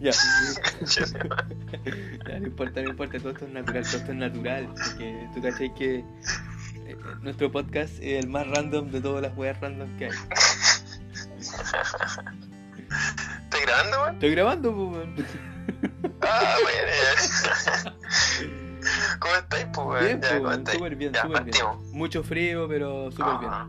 ya. 0.00 0.12
ya, 2.28 2.38
no 2.38 2.46
importa, 2.46 2.82
no 2.82 2.90
importa, 2.90 3.18
todo 3.18 3.30
esto 3.30 3.46
es 3.46 3.52
natural, 3.52 3.82
todo 3.84 3.96
esto 3.98 4.12
es 4.12 4.18
natural. 4.18 4.66
Porque 4.66 5.28
tú 5.34 5.42
cachai 5.42 5.74
que 5.74 6.04
eh, 6.86 6.96
nuestro 7.22 7.50
podcast 7.50 7.94
es 8.00 8.24
el 8.24 8.28
más 8.30 8.46
random 8.48 8.90
de 8.90 9.00
todas 9.00 9.22
las 9.22 9.36
weas 9.36 9.58
random 9.60 9.96
que 9.96 10.04
hay. 10.06 10.10
¿Estás 13.42 13.60
grabando, 13.62 14.02
weón? 14.02 14.14
Estoy 14.14 14.30
grabando, 14.30 14.74
pues, 14.74 14.88
weón. 14.92 15.14
Ah, 16.24 16.54
bueno. 16.62 17.96
¿Cómo 19.20 19.34
estáis, 19.34 19.66
pues, 19.72 19.86
weón? 19.86 20.04
Bien, 20.04 20.20
Ya, 20.20 20.28
¿cómo 20.28 20.40
weón, 20.48 20.58
estáis? 20.60 20.78
súper 20.78 20.96
bien, 20.96 21.12
Ya, 21.12 21.22
súper 21.22 21.44
bien. 21.44 21.56
Mucho 21.92 22.22
frío, 22.22 22.68
pero 22.68 23.10
súper 23.10 23.38
bien. 23.38 23.50
Ah. 23.52 23.68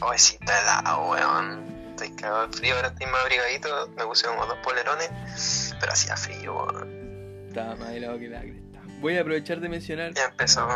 Hoy 0.00 0.18
sí 0.18 0.36
está 0.40 0.60
helado, 0.62 1.10
weón. 1.10 1.74
Estoy 1.94 2.10
cagado 2.16 2.48
de 2.48 2.52
frío, 2.56 2.74
ahora 2.76 2.88
estoy 2.88 3.06
más 3.06 3.22
abrigadito. 3.22 3.88
Me 3.96 4.04
puse 4.04 4.26
como 4.26 4.46
dos 4.46 4.58
polerones, 4.64 5.74
pero 5.80 5.92
hacía 5.92 6.16
frío, 6.16 6.54
weón. 6.56 7.46
Estaba 7.48 7.76
más 7.76 7.90
helado 7.90 8.18
que 8.18 8.28
la 8.28 8.40
cresta. 8.40 8.80
Voy 9.00 9.16
a 9.16 9.20
aprovechar 9.20 9.60
de 9.60 9.68
mencionar 9.68 10.12
Ya 10.14 10.24
empezó. 10.24 10.66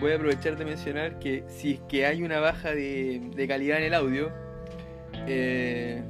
voy 0.00 0.12
a 0.12 0.16
aprovechar 0.16 0.56
de 0.56 0.64
mencionar 0.64 1.18
que 1.18 1.44
si 1.48 1.74
es 1.74 1.80
que 1.88 2.06
hay 2.06 2.22
una 2.22 2.38
baja 2.38 2.70
de, 2.70 3.20
de 3.34 3.48
calidad 3.48 3.78
en 3.78 3.84
el 3.84 3.94
audio, 3.94 4.30
eh, 5.26 6.02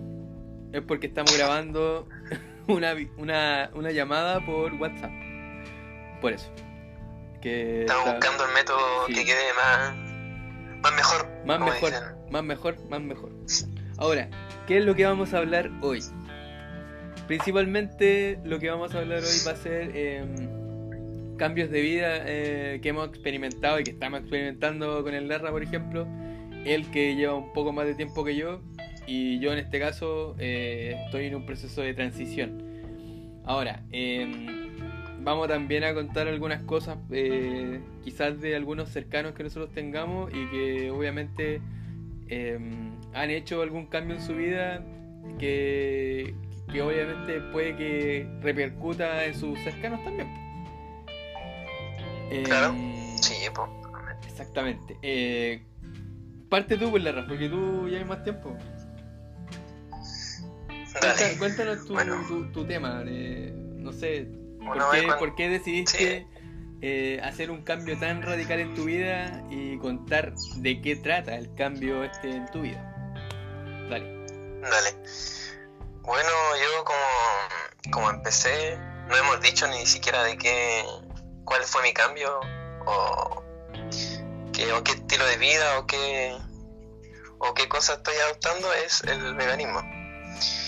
es 0.73 0.83
porque 0.83 1.07
estamos 1.07 1.37
grabando 1.37 2.09
una, 2.69 2.95
una, 3.17 3.71
una 3.75 3.91
llamada 3.91 4.45
por 4.45 4.75
WhatsApp. 4.75 5.11
Por 6.21 6.33
eso. 6.33 6.53
Que 7.41 7.83
Estamos 7.83 8.07
está- 8.07 8.17
buscando 8.19 8.45
el 8.47 8.53
método 8.53 9.07
sí. 9.07 9.15
que 9.15 9.25
quede 9.25 9.55
más, 9.55 9.95
más 10.83 10.93
mejor. 10.95 11.29
más 11.47 11.61
mejor, 11.61 11.91
dicen. 11.91 12.05
más 12.31 12.43
mejor, 12.45 12.77
más 12.91 13.01
mejor. 13.01 13.31
Ahora, 13.99 14.29
¿qué 14.69 14.77
es 14.77 14.85
lo 14.85 14.95
que 14.95 15.07
vamos 15.07 15.33
a 15.33 15.39
hablar 15.39 15.71
hoy? 15.81 16.01
Principalmente 17.27 18.39
lo 18.45 18.59
que 18.59 18.69
vamos 18.69 18.95
a 18.95 18.99
hablar 18.99 19.21
hoy 19.21 19.39
va 19.47 19.53
a 19.53 19.57
ser 19.57 19.97
em, 19.97 21.37
cambios 21.39 21.71
de 21.71 21.81
vida 21.81 22.19
eh, 22.27 22.79
que 22.83 22.91
hemos 22.91 23.09
experimentado 23.09 23.81
y 23.81 23.85
que 23.85 23.93
estamos 23.93 24.21
experimentando 24.21 25.03
con 25.03 25.15
el 25.15 25.27
Lerra, 25.27 25.51
por 25.51 25.63
ejemplo. 25.63 26.07
Él 26.67 26.87
que 26.91 27.17
lleva 27.17 27.35
un 27.35 27.51
poco 27.55 27.73
más 27.73 27.87
de 27.87 27.95
tiempo 27.95 28.25
que 28.25 28.37
yo 28.37 28.61
y 29.07 29.39
yo 29.41 29.55
en 29.55 29.59
este 29.59 29.81
caso 29.81 30.37
eh, 30.39 31.01
estoy 31.07 31.27
en 31.27 31.37
un 31.37 31.47
proceso 31.47 31.81
de 31.81 31.95
transición. 31.95 32.63
Ahora, 33.47 33.85
em, 33.91 34.77
vamos 35.21 35.49
también 35.49 35.83
a 35.85 35.95
contar 35.95 36.29
algunas 36.29 36.63
cosas 36.65 36.99
eh, 37.11 37.81
quizás 38.05 38.39
de 38.43 38.55
algunos 38.55 38.91
cercanos 38.91 39.33
que 39.33 39.45
nosotros 39.45 39.73
tengamos 39.73 40.31
y 40.31 40.47
que 40.51 40.91
obviamente 40.91 41.63
em, 42.29 42.98
han 43.15 43.31
hecho 43.31 43.63
algún 43.63 43.87
cambio 43.87 44.17
en 44.17 44.23
su 44.23 44.35
vida 44.35 44.83
que, 45.39 46.35
que 46.73 46.83
obviamente 46.83 47.41
puede 47.53 47.77
que 47.77 48.29
repercuta 48.41 49.25
en 49.25 49.35
sus 49.35 49.59
cercanos 49.61 50.03
también. 50.05 50.29
Em, 52.31 52.45
Claro. 52.45 52.75
Sí, 53.21 53.35
pues. 53.55 53.69
Exactamente. 54.31 54.97
Eh, 55.03 55.63
parte 56.49 56.77
tú, 56.77 56.91
pues, 56.91 57.03
Larra, 57.03 57.27
porque 57.27 57.49
tú 57.49 57.89
ya 57.89 57.99
hay 57.99 58.05
más 58.05 58.23
tiempo. 58.23 58.57
Dale. 61.01 61.37
Cuéntanos 61.39 61.87
tu, 61.87 61.93
Bueno. 61.95 62.17
tu, 62.27 62.47
tu 62.53 62.65
tema. 62.65 63.03
de- 63.05 63.53
no 63.77 63.93
sé, 63.93 64.29
¿por 64.59 64.75
qué, 64.75 64.81
cuando- 65.05 65.19
por 65.19 65.35
qué 65.37 65.49
decidiste 65.49 66.27
eh, 66.81 67.21
hacer 67.25 67.51
un 67.51 67.63
cambio 67.63 67.99
tan 67.99 68.23
radical 68.23 68.61
en 68.61 68.75
tu 68.75 68.85
vida 68.85 69.45
y 69.51 69.77
contar 69.79 70.35
de 70.59 70.81
qué 70.81 70.97
trata 70.97 71.37
el 71.37 71.53
cambio 71.55 72.05
este 72.05 72.31
en 72.31 72.47
tu 72.47 72.63
vida? 72.63 72.88
Dale. 74.63 74.97
Bueno, 76.03 76.31
yo 76.57 76.85
como, 76.85 77.93
como 77.93 78.11
empecé, 78.11 78.79
no 79.09 79.17
hemos 79.17 79.41
dicho 79.41 79.67
ni 79.69 79.87
siquiera 79.87 80.25
de 80.25 80.39
qué, 80.39 80.85
cuál 81.45 81.63
fue 81.65 81.83
mi 81.83 81.93
cambio 81.93 82.41
o 82.87 83.43
qué, 84.53 84.73
o 84.73 84.83
qué 84.83 84.93
estilo 84.93 85.27
de 85.27 85.37
vida 85.37 85.79
o 85.79 85.87
qué, 85.87 86.37
o 87.39 87.55
qué 87.55 87.69
cosa 87.69 87.95
estoy 87.95 88.17
adoptando 88.17 88.73
es 88.73 89.03
el 89.05 89.35
veganismo. 89.35 89.83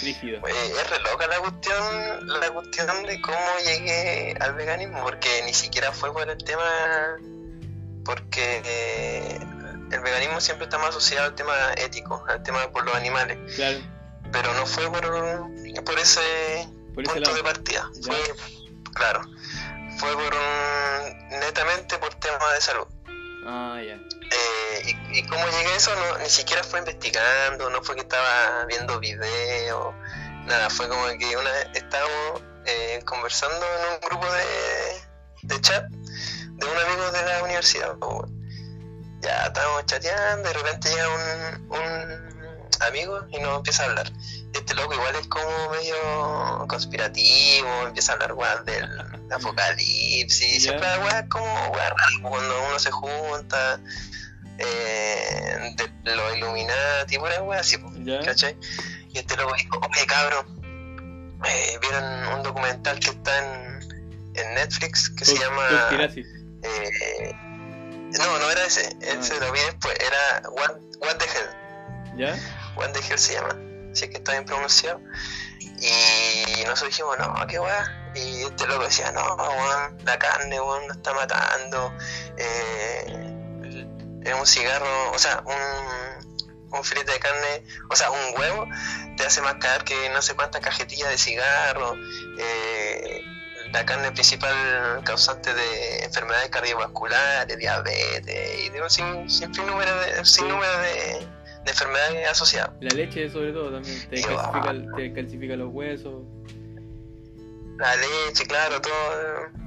Rígido. 0.02 0.46
Eh, 0.46 0.72
es 0.78 0.90
re 0.90 0.98
loca 1.00 1.26
la 1.26 1.38
cuestión, 1.38 2.28
la 2.40 2.50
cuestión 2.50 3.06
de 3.06 3.20
cómo 3.20 3.38
llegué 3.64 4.36
al 4.40 4.54
veganismo, 4.54 5.02
porque 5.02 5.42
ni 5.44 5.54
siquiera 5.54 5.92
fue 5.92 6.12
por 6.12 6.28
el 6.28 6.38
tema, 6.38 7.16
porque 8.04 8.62
eh, 8.64 9.40
el 9.90 10.00
veganismo 10.00 10.40
siempre 10.40 10.64
está 10.64 10.78
más 10.78 10.90
asociado 10.90 11.26
al 11.26 11.34
tema 11.34 11.54
ético, 11.76 12.24
al 12.28 12.42
tema 12.42 12.70
por 12.70 12.84
los 12.84 12.94
animales 12.94 13.38
Claro, 13.54 13.78
pero 14.32 14.52
no 14.54 14.66
fue 14.66 14.90
por, 14.90 15.02
por 15.84 15.98
ese 15.98 16.68
por 16.94 17.04
ese 17.04 17.14
punto 17.14 17.34
de 17.34 17.42
partida. 17.42 17.90
Fue, 18.02 18.16
claro, 18.94 19.22
fue 19.98 20.12
por 20.12 20.34
un, 20.34 21.28
netamente 21.40 21.98
por 21.98 22.14
temas 22.14 22.54
de 22.54 22.60
salud. 22.60 22.86
Ah, 23.46 23.80
ya. 23.84 23.94
Eh, 23.94 24.96
y, 25.12 25.18
y 25.18 25.26
cómo 25.26 25.44
llegué 25.46 25.72
a 25.72 25.76
eso, 25.76 25.94
no, 25.94 26.18
ni 26.18 26.28
siquiera 26.28 26.62
fue 26.62 26.78
investigando, 26.78 27.70
no 27.70 27.82
fue 27.82 27.96
que 27.96 28.02
estaba 28.02 28.64
viendo 28.66 29.00
videos, 29.00 29.94
nada, 30.46 30.70
fue 30.70 30.88
como 30.88 31.06
que 31.18 31.36
una 31.36 31.50
vez 31.50 31.68
estábamos 31.74 32.42
eh, 32.66 33.00
conversando 33.04 33.56
en 33.56 33.94
un 33.94 34.00
grupo 34.00 34.32
de, 34.32 35.54
de 35.54 35.60
chat 35.60 35.84
de 35.90 36.66
un 36.66 36.76
amigo 36.76 37.10
de 37.10 37.24
la 37.24 37.42
universidad. 37.42 37.96
weón. 37.98 38.39
Ya 39.20 39.44
estábamos 39.46 39.84
chateando, 39.86 40.48
de 40.48 40.54
repente 40.54 40.88
llega 40.88 41.08
un, 41.08 41.70
un 41.72 42.30
amigo 42.80 43.20
y 43.30 43.38
nos 43.38 43.56
empieza 43.58 43.82
a 43.82 43.86
hablar. 43.86 44.10
Este 44.54 44.74
loco 44.74 44.94
igual 44.94 45.14
es 45.16 45.26
como 45.28 45.70
medio 45.70 46.66
conspirativo, 46.68 47.68
empieza 47.86 48.12
a 48.12 48.16
hablar 48.16 48.64
del 48.64 48.88
apocalipsis, 49.30 50.54
Ya. 50.64 50.70
siempre 50.70 50.88
weas 51.04 51.24
como 51.28 51.46
raras, 51.74 52.10
cuando 52.22 52.64
uno 52.68 52.78
se 52.78 52.90
junta, 52.90 53.78
eh, 54.58 55.76
de 56.04 56.16
los 56.16 56.36
Illuminati, 56.36 57.18
pura 57.18 57.36
así, 57.58 57.76
Ya. 58.04 58.20
¿cachai? 58.22 58.56
Y 59.12 59.18
este 59.18 59.36
loco 59.36 59.54
dijo, 59.54 59.78
oye 59.78 60.06
cabrón, 60.06 61.38
eh, 61.44 61.78
vieron 61.80 62.04
un 62.34 62.42
documental 62.42 62.98
que 63.00 63.10
está 63.10 63.38
en, 63.38 63.80
en 64.34 64.54
Netflix 64.54 65.10
que 65.10 65.24
se 65.24 65.36
llama... 65.36 65.90
eh, 66.62 67.34
no, 68.18 68.38
no 68.38 68.50
era 68.50 68.64
ese, 68.64 68.96
ese 69.00 69.34
Ah. 69.34 69.40
lo 69.40 69.52
vi 69.52 69.60
después, 69.60 69.94
era 70.00 70.48
What, 70.50 70.72
What 71.00 71.16
the 71.16 71.24
Hell. 71.26 72.16
¿Ya? 72.16 72.36
What 72.76 72.90
the 72.92 73.00
Hell 73.00 73.18
se 73.18 73.34
llama, 73.34 73.56
es 73.92 74.00
que 74.00 74.16
está 74.16 74.32
bien 74.32 74.44
pronunciado. 74.44 75.00
Y 75.80 76.62
nosotros 76.64 76.90
dijimos, 76.90 77.18
no, 77.18 77.34
qué 77.46 77.58
weá. 77.58 78.12
Y 78.14 78.42
este 78.42 78.66
loco 78.66 78.84
decía, 78.84 79.12
no, 79.12 79.34
weón, 79.36 79.98
la 80.04 80.18
carne, 80.18 80.60
weón, 80.60 80.86
nos 80.88 80.96
está 80.96 81.14
matando. 81.14 81.92
Eh, 82.36 83.36
es 84.24 84.34
un 84.34 84.46
cigarro, 84.46 85.12
o 85.12 85.18
sea, 85.18 85.42
un, 85.46 86.76
un 86.78 86.84
filete 86.84 87.12
de 87.12 87.18
carne, 87.20 87.64
o 87.88 87.96
sea, 87.96 88.10
un 88.10 88.38
huevo, 88.38 88.66
te 89.16 89.24
hace 89.24 89.40
más 89.40 89.54
caer 89.54 89.84
que 89.84 90.10
no 90.10 90.20
sé 90.20 90.34
cuántas 90.34 90.60
cajetillas 90.60 91.08
de 91.08 91.16
cigarro. 91.18 91.94
Eh, 92.38 93.22
la 93.72 93.84
carne 93.84 94.10
principal 94.12 95.02
causante 95.04 95.52
de 95.54 96.04
enfermedades 96.04 96.50
cardiovasculares, 96.50 97.56
diabetes 97.56 98.60
y 98.64 98.68
de 98.70 98.82
un 98.82 98.90
sin, 98.90 99.30
sin 99.30 99.50
número 99.66 100.00
de, 100.00 100.24
sin 100.24 100.48
número 100.48 100.78
de, 100.78 101.26
de 101.64 101.70
enfermedades 101.70 102.28
asociadas. 102.28 102.72
La 102.80 102.94
leche, 102.94 103.30
sobre 103.30 103.52
todo, 103.52 103.70
también 103.72 104.08
te 104.08 104.22
calcifica, 104.22 104.96
te 104.96 105.12
calcifica 105.12 105.56
los 105.56 105.72
huesos. 105.72 106.24
La 107.78 107.96
leche, 107.96 108.44
claro, 108.46 108.80
todo, 108.80 108.92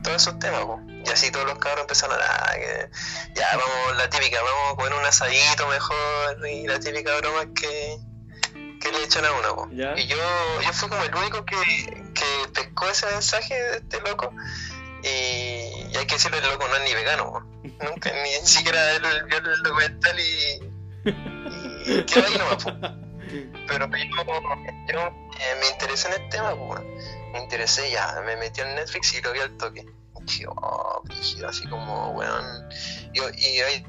todos 0.04 0.22
esos 0.22 0.38
temas, 0.38 0.66
po. 0.66 0.80
Y 0.88 1.10
así 1.10 1.32
todos 1.32 1.48
los 1.48 1.58
cabros 1.58 1.82
empezaron 1.82 2.20
a... 2.22 2.54
que 2.54 2.90
ya, 3.36 3.48
vamos, 3.54 3.98
la 3.98 4.10
típica, 4.10 4.38
vamos 4.42 4.74
a 4.74 4.76
comer 4.76 4.94
un 4.94 5.06
asadito 5.06 5.68
mejor 5.68 6.48
y 6.48 6.68
la 6.68 6.80
típica 6.80 7.16
broma 7.18 7.52
que, 7.56 7.98
que 8.84 8.92
le 8.92 9.04
echan 9.04 9.26
a 9.26 9.32
uno, 9.32 9.56
po. 9.56 9.68
Y 9.72 10.08
yo, 10.08 10.18
yo 10.62 10.74
fui 10.74 10.90
como 10.90 11.04
el 11.04 11.16
único 11.16 11.46
que, 11.46 11.56
que 12.14 12.26
pescó 12.54 12.88
ese 12.90 13.06
mensaje 13.06 13.54
de 13.54 13.78
este 13.78 14.02
loco. 14.02 14.34
Y, 15.04 15.08
y 15.08 15.98
hay 15.98 16.06
que 16.06 16.16
decirlo, 16.16 16.38
el 16.38 16.44
loco 16.44 16.68
no 16.68 16.76
es 16.76 16.84
ni 16.84 16.94
vegano, 16.94 17.32
po. 17.32 17.40
Nunca, 17.84 18.12
ni 18.12 18.30
siquiera 18.46 18.92
él 18.92 19.02
vio 19.28 19.38
el 19.38 19.64
documental 19.64 20.20
y, 20.20 20.72
y 21.86 22.04
quedó 22.04 22.28
ahí 22.28 22.38
nomás, 22.38 22.64
po. 22.64 22.72
Pero 23.68 23.88
yo, 23.88 24.24
yo 24.92 25.00
eh, 25.00 25.56
me 25.60 25.68
interesé 25.70 26.10
en 26.10 26.22
el 26.22 26.30
tema, 26.30 26.54
weón. 26.54 26.86
me 27.32 27.40
interesé 27.40 27.90
ya, 27.90 28.22
me 28.26 28.36
metí 28.36 28.62
en 28.62 28.76
Netflix 28.76 29.14
y 29.16 29.22
lo 29.22 29.32
vi 29.32 29.40
al 29.40 29.58
toque. 29.58 29.86
Y 30.20 30.26
dije, 30.26 30.46
oh, 30.48 31.04
así 31.48 31.68
como, 31.68 32.12
weón. 32.12 32.70
Y, 33.14 33.20
y 33.20 33.60
hay, 33.62 33.86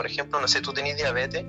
por 0.00 0.06
ejemplo, 0.06 0.40
no 0.40 0.48
sé, 0.48 0.62
tú 0.62 0.72
tenés 0.72 0.96
diabetes 0.96 1.44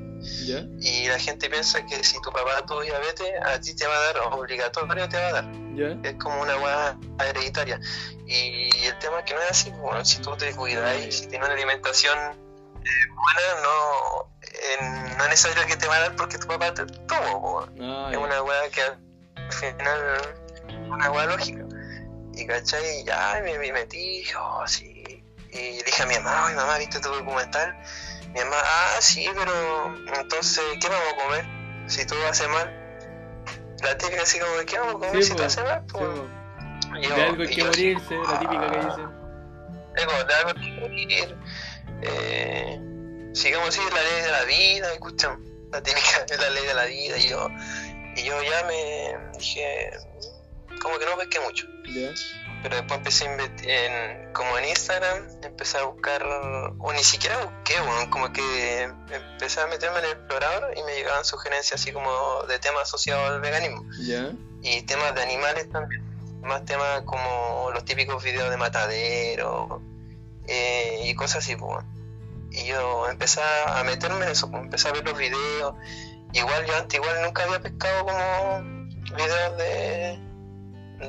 ¿Ya? 0.45 0.65
y 0.81 1.07
la 1.07 1.17
gente 1.17 1.49
piensa 1.49 1.85
que 1.85 2.03
si 2.03 2.19
tu 2.21 2.33
papá 2.33 2.65
tuvo 2.67 2.81
diabetes, 2.81 3.31
a 3.45 3.61
ti 3.61 3.73
te 3.73 3.87
va 3.87 3.95
a 3.95 4.01
dar, 4.01 4.17
obligatorio 4.33 5.07
te 5.07 5.17
va 5.17 5.27
a 5.27 5.31
dar. 5.31 5.45
¿Ya? 5.73 5.97
Es 6.03 6.15
como 6.17 6.41
una 6.41 6.57
weá 6.57 6.97
hereditaria. 7.29 7.79
Y 8.27 8.67
el 8.83 8.99
tema 8.99 9.19
es 9.19 9.23
que 9.23 9.35
no 9.35 9.39
es 9.39 9.51
así, 9.51 9.69
pues, 9.69 9.81
bueno, 9.81 10.03
si 10.03 10.19
tú 10.21 10.35
te 10.35 10.53
cuidas 10.53 10.97
y 10.97 11.13
si 11.13 11.27
tienes 11.27 11.47
una 11.47 11.55
alimentación 11.55 12.17
eh, 12.19 12.89
buena, 13.15 13.61
no, 13.63 14.33
eh, 14.41 15.15
no 15.17 15.23
es 15.23 15.29
necesario 15.29 15.65
que 15.65 15.77
te 15.77 15.87
va 15.87 15.95
a 15.95 15.99
dar 16.01 16.15
porque 16.17 16.37
tu 16.37 16.47
papá 16.47 16.73
te 16.73 16.85
tuvo, 16.85 17.69
Ah, 17.79 18.09
es 18.11 18.17
una 18.17 18.43
weá 18.43 18.69
que 18.69 18.81
al 18.81 19.53
final 19.53 20.17
es 20.67 20.75
una 20.89 21.09
weá 21.09 21.25
lógica. 21.25 21.63
Y 22.33 22.45
cachai, 22.45 23.05
ya 23.05 23.39
me, 23.45 23.57
me 23.57 23.71
metí, 23.71 24.25
oh 24.37 24.67
sí. 24.67 25.23
Y 25.53 25.83
dije 25.83 26.03
a 26.03 26.05
mi 26.05 26.15
mamá, 26.15 26.47
oye 26.47 26.55
mamá, 26.55 26.77
¿viste 26.79 26.99
tu 26.99 27.07
documental? 27.09 27.75
Mi 28.33 28.39
mamá, 28.39 28.57
ah 28.63 28.97
sí, 29.01 29.27
pero 29.33 29.95
entonces, 30.21 30.63
¿qué 30.79 30.87
vamos 30.87 31.13
a 31.13 31.15
comer? 31.23 31.45
Si 31.89 32.05
todo 32.05 32.25
hace 32.27 32.47
mal. 32.47 32.77
La 33.83 33.97
típica 33.97 34.21
así 34.23 34.39
como, 34.39 34.51
¿qué 34.65 34.77
vamos 34.79 34.95
a 34.95 34.97
comer 34.99 35.23
Sí, 35.23 35.29
si 35.31 35.35
todo 35.35 35.47
hace 35.47 35.63
mal? 35.63 35.83
sí, 35.87 35.93
po? 35.93 35.99
po. 35.99 36.27
Y 36.97 37.03
yo- 37.07 37.15
De 37.15 37.23
algo 37.23 37.41
hay 37.43 37.47
que 37.55 37.63
morirse, 37.63 38.15
la 38.17 38.39
típica 38.39 38.71
que 38.71 38.77
dicen. 38.77 39.09
es 39.95 40.05
como, 40.05 40.23
de 40.23 40.33
algo 40.33 40.49
hay 40.49 40.55
que 40.75 40.81
morir. 40.81 41.37
Eh, 42.03 42.79
sigamos 43.33 43.69
así, 43.69 43.79
es 43.85 43.93
la 43.93 44.01
ley 44.03 44.21
de 44.23 44.31
la 44.31 44.43
vida, 44.43 44.93
escuchan, 44.93 45.39
la 45.71 45.81
típica 45.81 46.25
es 46.29 46.39
la 46.39 46.49
ley 46.49 46.65
de 46.65 46.73
la 46.73 46.85
vida. 46.85 47.17
Y 47.17 47.29
yo, 47.29 47.47
y 48.15 48.23
yo 48.23 48.41
ya 48.43 48.65
me 48.65 49.37
dije, 49.37 49.91
como 50.81 50.97
que 50.99 51.05
no 51.05 51.17
pesqué 51.17 51.39
mucho. 51.41 51.67
Pero 52.63 52.75
después 52.75 52.97
empecé 52.99 53.27
a 53.27 53.33
en, 53.63 54.33
como 54.33 54.57
en 54.57 54.65
Instagram, 54.65 55.27
empecé 55.43 55.79
a 55.79 55.83
buscar, 55.83 56.23
o 56.23 56.93
ni 56.93 57.03
siquiera 57.03 57.43
busqué, 57.43 57.79
weón, 57.81 58.09
como 58.09 58.31
que 58.31 58.83
empecé 58.83 59.61
a 59.61 59.67
meterme 59.67 59.99
en 59.99 60.05
el 60.05 60.11
explorador 60.11 60.77
y 60.77 60.83
me 60.83 60.93
llegaban 60.93 61.25
sugerencias 61.25 61.81
así 61.81 61.91
como 61.91 62.11
de 62.47 62.59
temas 62.59 62.83
asociados 62.83 63.31
al 63.31 63.41
veganismo. 63.41 63.85
Y 64.61 64.83
temas 64.83 65.15
de 65.15 65.23
animales 65.23 65.69
también, 65.69 66.03
más 66.41 66.63
temas 66.65 67.01
como 67.01 67.71
los 67.73 67.83
típicos 67.83 68.23
videos 68.23 68.49
de 68.51 68.57
matadero 68.57 69.81
eh, 70.47 71.01
y 71.03 71.15
cosas 71.15 71.37
así, 71.37 71.55
pues. 71.55 71.83
Y 72.51 72.65
yo 72.65 73.07
empecé 73.07 73.41
a 73.41 73.83
meterme 73.85 74.25
en 74.25 74.31
eso, 74.31 74.51
pues, 74.51 74.61
empecé 74.63 74.89
a 74.89 74.91
ver 74.91 75.05
los 75.05 75.17
videos. 75.17 75.73
Igual 76.33 76.65
yo 76.65 76.75
antes 76.75 76.99
igual 76.99 77.21
nunca 77.23 77.43
había 77.43 77.59
pescado 77.59 78.05
como 78.05 78.61
videos 79.15 79.57
de, 79.57 80.19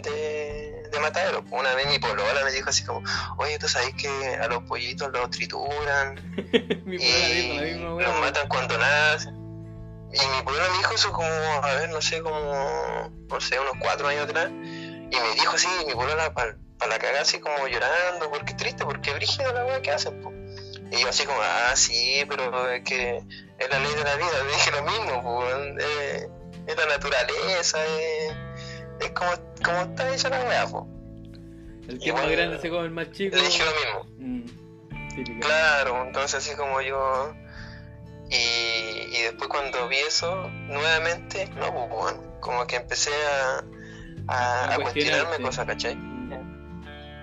de, 0.02 0.71
de 0.92 1.00
matadero. 1.00 1.44
Una 1.50 1.74
vez 1.74 1.86
mi 1.88 1.98
polola 1.98 2.44
me 2.44 2.52
dijo 2.52 2.70
así 2.70 2.84
como, 2.84 3.02
oye, 3.38 3.58
tú 3.58 3.68
sabes 3.68 3.94
que 3.94 4.36
a 4.36 4.46
los 4.48 4.62
pollitos 4.64 5.10
los 5.12 5.30
trituran 5.30 6.14
Mi 6.84 6.96
y 6.96 7.56
la 7.56 7.62
misma 7.62 8.02
los 8.02 8.20
matan 8.20 8.48
cuando 8.48 8.78
nacen. 8.78 9.34
Y 10.14 10.36
mi 10.36 10.42
polola 10.44 10.68
me 10.70 10.78
dijo 10.78 10.94
eso 10.94 11.12
como, 11.12 11.26
a 11.26 11.74
ver, 11.74 11.88
no 11.88 12.02
sé, 12.02 12.20
como, 12.20 13.10
no 13.28 13.40
sé, 13.40 13.58
unos 13.58 13.74
cuatro 13.80 14.08
años 14.08 14.24
atrás. 14.24 14.50
Y 14.50 15.16
me 15.16 15.34
dijo 15.34 15.54
así, 15.54 15.68
mi 15.86 15.94
polola 15.94 16.32
para 16.34 16.56
la 16.86 16.98
cagada, 16.98 17.22
así 17.22 17.40
como 17.40 17.66
llorando, 17.66 18.30
porque 18.30 18.54
triste, 18.54 18.84
porque 18.84 19.10
es 19.10 19.16
brígido 19.16 19.52
la 19.52 19.64
weá 19.64 19.80
que 19.80 19.90
hacen, 19.90 20.20
po. 20.20 20.32
Y 20.90 21.00
yo 21.00 21.08
así 21.08 21.24
como, 21.24 21.40
ah, 21.40 21.72
sí, 21.74 22.24
pero 22.28 22.68
es 22.70 22.84
que 22.84 23.22
es 23.58 23.70
la 23.70 23.78
ley 23.78 23.94
de 23.94 24.04
la 24.04 24.16
vida, 24.16 24.42
le 24.46 24.52
dije 24.52 24.70
lo 24.70 24.82
mismo, 24.82 25.22
po, 25.22 25.44
eh, 25.48 26.28
es 26.66 26.76
la 26.76 26.86
naturaleza, 26.86 27.78
es, 27.86 28.34
es 29.00 29.10
como, 29.10 29.30
como 29.64 29.78
está 29.80 30.14
hecha 30.14 30.28
la 30.28 30.40
weá. 30.44 30.66
El 31.88 31.98
que 31.98 32.10
es 32.10 32.14
más 32.14 32.30
grande 32.30 32.58
se 32.60 32.70
come 32.70 32.84
el 32.84 32.90
más 32.90 33.10
chico. 33.10 33.36
Le 33.36 33.42
dije 33.42 33.64
lo 33.64 34.04
mismo. 34.04 34.16
Mm. 34.18 35.40
Claro, 35.40 36.04
entonces 36.06 36.34
así 36.34 36.56
como 36.56 36.80
yo... 36.80 37.34
Y, 38.30 39.14
y 39.14 39.22
después 39.24 39.48
cuando 39.48 39.88
vi 39.88 39.98
eso, 39.98 40.48
nuevamente, 40.68 41.50
no, 41.56 41.88
pues, 41.90 42.14
como 42.40 42.66
que 42.66 42.76
empecé 42.76 43.10
a, 43.10 43.62
a, 44.28 44.74
A 44.74 44.78
cuestionarme 44.78 45.44
cosas, 45.44 45.66
¿cachai? 45.66 45.98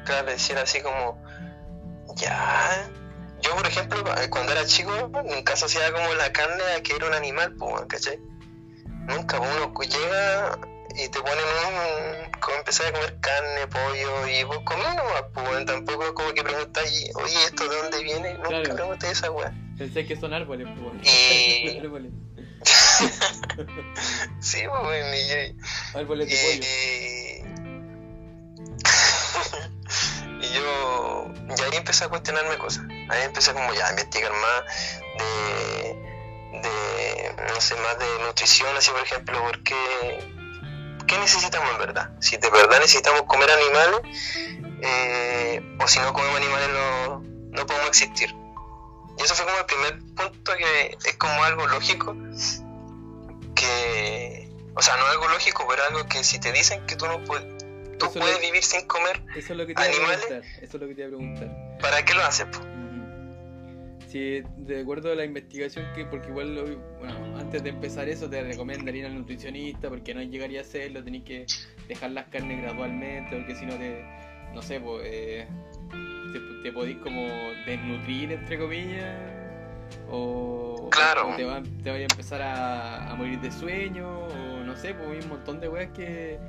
Claro, 0.06 0.27
decir 0.27 0.57
así 0.57 0.81
como, 0.81 1.19
ya... 2.16 2.92
Yo, 3.42 3.56
por 3.56 3.66
ejemplo, 3.66 4.04
cuando 4.30 4.51
era 4.51 4.66
chico, 4.66 4.92
nunca 5.25 5.54
asociaba 5.54 6.00
como 6.00 6.13
la 6.13 6.31
carne 6.31 6.62
a 6.77 6.83
que 6.83 6.95
era 6.95 7.07
un 7.07 7.13
animal, 7.13 7.56
pues, 7.56 7.86
¿cachai? 7.88 8.19
Nunca, 9.07 9.38
pues, 9.38 9.50
uno 9.56 9.74
llega 9.81 10.60
y 10.96 11.08
te 11.10 11.20
ponen 11.20 11.38
un... 11.38 12.32
como 12.40 12.58
empezar 12.58 12.88
a 12.88 12.92
comer 12.94 13.20
carne, 13.20 13.68
pollo, 13.68 14.28
y 14.28 14.44
vos 14.44 14.60
comés 14.66 14.96
nomás, 14.96 15.24
pues, 15.34 15.66
tampoco 15.66 16.04
es 16.06 16.12
como 16.14 16.34
que 16.34 16.44
preguntáis, 16.44 17.10
oye, 17.16 17.44
¿esto 17.46 17.68
de 17.70 17.76
dónde 17.78 18.04
viene? 18.04 18.34
Nunca 18.36 18.50
Claro. 18.50 18.76
pregunté 18.76 19.12
esa 19.12 19.32
weá. 19.32 19.54
Pensé 19.78 20.06
que 20.06 20.16
son 20.18 20.34
árboles, 20.34 20.68
pues. 20.80 21.08
Y- 21.08 21.78
árboles. 21.84 22.12
Sí, 24.42 24.62
pues, 24.68 24.82
bueno, 24.84 25.16
y 25.16 25.56
Árboles 25.98 26.28
de 26.30 26.36
pollo. 26.38 26.64
y 30.42 30.54
yo, 30.54 31.32
y 31.58 31.62
ahí 31.62 31.76
empecé 31.78 32.06
a 32.06 32.10
cuestionarme 32.10 32.58
cosas. 32.58 32.84
Ahí 33.10 33.24
empecé 33.24 33.54
como 33.54 33.74
ya 33.74 33.88
a 33.88 33.90
investigar 33.92 34.32
más 34.32 34.64
de, 35.20 36.60
de, 36.62 37.36
no 37.54 37.62
sé, 37.62 37.76
más 37.76 37.98
de 38.00 38.06
nutrición, 38.26 38.76
así 38.76 38.92
por 38.92 39.02
ejemplo, 39.02 39.42
porque, 39.42 39.76
¿qué 41.10 41.18
necesitamos 41.18 41.70
en 41.72 41.78
verdad? 41.80 42.12
Si 42.22 42.38
de 42.38 42.50
verdad 42.50 42.80
necesitamos 42.80 43.24
comer 43.24 43.50
animales, 43.52 44.00
eh, 44.82 45.62
o 45.80 45.88
si 45.88 46.00
no 46.00 46.14
comemos 46.14 46.38
animales 46.38 46.70
no, 46.70 47.20
no 47.52 47.66
podemos 47.66 47.88
existir. 47.90 48.34
Y 49.18 49.24
eso 49.24 49.34
fue 49.36 49.46
como 49.46 49.58
el 49.58 49.66
primer 49.66 50.00
punto 50.16 50.54
que 50.56 50.98
es 51.04 51.18
como 51.18 51.44
algo 51.44 51.68
lógico, 51.68 52.16
que, 53.56 54.50
o 54.76 54.82
sea, 54.82 54.96
no 54.98 55.06
algo 55.08 55.28
lógico, 55.28 55.66
pero 55.70 55.84
algo 55.84 56.06
que 56.08 56.24
si 56.24 56.40
te 56.40 56.52
dicen 56.52 56.86
que 56.86 56.96
tú 56.96 57.06
no 57.08 57.24
puedes, 57.26 57.46
tú 57.98 58.12
puedes 58.14 58.36
lo- 58.36 58.42
vivir 58.42 58.64
sin 58.64 58.86
comer, 58.88 59.22
Eso 59.36 59.54
es 59.54 59.58
lo 59.58 59.66
que 59.68 59.74
te 59.74 59.82
¿Animales? 59.82 60.26
Eso 60.30 60.44
es 60.62 60.74
lo 60.82 60.88
que 60.88 60.96
te 60.96 61.02
iba 61.02 61.08
a 61.08 61.18
preguntar. 61.18 61.78
¿para 61.82 62.06
qué 62.06 62.14
lo 62.14 62.24
haces? 62.24 62.46
po? 62.46 62.60
Sí, 64.10 64.42
de 64.58 64.82
acuerdo 64.82 65.12
a 65.12 65.16
la 65.16 65.24
investigación 65.24 65.86
que, 65.94 66.04
porque 66.04 66.30
igual, 66.30 66.56
lo, 66.56 66.64
bueno, 66.98 67.38
antes 67.38 67.62
de 67.62 67.70
empezar 67.70 68.10
eso 68.10 68.28
te 68.28 68.42
recomiendan 68.42 68.96
ir 68.96 69.06
al 69.06 69.14
nutricionista 69.14 69.88
porque 69.88 70.16
no 70.16 70.24
llegaría 70.24 70.62
a 70.62 70.64
hacerlo, 70.64 71.04
tenés 71.04 71.22
que 71.24 71.46
dejar 71.88 72.10
las 72.10 72.26
carnes 72.26 72.60
gradualmente 72.60 73.36
porque 73.36 73.54
si 73.54 73.68
no 73.68 73.76
te, 73.76 74.04
no 74.56 74.64
sé, 74.64 74.80
pues, 74.80 75.04
eh, 75.06 75.46
te, 76.34 76.40
te 76.64 76.72
podís 76.74 76.98
como 76.98 77.22
desnutrir, 77.68 78.32
entre 78.32 78.58
comillas, 78.58 79.16
o, 80.10 80.90
Claro. 80.90 81.30
o 81.30 81.36
te, 81.36 81.46
va, 81.46 81.62
te 81.84 81.92
vaya 81.92 82.08
a 82.08 82.12
empezar 82.12 82.42
a, 82.42 83.12
a 83.12 83.16
morir 83.16 83.40
de 83.42 83.52
sueño, 83.52 84.22
o 84.26 84.64
no 84.64 84.76
sé, 84.76 84.96
pues 84.96 85.08
hay 85.08 85.20
un 85.20 85.30
montón 85.30 85.60
de 85.60 85.70
weas 85.70 85.92
que, 85.92 86.40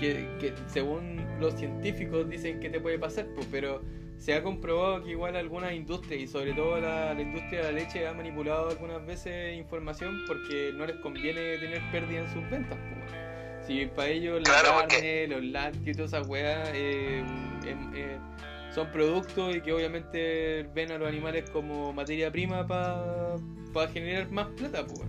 que, 0.00 0.28
que 0.38 0.52
según 0.66 1.18
los 1.40 1.54
científicos 1.54 2.28
dicen 2.28 2.60
que 2.60 2.68
te 2.68 2.78
puede 2.78 2.98
pasar, 2.98 3.26
pues, 3.34 3.46
pero 3.50 3.80
se 4.20 4.34
ha 4.34 4.42
comprobado 4.42 5.02
que 5.02 5.10
igual 5.12 5.34
algunas 5.34 5.72
industrias 5.72 6.20
y 6.22 6.26
sobre 6.28 6.52
todo 6.52 6.78
la, 6.80 7.14
la 7.14 7.22
industria 7.22 7.60
de 7.64 7.72
la 7.72 7.78
leche 7.80 8.06
ha 8.06 8.12
manipulado 8.12 8.68
algunas 8.68 9.04
veces 9.06 9.56
información 9.58 10.24
porque 10.26 10.72
no 10.76 10.84
les 10.86 10.96
conviene 10.96 11.56
tener 11.58 11.80
pérdida 11.90 12.20
en 12.20 12.28
sus 12.32 12.48
ventas. 12.50 12.78
pues. 12.78 13.66
Si 13.66 13.86
para 13.86 14.08
ellos 14.08 14.38
la 14.40 14.44
Claro, 14.44 14.68
carne, 14.68 14.82
porque- 14.90 15.26
los 15.28 15.44
lácteos 15.44 15.88
y 15.88 15.92
todas 15.94 16.12
esas 16.12 16.28
weas 16.28 16.70
eh, 16.74 17.18
em- 17.66 17.92
eh, 17.94 18.18
son 18.74 18.90
productos 18.92 19.56
y 19.56 19.60
que 19.62 19.72
obviamente 19.72 20.66
ven 20.74 20.92
a 20.92 20.98
los 20.98 21.08
animales 21.08 21.48
como 21.50 21.92
materia 21.92 22.30
prima 22.30 22.66
para 22.66 23.88
generar 23.92 24.30
más 24.30 24.48
plata. 24.48 24.86
Pues. 24.86 25.08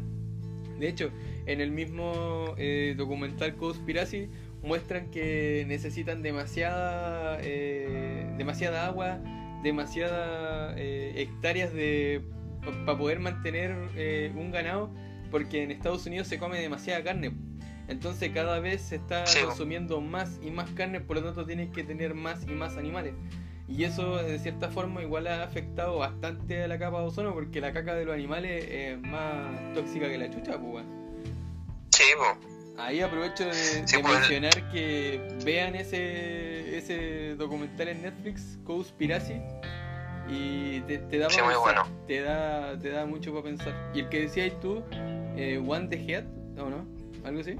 De 0.79 0.87
hecho, 0.87 1.11
en 1.45 1.59
el 1.61 1.69
mismo 1.71 2.55
eh, 2.57 2.95
documental 2.97 3.55
Conspiracy 3.55 4.29
muestran 4.63 5.09
que 5.11 5.63
necesitan 5.67 6.21
demasiada 6.21 7.39
eh, 7.41 8.10
demasiada 8.41 8.87
agua, 8.87 9.19
demasiadas 9.63 10.73
hectáreas 10.77 11.71
de 11.73 12.23
para 12.85 12.97
poder 12.97 13.19
mantener 13.19 13.75
eh, 13.95 14.31
un 14.35 14.51
ganado, 14.51 14.91
porque 15.29 15.63
en 15.63 15.71
Estados 15.71 16.05
Unidos 16.05 16.27
se 16.27 16.37
come 16.37 16.59
demasiada 16.59 17.03
carne. 17.03 17.33
Entonces 17.87 18.31
cada 18.33 18.59
vez 18.59 18.81
se 18.81 18.97
está 18.97 19.23
consumiendo 19.43 19.99
más 20.01 20.39
y 20.41 20.51
más 20.51 20.69
carne, 20.71 21.01
por 21.01 21.17
lo 21.17 21.23
tanto 21.23 21.45
tienes 21.45 21.69
que 21.71 21.83
tener 21.83 22.13
más 22.13 22.43
y 22.47 22.51
más 22.51 22.77
animales. 22.77 23.13
Y 23.67 23.83
eso 23.83 24.17
de 24.17 24.37
cierta 24.39 24.69
forma 24.69 25.01
igual 25.01 25.27
ha 25.27 25.43
afectado 25.43 25.97
bastante 25.97 26.63
a 26.63 26.67
la 26.67 26.77
capa 26.77 26.99
de 26.99 27.07
ozono 27.07 27.33
porque 27.33 27.61
la 27.61 27.71
caca 27.71 27.95
de 27.95 28.05
los 28.05 28.13
animales 28.13 28.65
es 28.69 29.01
más 29.01 29.73
tóxica 29.73 30.09
que 30.09 30.17
la 30.17 30.29
chucha, 30.29 30.59
pues. 30.59 30.85
Sí, 31.89 32.03
po. 32.17 32.50
Ahí 32.77 33.01
aprovecho 33.01 33.45
de, 33.45 33.53
Sí, 33.53 33.97
de 33.97 34.01
pues. 34.01 34.19
mencionar 34.19 34.71
que 34.71 35.37
vean 35.43 35.75
ese, 35.75 36.77
ese 36.77 37.35
documental 37.35 37.89
en 37.89 38.01
Netflix, 38.01 38.57
Conspiracy, 38.63 39.41
y 40.29 40.79
te, 40.81 40.97
te 40.99 41.17
da 41.19 41.29
Sí, 41.29 41.37
pensar, 41.37 41.57
bueno. 41.59 41.87
te 42.07 42.21
da, 42.21 42.79
te 42.79 42.89
da 42.89 43.05
mucho 43.05 43.31
para 43.31 43.43
pensar. 43.43 43.91
Y 43.93 43.99
el 44.01 44.09
que 44.09 44.21
decías 44.21 44.59
tú, 44.61 44.83
eh, 45.35 45.61
One 45.65 45.87
the 45.89 45.97
Head, 45.97 46.25
¿o 46.59 46.69
no? 46.69 46.87
¿Algo 47.25 47.41
así? 47.41 47.57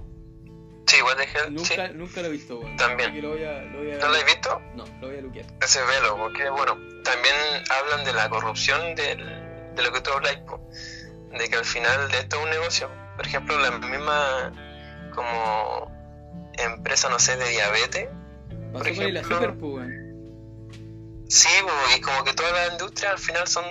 Sí, 0.88 1.02
what 1.04 1.16
the 1.18 1.24
hell, 1.24 1.58
sí. 1.60 1.74
Nunca, 1.78 1.88
nunca 1.94 2.22
lo 2.22 2.28
he 2.28 2.32
visto, 2.32 2.60
weón. 2.60 2.76
También. 2.78 3.22
Lo 3.22 3.30
voy 3.30 3.44
a, 3.44 3.62
lo 3.62 3.80
voy 3.80 3.92
a 3.92 3.98
¿No 3.98 4.10
lo 4.10 4.16
has 4.16 4.26
visto? 4.26 4.62
No, 4.76 4.86
lo 5.02 5.08
voy 5.08 5.18
a 5.18 5.22
luquear. 5.22 5.46
Ese 5.62 5.80
velo, 5.84 6.18
porque 6.18 6.50
bueno, 6.50 6.78
también 7.04 7.36
hablan 7.70 8.04
de 8.06 8.14
la 8.14 8.30
corrupción 8.30 8.96
del, 8.96 9.18
de 9.76 9.84
lo 9.84 9.92
que 9.92 10.02
tú 10.02 10.12
hablas, 10.12 10.38
de 11.38 11.50
que 11.50 11.56
al 11.56 11.66
final 11.66 12.10
de 12.12 12.18
esto 12.20 12.38
es 12.38 12.44
un 12.44 12.50
negocio. 12.50 12.90
Por 13.16 13.26
ejemplo, 13.26 13.58
la 13.60 13.72
misma 13.72 14.52
como 15.12 15.92
empresa, 16.58 17.10
no 17.10 17.20
sé, 17.20 17.38
de 17.38 17.50
diabetes, 17.50 18.10
Pasó 18.72 18.84
Por 18.84 18.88
ejemplo- 18.88 19.20
azúcar, 19.20 19.56
pues. 19.60 19.90
Sí, 21.28 21.50
y 21.96 22.02
como 22.02 22.24
que 22.24 22.34
todas 22.34 22.52
las 22.54 22.72
industrias 22.72 23.12
al 23.14 23.20
final 23.20 23.48
son 23.48 23.66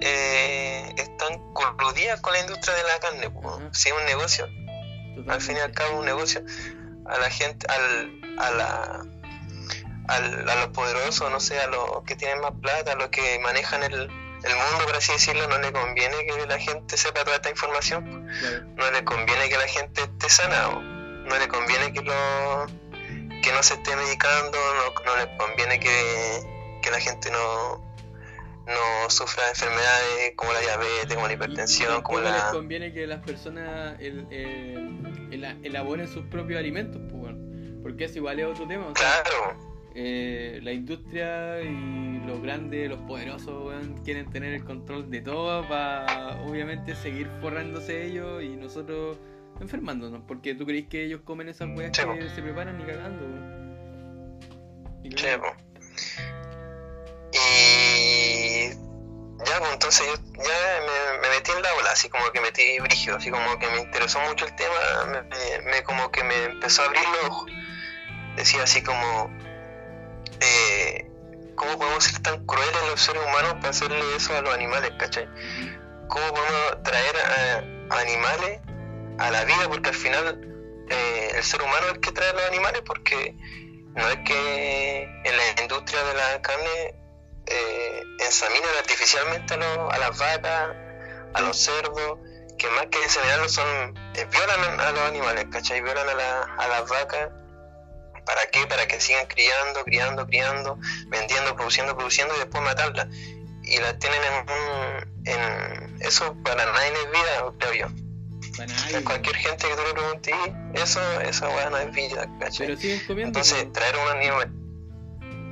eh, 0.00 0.92
están 0.96 1.40
aludía 1.78 2.20
con 2.20 2.32
la 2.32 2.40
industria 2.40 2.74
de 2.76 2.82
la 2.82 2.98
carne, 2.98 3.30
pues, 3.30 3.54
sí, 3.78 3.90
un 3.92 4.04
negocio. 4.06 4.46
Al 5.28 5.40
fin 5.40 5.56
y 5.56 5.60
al 5.60 5.72
cabo, 5.72 5.98
un 6.00 6.04
negocio. 6.06 6.42
A 7.06 7.18
la 7.18 7.30
gente, 7.30 7.66
al, 7.68 8.20
a 8.38 8.50
la 8.50 9.02
al, 10.08 10.48
a 10.48 10.54
los 10.56 10.68
poderosos, 10.68 11.30
no 11.30 11.38
sé, 11.38 11.60
a 11.60 11.66
los 11.68 12.02
que 12.04 12.16
tienen 12.16 12.40
más 12.40 12.52
plata, 12.60 12.92
a 12.92 12.94
los 12.96 13.08
que 13.08 13.38
manejan 13.40 13.82
el, 13.84 14.08
el 14.44 14.54
mundo, 14.54 14.86
por 14.86 14.96
así 14.96 15.12
decirlo, 15.12 15.48
no 15.48 15.58
le 15.58 15.72
conviene 15.72 16.26
que 16.26 16.46
la 16.46 16.58
gente 16.58 16.96
sepa 16.96 17.24
toda 17.24 17.36
esta 17.36 17.50
información. 17.50 18.26
No 18.76 18.90
le 18.90 19.04
conviene 19.04 19.48
que 19.48 19.56
la 19.56 19.68
gente 19.68 20.02
esté 20.02 20.28
sana, 20.28 20.68
no 20.70 21.38
le 21.38 21.48
conviene 21.48 21.92
que, 21.92 22.02
lo, 22.02 22.66
que 23.42 23.52
no 23.52 23.62
se 23.62 23.74
esté 23.74 23.96
medicando, 23.96 24.56
no, 24.56 25.04
no 25.04 25.16
le 25.16 25.36
conviene 25.36 25.80
que, 25.80 26.78
que 26.82 26.90
la 26.90 27.00
gente 27.00 27.30
no, 27.30 27.88
no 28.68 29.10
sufra 29.10 29.44
de 29.44 29.50
enfermedades 29.50 30.32
como 30.36 30.52
la 30.52 30.60
diabetes, 30.60 31.14
como 31.14 31.26
la 31.26 31.32
hipertensión, 31.32 32.02
como 32.02 32.20
la... 32.20 32.32
les 32.32 32.42
conviene 32.44 32.92
que 32.92 33.06
las 33.06 33.22
personas 33.24 33.98
el, 33.98 34.26
elaboren 35.62 36.06
sus 36.06 36.24
propios 36.26 36.58
alimentos, 36.58 37.00
pues, 37.10 37.34
porque 37.82 38.04
eso 38.04 38.18
igual 38.18 38.38
es 38.40 38.46
otro 38.46 38.68
tema. 38.68 38.92
claro. 38.92 39.77
Eh, 39.94 40.60
la 40.62 40.72
industria 40.72 41.60
y 41.60 42.20
los 42.26 42.40
grandes, 42.42 42.88
los 42.88 43.00
poderosos, 43.00 43.74
quieren 44.04 44.30
tener 44.30 44.54
el 44.54 44.64
control 44.64 45.10
de 45.10 45.20
todo 45.20 45.66
para 45.68 46.40
obviamente 46.46 46.94
seguir 46.94 47.28
forrándose 47.40 48.04
ellos 48.04 48.42
y 48.42 48.50
nosotros 48.50 49.18
enfermándonos. 49.60 50.22
Porque 50.26 50.54
tú 50.54 50.66
crees 50.66 50.86
que 50.88 51.04
ellos 51.04 51.20
comen 51.24 51.48
esas 51.48 51.68
weas 51.76 51.90
que 51.90 52.28
se 52.28 52.42
preparan 52.42 52.78
ni 52.78 52.84
cagando. 52.84 53.24
Y, 55.02 55.08
y 57.32 58.68
ya, 59.46 59.58
pues 59.60 59.72
entonces 59.72 60.06
yo 60.06 60.14
ya 60.42 61.20
me, 61.20 61.28
metí 61.28 61.52
en 61.52 61.62
la 61.62 61.74
ola, 61.74 61.90
así 61.92 62.08
como 62.08 62.30
que 62.32 62.40
metí 62.40 62.78
brígido, 62.80 63.16
así 63.16 63.30
como 63.30 63.58
que 63.58 63.68
me 63.68 63.80
interesó 63.80 64.20
mucho 64.20 64.46
el 64.46 64.56
tema, 64.56 64.74
me, 65.64 65.82
como 65.84 66.10
que 66.10 66.24
me 66.24 66.44
empezó 66.44 66.82
a 66.82 66.86
abrir 66.86 67.02
los 67.08 67.30
ojos. 67.30 67.50
Decía 68.36 68.62
así 68.64 68.82
como, 68.82 69.30
eh, 70.40 71.10
¿cómo 71.54 71.78
podemos 71.78 72.04
ser 72.04 72.22
tan 72.22 72.46
crueles 72.46 72.76
los 72.88 73.00
seres 73.00 73.22
humanos 73.22 73.54
para 73.54 73.70
hacerle 73.70 74.16
eso 74.16 74.36
a 74.36 74.42
los 74.42 74.54
animales, 74.54 74.92
cachai? 74.98 75.28
¿Cómo 76.08 76.26
podemos 76.28 76.82
traer 76.84 77.16
a, 77.16 78.00
animales 78.00 78.60
a 79.18 79.30
la 79.30 79.44
vida? 79.44 79.68
Porque 79.68 79.90
al 79.90 79.94
final 79.94 80.40
eh, 80.88 81.32
el 81.34 81.42
ser 81.42 81.60
humano 81.62 81.88
es 81.92 81.98
que 81.98 82.12
trae 82.12 82.30
a 82.30 82.32
los 82.32 82.46
animales, 82.46 82.82
porque 82.86 83.34
no 83.94 84.08
es 84.08 84.18
que 84.24 85.02
en 85.24 85.36
la 85.36 85.62
industria 85.62 86.02
de 86.04 86.14
la 86.14 86.40
carne 86.40 86.94
eh, 87.46 88.02
ensaminan 88.20 88.70
artificialmente 88.78 89.54
a, 89.54 89.86
a, 89.90 89.98
las 89.98 90.18
vacas, 90.18 90.76
a 91.34 91.40
los 91.40 91.56
cerdos, 91.56 92.18
que 92.56 92.68
más 92.70 92.86
que 92.86 93.02
enseñarlos 93.02 93.52
son, 93.52 93.66
eh, 94.14 94.26
violan 94.30 94.80
a 94.80 94.90
los 94.92 95.00
animales, 95.00 95.46
¿cachai? 95.50 95.82
Violan 95.82 96.08
a, 96.08 96.14
la, 96.14 96.42
a 96.42 96.68
las 96.68 96.88
vacas 96.88 97.30
¿Para 98.28 98.46
qué? 98.50 98.66
Para 98.66 98.86
que 98.86 99.00
sigan 99.00 99.26
criando, 99.26 99.84
criando, 99.84 100.26
criando, 100.26 100.78
vendiendo, 101.06 101.56
produciendo, 101.56 101.96
produciendo 101.96 102.36
y 102.36 102.40
después 102.40 102.62
matarlas. 102.62 103.06
Y 103.62 103.78
las 103.78 103.98
tienen 103.98 104.20
en 104.22 104.34
un... 104.34 105.24
En, 105.24 106.02
eso 106.02 106.36
para 106.44 106.66
nadie 106.66 106.92
es 106.92 107.10
vida, 107.10 107.52
creo 107.58 107.72
yo. 107.72 107.86
Para 108.58 108.70
nadie. 108.70 109.02
Cualquier 109.02 109.36
gente 109.36 109.66
que 109.66 109.74
tú 109.74 109.82
le 109.82 109.92
preguntes, 109.94 110.34
eso, 110.74 111.00
esa 111.22 111.48
weá 111.48 111.70
no 111.70 111.78
es 111.78 111.90
vida, 111.92 112.28
¿cachai? 112.38 112.66
Pero 112.66 112.78
siguen 112.78 113.00
comiendo. 113.06 113.28
Entonces, 113.28 113.72
traer 113.72 113.96
un 113.96 114.08
animal... 114.10 114.52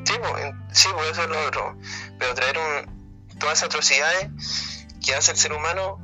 Sí, 0.05 0.13
pues, 0.21 0.55
sí, 0.73 0.89
pues 0.93 1.11
eso 1.13 1.23
es 1.23 1.29
lo 1.31 1.47
otro. 1.47 1.79
Pero 2.19 2.35
traer 2.35 2.59
un, 2.59 3.39
todas 3.39 3.57
esas 3.57 3.69
atrocidades 3.69 4.87
que 5.03 5.15
hace 5.15 5.33
el 5.33 5.39
ser 5.39 5.55
humano, 5.55 5.99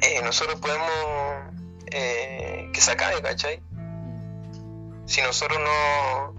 eh, 0.00 0.22
nosotros 0.22 0.60
podemos 0.60 0.92
eh, 1.90 2.70
que 2.72 2.80
se 2.80 2.92
acabe, 2.92 3.20
¿cachai? 3.20 3.60
Si 5.06 5.22
nosotros 5.22 5.58
no, 5.60 6.34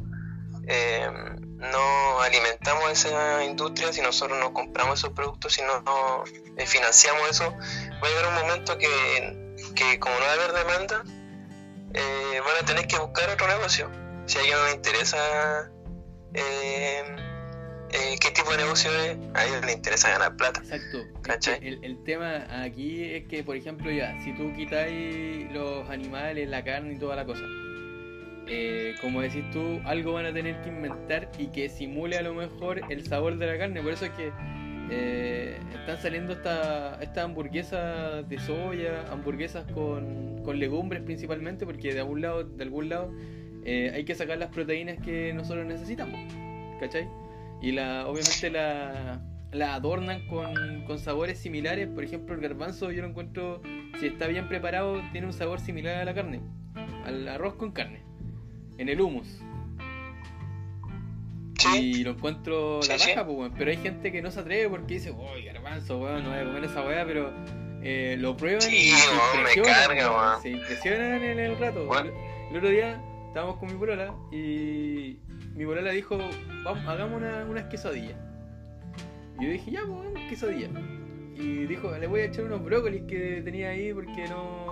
eh, 0.67 1.09
no 1.55 2.21
alimentamos 2.21 2.91
esa 2.91 3.43
industria, 3.43 3.91
si 3.93 4.01
nosotros 4.01 4.37
no 4.39 4.53
compramos 4.53 4.99
esos 4.99 5.13
productos, 5.13 5.53
si 5.53 5.61
no, 5.61 6.23
eh, 6.57 6.65
financiamos 6.65 7.29
eso, 7.29 7.51
va 7.51 8.07
a 8.07 8.09
llegar 8.09 8.27
un 8.27 8.35
momento 8.35 8.77
que, 8.77 9.55
que 9.75 9.99
como 9.99 10.15
no 10.15 10.21
va 10.21 10.31
a 10.31 10.33
haber 10.33 10.53
demanda, 10.53 11.03
eh, 11.93 12.41
van 12.45 12.63
a 12.63 12.65
tener 12.65 12.87
que 12.87 12.97
buscar 12.99 13.29
otro 13.29 13.47
negocio. 13.47 13.89
Si 14.25 14.37
a 14.37 14.41
ellos 14.41 14.59
no 14.59 14.65
les 14.65 14.75
interesa 14.75 15.71
qué 18.19 18.31
tipo 18.31 18.51
de 18.51 18.57
negocio 18.57 18.91
es, 18.91 19.17
a 19.33 19.45
ellos 19.45 19.65
les 19.65 19.75
interesa 19.75 20.09
ganar 20.09 20.35
plata. 20.35 20.59
Exacto. 20.59 20.97
El, 21.61 21.83
el, 21.83 22.03
tema 22.03 22.45
aquí 22.61 23.03
es 23.05 23.27
que, 23.27 23.43
por 23.43 23.55
ejemplo, 23.55 23.89
ya, 23.89 24.19
si 24.21 24.33
tú 24.35 24.53
quitáis 24.53 25.49
los 25.51 25.89
animales, 25.89 26.49
la 26.49 26.63
carne 26.63 26.93
y 26.93 26.99
toda 26.99 27.15
la 27.15 27.25
cosa, 27.25 27.43
eh, 28.49 28.95
como 29.01 29.21
decís 29.21 29.43
tú, 29.51 29.81
algo 29.83 30.13
van 30.13 30.25
a 30.25 30.33
tener 30.33 30.61
que 30.61 30.69
inventar 30.69 31.29
y 31.37 31.47
que 31.47 31.69
simule 31.69 32.17
a 32.17 32.21
lo 32.21 32.33
mejor 32.33 32.81
el 32.89 33.05
sabor 33.05 33.37
de 33.37 33.45
la 33.45 33.57
carne. 33.57 33.81
Por 33.81 33.91
eso 33.91 34.05
es 34.05 34.11
que 34.11 34.31
eh, 34.89 35.59
están 35.73 35.97
saliendo 35.97 36.33
estas 36.33 37.01
esta 37.01 37.23
hamburguesas 37.23 38.27
de 38.29 38.39
soya, 38.39 39.05
hamburguesas 39.11 39.69
con, 39.71 40.41
con, 40.43 40.59
legumbres 40.59 41.03
principalmente, 41.03 41.65
porque 41.65 41.93
de 41.93 41.99
algún 41.99 42.21
lado, 42.21 42.43
de 42.45 42.63
algún 42.63 42.89
lado 42.89 43.11
eh, 43.65 43.91
hay 43.93 44.05
que 44.05 44.15
sacar 44.15 44.37
las 44.37 44.49
proteínas 44.49 44.97
que 44.99 45.33
nosotros 45.33 45.65
necesitamos. 45.65 46.19
¿Cachai? 46.79 47.09
Y 47.61 47.71
la, 47.73 48.07
obviamente 48.07 48.49
la, 48.49 49.19
la 49.51 49.73
adornan 49.73 50.25
con, 50.27 50.85
con, 50.85 50.99
sabores 50.99 51.39
similares. 51.39 51.89
Por 51.89 52.03
ejemplo, 52.03 52.35
el 52.35 52.41
garbanzo 52.41 52.91
yo 52.91 53.01
lo 53.01 53.09
encuentro, 53.09 53.61
si 53.99 54.07
está 54.07 54.27
bien 54.27 54.47
preparado, 54.47 55.01
tiene 55.11 55.27
un 55.27 55.33
sabor 55.33 55.59
similar 55.59 55.95
a 55.97 56.05
la 56.05 56.13
carne, 56.13 56.39
al 57.03 57.27
arroz 57.27 57.55
con 57.55 57.71
carne 57.71 58.06
en 58.77 58.89
el 58.89 59.01
humus. 59.01 59.41
Y 61.75 62.03
lo 62.03 62.11
encuentro 62.11 62.79
la 62.87 62.97
baja, 62.97 63.25
pues, 63.25 63.51
pero 63.57 63.71
hay 63.71 63.77
gente 63.77 64.11
que 64.11 64.21
no 64.21 64.31
se 64.31 64.39
atreve 64.39 64.69
porque 64.69 64.95
dice, 64.95 65.11
uy, 65.11 65.43
garbanzo, 65.43 65.99
weón, 65.99 66.23
no 66.23 66.29
voy 66.29 66.39
a 66.39 66.45
comer 66.45 66.63
esa 66.63 66.85
weá, 66.85 67.05
pero 67.05 67.33
eh, 67.81 68.15
lo 68.19 68.37
prueban 68.37 68.61
y 68.71 68.91
se, 68.91 69.37
impresionan, 69.37 70.41
se 70.41 70.49
impresionan 70.51 71.23
en 71.23 71.39
el 71.39 71.57
rato. 71.57 71.87
El, 71.99 72.57
otro 72.57 72.69
día 72.69 73.01
estábamos 73.27 73.57
con 73.57 73.71
mi 73.71 73.77
polola 73.77 74.13
y 74.31 75.17
mi 75.55 75.65
polola 75.65 75.91
dijo, 75.91 76.17
vamos, 76.63 76.87
hagamos 76.87 77.17
una, 77.17 77.43
unas 77.45 77.65
quesadillas. 77.65 78.17
Y 79.39 79.45
yo 79.45 79.51
dije, 79.51 79.71
ya, 79.71 79.81
pues, 79.85 80.29
quesadillas. 80.29 80.69
Y 81.35 81.65
dijo, 81.65 81.95
le 81.97 82.07
voy 82.07 82.21
a 82.21 82.25
echar 82.25 82.45
unos 82.45 82.63
brócolis 82.63 83.03
que 83.03 83.41
tenía 83.43 83.69
ahí 83.69 83.93
porque 83.93 84.27
no 84.27 84.66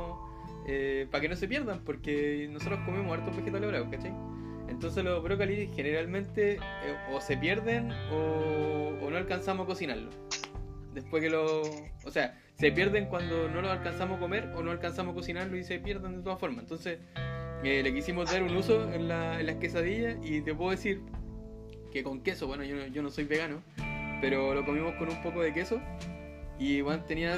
eh, 0.67 1.07
para 1.12 1.22
que 1.22 1.29
no 1.29 1.36
se 1.36 1.48
pierdan, 1.48 1.81
porque 1.84 2.48
nosotros 2.51 2.79
comemos 2.86 3.17
hartos 3.17 3.36
vegetales 3.36 3.69
bravos, 3.69 3.89
¿cachai? 3.91 4.13
Entonces 4.67 5.03
los 5.03 5.22
brócolis 5.22 5.69
generalmente 5.75 6.53
eh, 6.55 6.60
o 7.12 7.22
se 7.22 7.38
pierden 7.38 7.91
o, 8.12 9.10
no 9.10 9.17
alcanzamos 9.17 9.65
a 9.65 9.67
cocinarlos. 9.67 10.15
Después 10.93 11.22
que 11.22 11.29
lo... 11.29 11.62
O 11.62 12.12
sea, 12.12 12.41
se 12.55 12.72
pierden 12.72 13.05
cuando 13.05 13.48
no 13.50 13.62
los 13.62 13.72
alcanzamos 13.72 14.17
a 14.17 14.19
comer 14.19 14.50
o 14.55 14.63
no 14.63 14.72
alcanzamos 14.72 15.13
a 15.13 15.15
cocinarlo 15.15 15.55
y 15.57 15.63
se 15.63 15.79
pierden 15.79 16.17
de 16.17 16.24
todas 16.24 16.39
formas. 16.39 16.63
Entonces 16.63 17.00
eh, 17.63 17.81
le 17.84 17.93
quisimos 17.93 18.31
dar 18.31 18.41
un 18.41 18.55
uso 18.55 18.91
en, 18.91 19.07
la, 19.07 19.39
en 19.39 19.45
las 19.45 19.57
quesadillas 19.57 20.17
y 20.24 20.41
te 20.41 20.55
puedo 20.55 20.72
decir 20.72 21.01
que 21.91 22.03
con 22.03 22.22
queso, 22.22 22.48
bueno, 22.48 22.63
yo, 22.63 22.88
yo 22.88 23.03
no 23.03 23.12
soy 23.12 23.25
vegano, 23.25 23.62
pero 24.19 24.53
lo 24.53 24.65
comimos 24.65 24.95
con 24.95 25.10
un 25.10 25.22
poco 25.22 25.41
de 25.41 25.53
queso 25.53 25.79
y 26.59 26.81
bueno, 26.81 27.03
tenía 27.03 27.38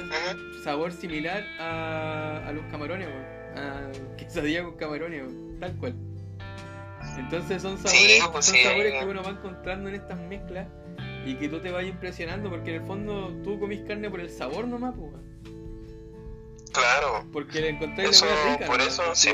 sabor 0.62 0.92
similar 0.92 1.44
a, 1.58 2.46
a 2.46 2.52
los 2.52 2.64
camarones, 2.66 3.08
a 3.56 3.90
quesadilla 4.16 4.64
con 4.64 4.76
camarones, 4.76 5.24
tal 5.60 5.76
cual. 5.76 5.94
Entonces 7.18 7.62
son 7.62 7.78
sabores, 7.78 8.22
pues 8.32 8.46
son 8.46 8.56
sabores 8.56 8.94
que 8.94 9.04
uno 9.04 9.22
va 9.22 9.30
encontrando 9.30 9.88
en 9.88 9.96
estas 9.96 10.20
mezclas 10.20 10.68
y 11.26 11.34
que 11.34 11.48
tú 11.48 11.60
te 11.60 11.70
vayas 11.70 11.90
impresionando 11.90 12.48
porque 12.48 12.74
en 12.74 12.82
el 12.82 12.86
fondo 12.86 13.32
tú 13.42 13.58
comís 13.58 13.80
carne 13.86 14.08
por 14.08 14.20
el 14.20 14.30
sabor 14.30 14.66
nomás, 14.66 14.94
pues. 14.96 15.12
Claro. 16.72 17.26
Porque 17.32 17.60
le 17.60 17.70
encontráis 17.70 18.22
la 18.22 18.52
rica. 18.52 18.66
Por 18.66 18.80
eso, 18.80 19.02
sí. 19.14 19.30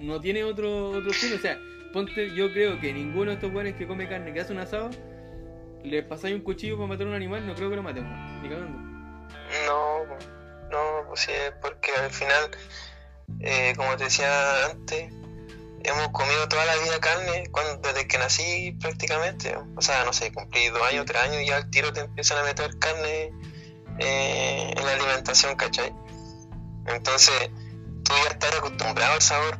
No 0.00 0.20
tiene 0.20 0.44
otro, 0.44 0.90
otro 0.90 1.12
fin. 1.12 1.34
O 1.34 1.38
sea, 1.38 1.58
ponte, 1.92 2.34
yo 2.34 2.52
creo 2.52 2.80
que 2.80 2.92
ninguno 2.92 3.26
de 3.26 3.34
estos 3.34 3.52
buenos 3.52 3.74
que 3.74 3.86
come 3.86 4.08
carne, 4.08 4.32
que 4.32 4.40
hace 4.40 4.52
un 4.52 4.58
asado, 4.58 4.90
le 5.84 6.02
pasáis 6.02 6.34
un 6.34 6.40
cuchillo 6.40 6.76
para 6.76 6.88
matar 6.88 7.06
a 7.06 7.10
un 7.10 7.16
animal, 7.16 7.46
no 7.46 7.54
creo 7.54 7.70
que 7.70 7.76
lo 7.76 7.82
matemos, 7.82 8.10
ni 8.42 8.48
cagando. 8.48 8.87
Sí, 11.18 11.32
porque 11.60 11.90
al 11.90 12.12
final, 12.12 12.48
eh, 13.40 13.72
como 13.76 13.96
te 13.96 14.04
decía 14.04 14.66
antes, 14.66 15.12
hemos 15.82 16.08
comido 16.10 16.48
toda 16.48 16.64
la 16.64 16.76
vida 16.76 17.00
carne 17.00 17.42
cuando, 17.50 17.88
desde 17.88 18.06
que 18.06 18.18
nací 18.18 18.76
prácticamente. 18.80 19.56
O 19.74 19.82
sea, 19.82 20.04
no 20.04 20.12
sé, 20.12 20.32
cumplí 20.32 20.68
dos 20.68 20.80
años, 20.82 21.06
tres 21.06 21.22
años 21.22 21.42
ya 21.44 21.56
al 21.56 21.68
tiro 21.70 21.92
te 21.92 22.02
empiezan 22.02 22.38
a 22.38 22.42
meter 22.44 22.78
carne 22.78 23.32
eh, 23.98 24.74
en 24.76 24.86
la 24.86 24.92
alimentación, 24.92 25.56
¿cachai? 25.56 25.92
Entonces, 26.86 27.50
tú 28.04 28.12
ya 28.22 28.30
estás 28.30 28.54
acostumbrado 28.54 29.14
al 29.14 29.22
sabor. 29.22 29.58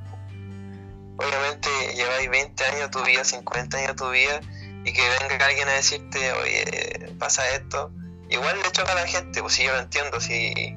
Obviamente 1.16 1.68
lleváis 1.96 2.30
20 2.30 2.64
años 2.66 2.90
tu 2.92 3.02
vida, 3.02 3.24
50 3.24 3.78
años 3.78 3.96
tu 3.96 4.08
vida 4.10 4.40
y 4.84 4.92
que 4.92 5.02
venga 5.20 5.44
alguien 5.44 5.68
a 5.68 5.72
decirte, 5.72 6.32
oye, 6.34 7.16
pasa 7.18 7.48
esto, 7.48 7.90
igual 8.30 8.56
le 8.62 8.70
choca 8.70 8.92
a 8.92 8.94
la 8.94 9.08
gente, 9.08 9.40
pues 9.40 9.54
si 9.54 9.64
yo 9.64 9.72
lo 9.72 9.80
entiendo, 9.80 10.20
si 10.20 10.76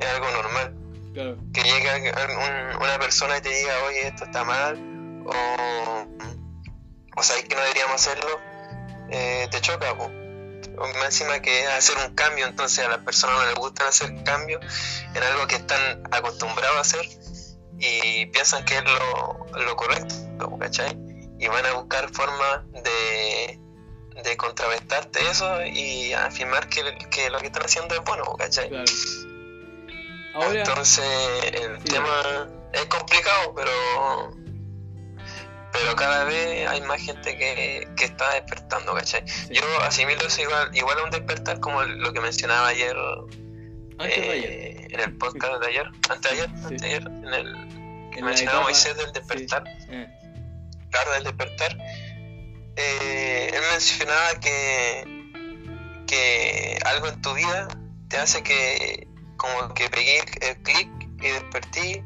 es 0.00 0.06
algo 0.06 0.30
normal. 0.30 0.74
Claro. 1.14 1.36
Que 1.54 1.62
llegue 1.62 2.12
un- 2.12 2.76
una 2.82 2.98
persona 2.98 3.38
y 3.38 3.40
te 3.40 3.48
diga, 3.48 3.72
oye, 3.86 4.06
esto 4.08 4.24
está 4.24 4.44
mal, 4.44 4.76
o, 5.26 6.06
o 7.16 7.22
sabes 7.22 7.44
que 7.44 7.54
no 7.54 7.62
deberíamos 7.62 7.94
hacerlo, 7.94 8.38
eh, 9.10 9.48
te 9.50 9.60
choca, 9.60 9.96
po. 9.96 10.04
O 10.78 10.86
Más 10.98 11.06
encima 11.06 11.40
que 11.40 11.62
es 11.62 11.68
hacer 11.68 11.96
un 12.06 12.14
cambio, 12.14 12.46
entonces 12.46 12.84
a 12.84 12.88
las 12.88 12.98
personas 12.98 13.36
no 13.38 13.46
les 13.46 13.54
gusta 13.54 13.88
hacer 13.88 14.22
cambios 14.24 14.60
en 15.14 15.22
algo 15.22 15.46
que 15.46 15.56
están 15.56 16.02
acostumbrados 16.10 16.76
a 16.76 16.80
hacer 16.80 17.06
y 17.78 18.26
piensan 18.26 18.64
que 18.66 18.76
es 18.78 18.84
lo, 18.84 19.46
lo 19.58 19.76
correcto, 19.76 20.14
¿cachai? 20.60 20.98
Y 21.38 21.46
van 21.48 21.64
a 21.66 21.72
buscar 21.74 22.10
formas 22.10 22.60
de, 22.72 23.58
de 24.22 24.36
contrarrestarte 24.36 25.20
eso 25.30 25.64
y 25.64 26.12
afirmar 26.12 26.68
que, 26.68 26.82
que 27.10 27.30
lo 27.30 27.38
que 27.38 27.46
están 27.46 27.64
haciendo 27.64 27.94
es 27.94 28.02
bueno, 28.04 28.24
¿cachai? 28.36 28.68
Claro. 28.68 28.84
Ahora, 30.36 30.60
Entonces 30.60 31.04
el 31.52 31.78
Sí. 31.78 31.84
tema 31.88 32.48
es 32.72 32.84
complicado, 32.86 33.54
pero 33.54 33.70
pero 35.72 35.94
cada 35.94 36.24
vez 36.24 36.66
hay 36.68 36.80
más 36.82 37.00
gente 37.02 37.36
que, 37.36 37.86
que 37.96 38.04
está 38.06 38.32
despertando, 38.32 38.94
¿cachai? 38.94 39.22
sí, 39.28 39.48
Yo 39.54 39.62
asimilo 39.82 40.26
eso 40.26 40.40
igual, 40.40 40.70
igual 40.74 40.98
a 41.00 41.04
un 41.04 41.10
despertar 41.10 41.60
como 41.60 41.82
lo 41.84 42.12
que 42.14 42.20
mencionaba 42.20 42.68
ayer, 42.68 42.96
antes 43.98 44.16
de 44.16 44.26
eh, 44.26 44.32
ayer, 44.32 44.94
en 44.94 45.00
el 45.00 45.18
podcast 45.18 45.60
de 45.60 45.66
ayer, 45.68 45.86
antes 46.08 46.22
de 46.22 46.28
ayer, 46.30 46.48
Sí. 46.48 46.64
antes 46.64 46.80
de 46.80 46.86
ayer, 46.88 47.02
en 47.06 47.34
el 47.34 47.52
que 48.12 48.18
en 48.20 48.24
mencionaba 48.24 48.62
Moisés 48.62 48.96
del 48.96 49.12
despertar, 49.12 49.64
eh, 49.90 50.06
claro, 50.90 51.12
del 51.12 51.24
despertar, 51.24 51.76
eh, 52.76 53.50
él 53.52 53.62
mencionaba 53.72 54.40
que, 54.40 55.04
que 56.06 56.78
algo 56.86 57.08
en 57.08 57.20
tu 57.20 57.34
vida 57.34 57.68
te 58.08 58.16
hace 58.16 58.42
que 58.42 59.06
como 59.36 59.74
que 59.74 59.88
pegué 59.88 60.22
el 60.40 60.56
clic 60.62 60.88
y 61.20 61.28
despertí 61.28 62.02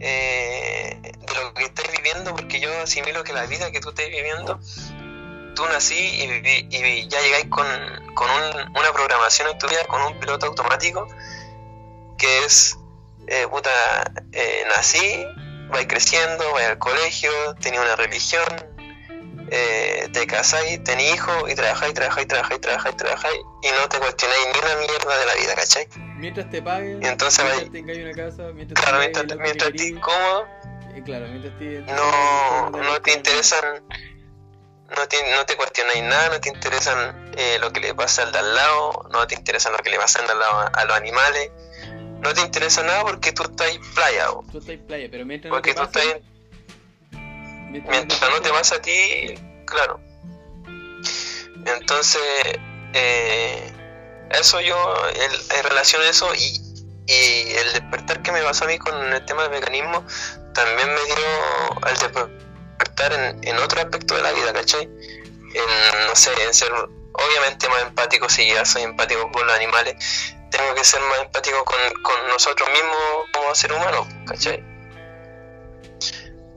eh, 0.00 0.98
de 1.02 1.34
lo 1.34 1.52
que 1.54 1.64
estás 1.64 1.90
viviendo, 1.90 2.34
porque 2.34 2.60
yo 2.60 2.70
asimilo 2.82 3.24
que 3.24 3.32
la 3.32 3.46
vida 3.46 3.70
que 3.70 3.80
tú 3.80 3.88
estás 3.90 4.06
viviendo, 4.08 4.60
tú 5.54 5.64
nací 5.66 5.96
y, 5.98 6.26
viví- 6.28 6.68
y 6.70 7.08
ya 7.08 7.20
llegáis 7.20 7.46
con, 7.46 7.66
con 8.14 8.30
un- 8.30 8.76
una 8.78 8.92
programación 8.92 9.48
en 9.50 9.58
tu 9.58 9.66
vida, 9.68 9.84
con 9.88 10.00
un 10.02 10.18
piloto 10.20 10.46
automático, 10.46 11.06
que 12.16 12.44
es, 12.44 12.76
eh, 13.26 13.46
puta, 13.48 13.70
eh, 14.32 14.62
nací, 14.76 15.24
vais 15.70 15.86
creciendo, 15.88 16.52
vais 16.52 16.68
al 16.68 16.78
colegio, 16.78 17.30
tenéis 17.60 17.82
una 17.82 17.96
religión, 17.96 18.44
eh, 19.50 20.08
te 20.12 20.26
casáis, 20.26 20.82
tenéis 20.84 21.14
hijos 21.14 21.50
y 21.50 21.54
trabajáis, 21.54 21.94
trabajáis, 21.94 22.28
trabajáis, 22.28 22.60
trabajáis, 22.60 22.96
trabajáis 22.96 23.38
y 23.62 23.68
no 23.70 23.88
te 23.88 23.98
cuestionáis 23.98 24.46
ni 24.52 24.58
una 24.60 24.76
mierda 24.76 25.18
de 25.18 25.26
la 25.26 25.34
vida, 25.34 25.54
¿cachai? 25.54 25.88
Mientras 26.18 26.50
te 26.50 26.60
paguen, 26.62 27.02
entonces 27.04 27.44
mientras 27.44 27.72
tengáis 27.72 27.98
una 28.00 28.12
casa, 28.12 28.42
mientras 28.54 28.84
Claro, 28.84 28.98
tengáis 29.00 29.16
mientras, 29.16 29.40
mientras 29.40 29.70
que 29.70 29.76
estés 29.78 30.00
cómodo, 30.00 30.48
eh, 30.94 31.02
claro, 31.04 31.26
mientras 31.28 31.52
estés 31.54 31.86
no, 31.86 32.70
no 32.70 33.00
te 33.02 33.12
interesan, 33.12 33.82
no 34.96 35.06
te, 35.08 35.16
no 35.36 35.44
te 35.46 35.56
cuestionáis 35.56 36.02
nada, 36.02 36.28
no 36.30 36.40
te 36.40 36.48
interesan 36.48 37.32
eh, 37.36 37.58
lo 37.60 37.72
que 37.72 37.80
le 37.80 37.94
pasa 37.94 38.22
al 38.22 38.32
de 38.32 38.38
al 38.38 38.54
lado, 38.54 39.08
no 39.12 39.26
te 39.26 39.34
interesan 39.34 39.72
lo 39.72 39.78
que 39.78 39.90
le 39.90 39.98
pasa 39.98 40.20
al 40.20 40.26
de 40.26 40.32
al 40.32 40.38
lado 40.40 40.58
a, 40.60 40.66
a 40.66 40.84
los 40.86 40.96
animales, 40.96 41.50
no 42.20 42.32
te 42.34 42.40
interesa 42.40 42.82
nada 42.82 43.02
porque 43.02 43.32
tú 43.32 43.42
estás 43.44 43.68
playa, 43.94 44.30
bo. 44.30 44.44
Tú 44.50 44.58
estás 44.58 44.74
en 44.74 44.86
playa, 44.86 45.08
pero 45.10 45.24
mientras 45.24 45.50
porque 45.50 45.72
tú 45.74 45.80
no 45.82 45.88
te 45.90 46.00
estás 46.00 46.14
pase, 46.14 46.24
ahí- 47.12 47.68
mientras, 47.70 47.96
mientras 47.96 48.30
no 48.30 48.40
te 48.42 48.50
pasa 48.50 48.74
a 48.76 48.82
ti, 48.82 49.34
claro. 49.66 50.00
Entonces, 51.66 52.22
eh, 52.94 53.72
eso 54.30 54.60
yo, 54.60 54.76
el- 55.14 55.56
en 55.58 55.64
relación 55.64 56.02
a 56.02 56.08
eso 56.08 56.34
y, 56.34 56.60
y 57.06 57.52
el 57.56 57.72
despertar 57.72 58.22
que 58.22 58.32
me 58.32 58.42
pasó 58.42 58.64
a 58.64 58.68
mí 58.68 58.78
con 58.78 59.12
el 59.12 59.24
tema 59.26 59.42
del 59.42 59.52
mecanismo, 59.52 60.04
también 60.54 60.92
me 60.94 61.00
dio 61.04 61.82
al 61.82 61.96
despertar 61.96 63.12
en, 63.12 63.40
en 63.46 63.58
otro 63.58 63.80
aspecto 63.80 64.14
de 64.14 64.22
la 64.22 64.32
vida, 64.32 64.52
¿cachai? 64.52 64.82
En, 64.82 66.06
no 66.06 66.14
sé, 66.14 66.30
en 66.42 66.52
ser 66.52 66.70
obviamente 67.12 67.68
más 67.68 67.82
empático, 67.82 68.28
si 68.28 68.48
ya 68.52 68.64
soy 68.64 68.82
empático 68.82 69.30
con 69.32 69.46
los 69.46 69.56
animales, 69.56 69.96
tengo 70.50 70.74
que 70.74 70.84
ser 70.84 71.00
más 71.02 71.20
empático 71.20 71.64
con, 71.64 71.78
con 72.02 72.28
nosotros 72.28 72.68
mismos 72.70 72.96
como 73.32 73.54
seres 73.54 73.76
humanos, 73.76 74.06
¿cachai? 74.26 74.62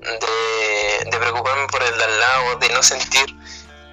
de, 0.02 1.10
de 1.10 1.18
preocuparme 1.18 1.68
por 1.68 1.84
el 1.84 1.98
de 1.98 2.04
al 2.04 2.20
lado, 2.20 2.56
de 2.58 2.70
no 2.70 2.82
sentir. 2.84 3.36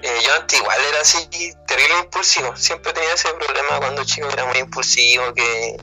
Eh, 0.02 0.20
yo 0.24 0.34
antes 0.34 0.60
igual 0.60 0.78
era 0.88 1.00
así, 1.00 1.28
terrible 1.66 1.98
impulsivo. 2.04 2.56
Siempre 2.56 2.92
tenía 2.92 3.12
ese 3.14 3.32
problema 3.34 3.78
cuando 3.78 4.04
chico, 4.04 4.28
era 4.30 4.44
muy 4.44 4.58
impulsivo, 4.58 5.34
que, 5.34 5.76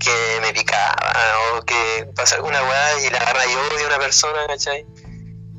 que 0.00 0.38
me 0.40 0.52
picaba 0.52 0.96
o 1.54 1.62
que 1.64 2.08
pasa 2.16 2.36
alguna 2.36 2.62
weá 2.62 3.00
y 3.00 3.10
la 3.10 3.18
agarra 3.18 3.44
yo 3.46 3.76
de 3.76 3.86
una 3.86 3.98
persona, 3.98 4.46
¿cachai? 4.46 4.86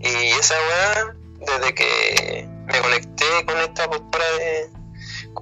Y 0.02 0.32
esa 0.32 0.56
weá, 0.56 1.16
desde 1.40 1.74
que 1.74 2.48
me 2.66 2.82
conecté 2.82 3.46
con 3.46 3.58
esta 3.60 3.90
postura 3.90 4.26
de. 4.32 4.70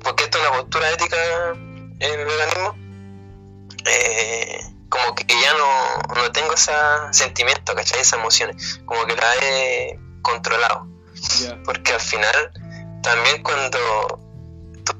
porque 0.03 0.25
esto 0.25 0.37
es 0.37 0.47
una 0.47 0.57
postura 0.59 0.91
ética 0.91 1.17
en 1.99 2.19
el 2.19 2.25
veganismo, 2.25 2.75
eh, 3.85 4.59
como 4.89 5.15
que 5.15 5.25
ya 5.41 5.53
no, 5.53 6.15
no 6.15 6.31
tengo 6.31 6.53
ese 6.53 6.71
sentimiento, 7.11 7.73
¿cachai? 7.73 8.01
Esas 8.01 8.19
emociones, 8.19 8.79
como 8.85 9.05
que 9.05 9.15
la 9.15 9.35
he 9.41 9.99
controlado. 10.21 10.96
Porque 11.63 11.93
al 11.93 12.01
final, 12.01 12.51
también 13.03 13.41
cuando 13.43 14.19
tú. 14.83 14.95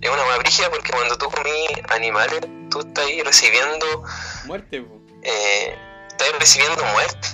Es 0.00 0.10
una 0.10 0.36
brígida 0.38 0.68
porque 0.70 0.90
cuando 0.90 1.16
tú 1.16 1.30
comí 1.30 1.66
animales, 1.90 2.40
tú 2.70 2.80
estás 2.80 3.04
ahí 3.06 3.22
recibiendo. 3.22 4.02
muerte. 4.46 4.84
Eh, 5.22 5.78
estás 6.08 6.28
recibiendo 6.40 6.82
muerte, 6.86 7.28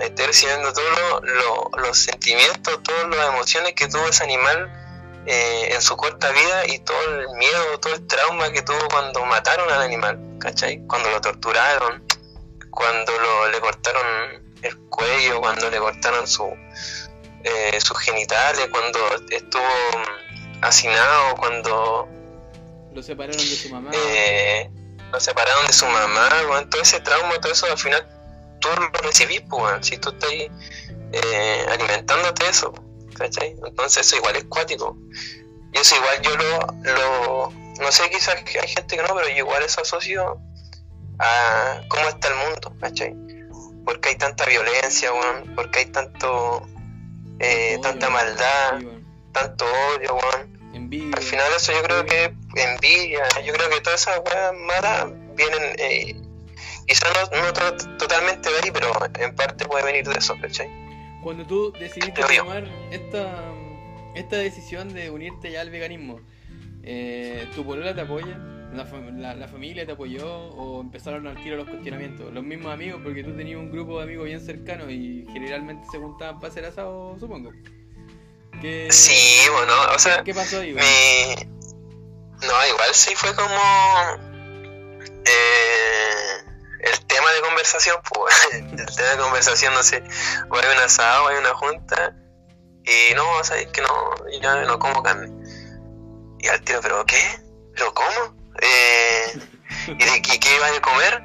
estás 0.00 0.26
recibiendo 0.26 0.72
todos 0.72 0.88
lo- 0.98 1.20
lo- 1.22 1.70
los 1.78 1.98
sentimientos, 1.98 2.80
todas 2.84 3.08
las 3.08 3.28
emociones 3.30 3.72
que 3.74 3.88
tuvo 3.88 4.06
ese 4.08 4.22
animal 4.22 4.70
eh, 5.26 5.70
en 5.74 5.82
su 5.82 5.96
corta 5.96 6.30
vida 6.30 6.66
y 6.68 6.78
todo 6.80 7.02
el 7.18 7.28
miedo, 7.30 7.80
todo 7.80 7.94
el 7.94 8.06
trauma 8.06 8.52
que 8.52 8.62
tuvo 8.62 8.78
cuando 8.90 9.24
mataron 9.24 9.68
al 9.72 9.80
animal, 9.82 10.20
¿cachai? 10.38 10.86
Cuando 10.86 11.10
lo 11.10 11.20
torturaron, 11.20 12.04
cuando 12.70 13.10
lo, 13.18 13.48
le 13.48 13.58
cortaron 13.60 14.44
el 14.62 14.76
cuello, 14.90 15.40
cuando 15.40 15.68
le 15.70 15.78
cortaron 15.78 16.26
su, 16.28 16.48
eh, 17.44 17.80
sus 17.80 17.98
genitales, 17.98 18.68
cuando 18.70 18.98
estuvo 19.30 19.62
mm, 19.62 20.64
hacinado, 20.64 21.36
cuando 21.36 22.08
Lo 22.92 23.02
separaron 23.02 23.36
de 23.38 23.56
su 23.56 23.68
mamá. 23.70 23.90
eh, 23.92 24.70
lo 25.12 25.20
separaron 25.20 25.66
de 25.66 25.72
su 25.72 25.86
mamá, 25.86 26.28
weón, 26.48 26.68
todo 26.70 26.82
ese 26.82 27.00
trauma, 27.00 27.38
todo 27.40 27.52
eso 27.52 27.66
al 27.66 27.78
final 27.78 28.06
tú 28.60 28.68
lo 28.80 28.88
recibís, 29.02 29.42
pues, 29.42 29.86
si 29.86 29.98
tú 29.98 30.08
estás 30.10 30.30
eh, 31.12 31.66
alimentándote 31.70 32.48
eso, 32.48 32.72
¿cachai? 33.16 33.54
Entonces 33.64 34.06
eso 34.06 34.16
igual 34.16 34.36
es 34.36 34.44
cuático. 34.44 34.96
Y 35.72 35.78
eso 35.78 35.96
igual 35.96 36.20
yo 36.22 36.36
lo, 36.36 36.58
lo, 36.94 37.52
no 37.80 37.92
sé, 37.92 38.08
quizás 38.10 38.36
hay 38.36 38.68
gente 38.68 38.96
que 38.96 39.02
no, 39.02 39.14
pero 39.14 39.28
yo 39.28 39.36
igual 39.36 39.62
eso 39.62 39.82
asocio 39.82 40.38
a 41.18 41.80
cómo 41.88 42.08
está 42.08 42.28
el 42.28 42.34
mundo, 42.36 42.74
¿cachai? 42.80 43.14
Porque 43.84 44.08
hay 44.10 44.16
tanta 44.16 44.46
violencia, 44.46 45.10
porque 45.54 45.80
hay 45.80 45.86
tanto, 45.86 46.66
eh, 47.40 47.70
Odio, 47.72 47.80
tanta 47.80 48.10
maldad, 48.10 48.78
sí, 48.80 48.86
tanto 49.32 49.64
odio, 49.96 50.14
weón. 50.16 50.54
Envidia. 50.74 51.10
Al 51.16 51.22
final 51.22 51.46
eso 51.56 51.72
yo 51.72 51.82
creo 51.84 52.04
que 52.04 52.34
envidia, 52.56 53.22
yo 53.44 53.52
creo 53.52 53.68
que 53.70 53.80
todas 53.80 54.00
esas 54.02 54.18
weas 54.26 54.52
malas 54.66 55.06
vienen, 55.36 55.62
eh, 55.78 56.16
quizás 56.86 57.30
no, 57.32 57.40
no 57.42 57.52
to- 57.52 57.96
totalmente 57.96 58.50
de 58.50 58.56
ahí, 58.62 58.70
pero 58.72 58.92
en 59.20 59.34
parte 59.36 59.64
puede 59.66 59.84
venir 59.84 60.08
de 60.08 60.18
eso, 60.18 60.34
¿cachai? 60.40 60.68
Cuando 61.22 61.46
tú 61.46 61.72
decidiste 61.78 62.22
tomar 62.22 62.64
esta, 62.90 63.40
esta 64.14 64.36
decisión 64.36 64.92
de 64.92 65.10
unirte 65.10 65.50
ya 65.52 65.60
al 65.60 65.70
veganismo, 65.70 66.20
eh, 66.82 67.48
¿tu 67.54 67.64
polola 67.64 67.94
te 67.94 68.00
apoya? 68.02 68.36
¿La, 68.74 68.84
la- 69.12 69.34
la 69.34 69.48
familia 69.48 69.86
te 69.86 69.92
apoyó? 69.92 70.26
¿O 70.28 70.80
empezaron 70.80 71.26
al 71.26 71.42
tiro 71.42 71.56
los 71.56 71.68
cuestionamientos? 71.68 72.32
Los 72.32 72.42
mismos 72.44 72.72
amigos, 72.72 73.00
porque 73.02 73.22
tú 73.24 73.34
tenías 73.36 73.58
un 73.58 73.70
grupo 73.70 73.98
de 73.98 74.04
amigos 74.04 74.24
bien 74.26 74.40
cercanos 74.40 74.90
y 74.90 75.24
generalmente 75.32 75.86
se 75.90 75.98
juntaban 75.98 76.38
para 76.40 76.50
hacer 76.50 76.64
asado, 76.64 77.16
supongo. 77.18 77.50
¿Qué, 78.60 78.88
Sí, 78.90 79.48
bueno, 79.52 79.72
o 79.94 79.98
sea, 79.98 80.22
¿Qué 80.24 80.34
pasó 80.34 80.60
ahí? 80.60 80.72
mi... 80.74 80.80
No, 82.46 82.66
igual 82.68 82.90
sí 82.92 83.14
fue 83.16 83.34
como... 83.34 83.54
eh, 85.24 86.44
el 86.80 87.06
tema 87.06 87.30
de 87.32 87.40
conversación, 87.42 87.96
pues, 88.12 88.34
el 88.52 88.76
tema 88.96 89.08
de 89.10 89.16
conversación, 89.18 89.74
no 89.74 89.82
sé, 89.82 90.02
o 90.50 90.56
hay 90.56 90.76
un 90.76 90.82
asado, 90.82 91.24
o 91.24 91.28
hay 91.28 91.36
una 91.38 91.54
junta, 91.54 92.14
y 92.84 93.14
no, 93.14 93.22
sabes 93.44 93.66
que 93.68 93.80
no, 93.80 94.14
yo 94.40 94.62
no 94.66 94.78
como 94.78 95.02
carne. 95.02 95.32
Y 96.40 96.48
al 96.48 96.60
tiro, 96.62 96.80
¿pero 96.82 97.04
qué? 97.06 97.16
¿Pero 97.74 97.94
cómo? 97.94 98.43
Eh, 98.60 99.38
¿Y 99.88 100.04
de 100.04 100.22
qué 100.40 100.58
vas 100.60 100.76
a 100.76 100.80
comer? 100.80 101.22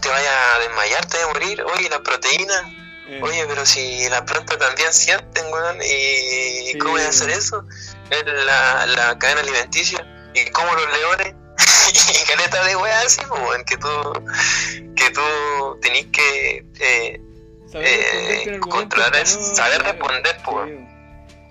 ¿Te 0.00 0.08
vayas 0.08 0.32
a 0.34 0.58
desmayar? 0.60 1.06
¿Te 1.06 1.16
vas 1.18 1.26
a 1.26 1.32
morir? 1.32 1.62
Oye, 1.62 1.88
la 1.88 2.02
proteína. 2.02 2.74
Eh, 3.08 3.20
Oye, 3.22 3.44
pero 3.46 3.64
si 3.66 4.08
las 4.08 4.22
plantas 4.22 4.58
también 4.58 4.92
sienten, 4.92 5.52
weón, 5.52 5.80
¿y 5.82 6.72
Sí. 6.72 6.78
cómo 6.78 6.92
voy 6.92 7.02
a 7.02 7.08
hacer 7.08 7.30
eso? 7.30 7.64
Es 8.10 8.24
la, 8.26 8.86
la 8.86 9.18
cadena 9.18 9.40
alimenticia. 9.42 10.04
¿Y 10.34 10.50
cómo 10.50 10.72
los 10.74 10.86
leones? 10.98 11.34
y 11.92 12.26
caleta 12.26 12.64
de 12.64 12.76
weá 12.76 13.00
así, 13.02 13.20
pues, 13.28 13.40
weón, 13.42 13.64
que 13.64 13.76
tú, 13.76 14.12
que 14.96 15.10
tú 15.10 15.78
tenés 15.82 16.06
que 16.06 16.64
eh, 16.80 17.20
eh, 17.74 18.60
controlar 18.60 19.14
es 19.16 19.36
no- 19.36 19.54
saber 19.54 19.82
responder, 19.82 20.36
po. 20.44 20.64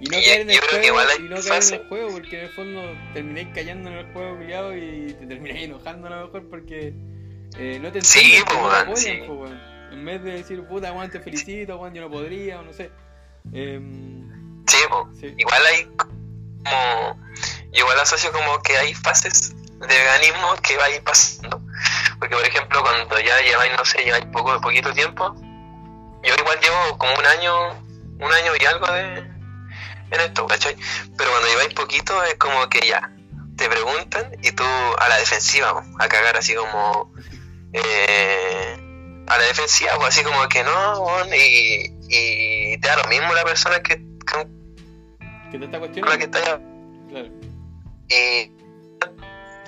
Y 0.01 0.05
no 0.09 0.17
Y 0.19 0.23
caer 0.25 0.41
en 0.41 0.49
el 0.49 0.59
juego, 0.59 0.99
y 1.19 1.29
no 1.29 1.35
caer 1.41 1.63
en 1.63 1.73
el 1.73 1.87
juego, 1.87 2.11
porque 2.11 2.39
en 2.39 2.45
el 2.45 2.51
fondo 2.51 2.81
termináis 3.13 3.47
cayendo 3.53 3.89
en 3.91 3.97
el 3.97 4.13
juego 4.13 4.35
culiado 4.37 4.75
y 4.75 5.13
te 5.19 5.27
termináis 5.27 5.65
enojando 5.65 6.07
a 6.07 6.09
lo 6.09 6.25
mejor 6.25 6.49
porque 6.49 6.93
eh, 7.57 7.79
no 7.79 7.91
te 7.91 8.01
Sí, 8.01 8.35
entienden, 8.35 8.45
po, 8.45 8.53
no 8.53 8.59
te 8.59 8.65
weón, 8.73 8.81
apoyan, 8.87 9.15
sí. 9.15 9.23
po, 9.27 9.33
weón. 9.33 9.61
En 9.91 10.05
vez 10.05 10.23
de 10.23 10.31
decir, 10.31 10.63
puta, 10.65 10.91
weón, 10.91 11.11
te 11.11 11.19
felicito, 11.19 11.77
weón, 11.77 11.93
yo 11.93 12.01
no 12.01 12.09
podría, 12.09 12.59
o 12.59 12.63
no 12.63 12.73
sé. 12.73 12.89
Em, 13.53 14.21
Sí, 14.67 14.77
igual 15.37 15.65
hay 15.65 15.85
como 15.97 17.19
igual 17.73 17.99
asocio 17.99 18.31
como 18.31 18.61
que 18.61 18.77
hay 18.77 18.93
fases 18.93 19.53
de 19.79 19.87
veganismo 19.87 20.55
que 20.61 20.77
va 20.77 20.85
a 20.85 20.89
ir 20.91 21.03
pasando 21.03 21.61
porque 22.19 22.35
por 22.35 22.45
ejemplo 22.45 22.81
cuando 22.81 23.19
ya 23.19 23.41
lleváis 23.41 23.71
no 23.77 23.83
sé 23.83 24.03
lleváis 24.03 24.25
poco 24.27 24.61
poquito 24.61 24.93
tiempo 24.93 25.33
yo 26.23 26.33
igual 26.37 26.59
llevo 26.61 26.97
como 26.97 27.13
un 27.15 27.25
año 27.25 27.69
un 28.19 28.31
año 28.31 28.51
y 28.59 28.65
algo 28.65 28.87
de 28.93 29.30
en 30.11 30.21
esto 30.21 30.45
¿cachai? 30.47 30.75
pero 31.17 31.29
cuando 31.31 31.47
lleváis 31.49 31.73
poquito 31.73 32.23
es 32.23 32.35
como 32.35 32.67
que 32.69 32.87
ya 32.87 33.11
te 33.57 33.67
preguntan 33.69 34.31
y 34.41 34.51
tú 34.51 34.63
a 34.63 35.09
la 35.09 35.17
defensiva 35.17 35.73
po, 35.73 35.83
a 35.99 36.07
cagar 36.07 36.37
así 36.37 36.53
como 36.55 37.11
eh, 37.73 39.23
a 39.27 39.37
la 39.37 39.43
defensiva 39.45 39.93
pues 39.97 40.09
así 40.09 40.23
como 40.23 40.47
que 40.49 40.63
no 40.63 41.25
y, 41.35 41.93
y 42.09 42.77
te 42.79 42.87
da 42.87 42.97
lo 42.97 43.07
mismo 43.07 43.33
la 43.33 43.43
persona 43.43 43.81
que 43.81 44.01
con 44.29 44.49
Que 45.51 45.59
te 45.59 45.65
está 45.65 45.79
con 45.79 45.89
la 45.89 45.93
cuestionando. 45.93 46.17
que 46.17 46.23
estás 46.25 46.59
Claro. 47.09 47.29
y 48.07 48.51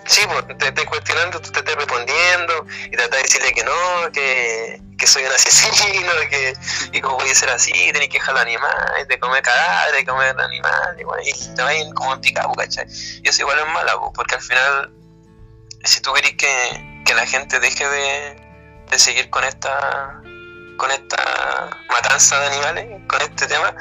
sí, 0.05 0.21
pues 0.27 0.57
te 0.57 0.67
estoy 0.67 0.85
cuestionando, 0.85 1.39
tú 1.41 1.51
te 1.51 1.59
estás 1.59 1.75
respondiendo 1.75 2.65
y 2.85 2.91
tratas 2.91 3.17
de 3.17 3.23
decirle 3.23 3.53
que 3.53 3.63
no, 3.63 4.11
que, 4.11 4.81
que 4.97 5.07
soy 5.07 5.23
un 5.23 5.31
asesino, 5.31 6.11
que 6.29 6.53
y 6.91 7.01
cómo 7.01 7.17
voy 7.17 7.29
a 7.29 7.35
ser 7.35 7.49
así, 7.49 7.71
tenés 7.91 8.09
que 8.09 8.19
dejar 8.19 8.33
los 8.33 8.43
animales, 8.43 9.07
de 9.07 9.19
comer 9.19 9.41
cadáveres, 9.41 9.97
de 9.97 10.05
comer 10.05 10.35
animales, 10.39 10.99
igual, 10.99 11.21
y 11.25 11.55
te 11.55 11.61
vas 11.61 11.75
como 11.95 12.13
en 12.13 12.21
picado, 12.21 12.53
¿cachai? 12.53 12.85
Y 13.23 13.27
eso 13.27 13.41
igual 13.41 13.59
es 13.59 13.67
mala, 13.67 13.99
pues, 13.99 14.11
porque 14.15 14.35
al 14.35 14.41
final, 14.41 14.91
si 15.83 16.01
tú 16.01 16.13
querés 16.13 16.35
que, 16.35 17.03
que 17.05 17.13
la 17.13 17.25
gente 17.25 17.59
deje 17.59 17.87
de, 17.87 18.35
de 18.89 18.99
seguir 18.99 19.29
con 19.29 19.43
esta 19.43 20.21
con 20.77 20.89
esta 20.89 21.69
matanza 21.87 22.39
de 22.39 22.47
animales, 22.47 23.01
con 23.07 23.21
este 23.21 23.45
tema, 23.45 23.75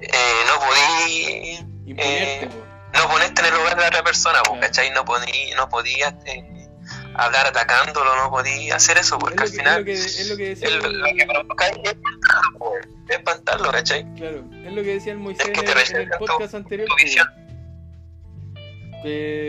eh, 0.00 0.44
no 0.46 0.60
podí 0.60 1.66
Eh, 1.86 2.48
po. 2.50 2.65
No 2.98 3.08
ponerte 3.08 3.40
en 3.42 3.48
el 3.48 3.54
lugar 3.54 3.74
de 3.76 3.82
la 3.82 3.88
otra 3.88 4.02
persona, 4.04 4.38
pues, 4.44 4.58
Claro. 4.58 4.60
¿cachai? 4.66 4.90
No, 4.90 5.04
podí, 5.04 5.50
no 5.56 5.68
podías 5.68 6.14
eh, 6.26 6.68
hablar 7.14 7.46
atacándolo, 7.46 8.16
no 8.16 8.30
podías 8.30 8.76
hacer 8.76 8.98
eso, 8.98 9.18
porque 9.18 9.42
al 9.42 9.48
es, 9.48 9.56
lo 9.56 9.84
que, 9.84 9.92
es, 9.92 10.28
lo 10.30 10.36
final 10.36 10.36
que, 10.36 10.52
es 10.52 10.62
lo 10.62 10.80
que 10.80 10.86
el- 10.86 11.00
lo 11.00 11.32
provoca 11.32 11.66
es 11.68 11.76
espantarlo, 11.76 12.58
pues, 12.58 12.86
es 13.08 13.16
espantarlo, 13.16 13.70
¿cachai? 13.72 14.14
Claro, 14.14 14.44
es 14.64 14.72
lo 14.72 14.82
que 14.82 14.94
decía 14.94 15.12
el 15.12 15.18
Moisés 15.18 15.46
Es 15.46 15.48
en 15.48 15.54
el, 15.54 15.60
en 15.62 15.68
el 15.68 15.74
representa 15.74 16.18
tu- 16.18 16.24
podcast 16.26 16.54
anterior. 16.54 16.88
tu 16.88 16.94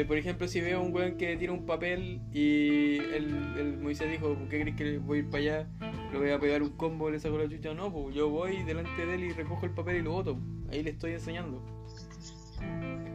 por 0.08 0.18
ejemplo, 0.18 0.48
si 0.48 0.62
veo 0.62 0.78
a 0.80 0.82
un 0.82 0.94
weón 0.94 1.18
que 1.18 1.36
tira 1.38 1.52
un 1.52 1.66
papel 1.66 2.22
y 2.32 2.98
el, 2.98 3.56
el 3.58 3.78
Moisés 3.80 4.10
dijo, 4.12 4.36
¿por 4.36 4.48
qué 4.50 4.62
crees 4.62 4.76
que 4.76 4.98
voy 5.00 5.18
a 5.20 5.22
ir 5.22 5.30
para 5.32 5.42
allá? 5.44 5.68
Le 6.12 6.20
voy 6.20 6.32
a 6.32 6.40
pegar 6.40 6.62
un 6.62 6.78
combo, 6.78 7.10
le 7.10 7.20
saco 7.20 7.38
la 7.40 7.50
chucha. 7.50 7.74
No, 7.74 7.92
pues 7.92 8.14
yo 8.14 8.30
voy 8.30 8.62
delante 8.64 9.04
de 9.06 9.16
él 9.16 9.24
y 9.24 9.34
recojo 9.34 9.66
el 9.66 9.72
papel 9.72 9.96
y 9.98 10.02
lo 10.04 10.12
boto. 10.12 10.38
Ahí 10.72 10.84
le 10.84 10.92
estoy 10.92 11.14
enseñando. 11.14 11.60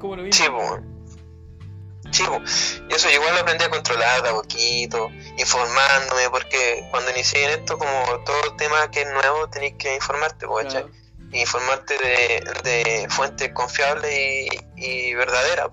Como 0.02 0.16
lo 0.16 0.22
mismo. 0.24 0.44
Sí, 0.44 0.50
pues. 0.50 0.82
Sí, 2.10 2.24
pues. 2.26 2.82
Y 2.90 2.94
eso 2.94 3.08
yo 3.08 3.14
igual 3.14 3.36
lo 3.36 3.40
aprendí 3.42 3.64
a 3.64 3.70
controlar 3.70 4.22
de 4.22 4.30
a 4.30 4.32
poquito, 4.32 5.08
informándome, 5.38 6.28
porque 6.30 6.86
cuando 6.90 7.12
inicié 7.12 7.44
en 7.44 7.60
esto, 7.60 7.78
como 7.78 8.04
todo 8.26 8.56
tema 8.56 8.90
que 8.90 9.02
es 9.02 9.08
nuevo, 9.08 9.48
tenés 9.48 9.74
que 9.78 9.94
informarte, 9.94 10.46
pues, 10.48 10.74
informarte 11.32 11.96
de, 11.96 12.44
de 12.64 13.06
fuentes 13.08 13.52
confiables 13.52 14.12
y, 14.12 14.48
y 14.76 15.14
verdaderas. 15.14 15.68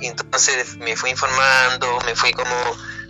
Y 0.00 0.06
entonces 0.06 0.76
me 0.78 0.96
fui 0.96 1.10
informando, 1.10 1.98
me 2.06 2.16
fui 2.16 2.32
como 2.32 2.56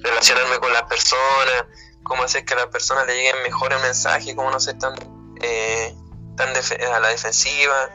relacionarme 0.02 0.58
con 0.58 0.72
las 0.72 0.82
personas, 0.82 1.64
cómo 2.02 2.24
hacer 2.24 2.44
que 2.44 2.54
a 2.54 2.56
las 2.58 2.66
personas 2.66 3.06
le 3.06 3.14
lleguen 3.14 3.42
mejor 3.44 3.72
el 3.72 3.80
mensaje, 3.80 4.34
cómo 4.34 4.50
no 4.50 4.58
ser 4.58 4.76
tan, 4.78 4.94
eh, 5.40 5.94
tan 6.36 6.50
a 6.50 7.00
la 7.00 7.08
defensiva. 7.08 7.90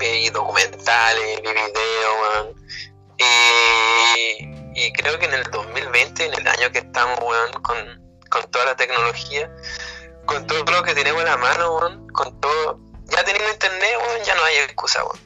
Vi 0.00 0.30
documentales, 0.30 1.42
vi 1.42 1.48
videos. 1.52 2.56
Y, 3.18 4.84
y 4.86 4.92
creo 4.92 5.18
que 5.18 5.26
en 5.26 5.34
el 5.34 5.42
2020, 5.44 6.24
en 6.24 6.34
el 6.34 6.48
año 6.48 6.72
que 6.72 6.78
estamos, 6.78 7.18
weón, 7.20 7.52
con, 7.62 7.76
con 8.30 8.50
toda 8.50 8.64
la 8.64 8.76
tecnología, 8.76 9.50
con 10.24 10.46
todo 10.46 10.64
lo 10.64 10.82
que 10.82 10.94
tenemos 10.94 11.20
en 11.20 11.26
la 11.28 11.36
mano, 11.36 11.76
weón, 11.76 12.08
con 12.08 12.40
todo, 12.40 12.80
ya 13.06 13.22
teniendo 13.24 13.50
internet, 13.52 13.90
weón, 13.98 14.22
ya 14.24 14.34
no 14.36 14.44
hay 14.44 14.56
excusa, 14.56 15.04
weón. 15.04 15.20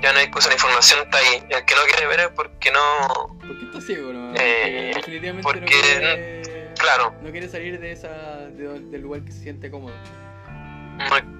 Ya 0.00 0.12
no 0.12 0.18
hay 0.18 0.24
excusa, 0.26 0.48
la 0.48 0.54
información 0.54 1.00
está 1.04 1.18
ahí. 1.18 1.44
El 1.48 1.64
que 1.64 1.74
no 1.74 1.82
quiere 1.82 2.06
ver 2.06 2.20
es 2.20 2.28
porque 2.36 2.70
no, 2.72 3.36
¿Por 3.40 3.58
qué 3.58 3.64
está 3.66 3.80
ciego, 3.80 4.12
no? 4.12 4.32
Eh, 4.36 4.90
Porque 4.94 5.10
definitivamente 5.10 5.42
porque- 5.42 5.60
no 5.60 5.66
quiere, 5.66 6.72
claro, 6.78 7.14
no 7.22 7.30
quiere 7.30 7.48
salir 7.48 7.78
de 7.80 7.92
esa 7.92 8.08
de- 8.08 8.80
del 8.80 9.00
lugar 9.00 9.22
que 9.24 9.32
se 9.32 9.42
siente 9.42 9.70
cómodo. 9.70 9.94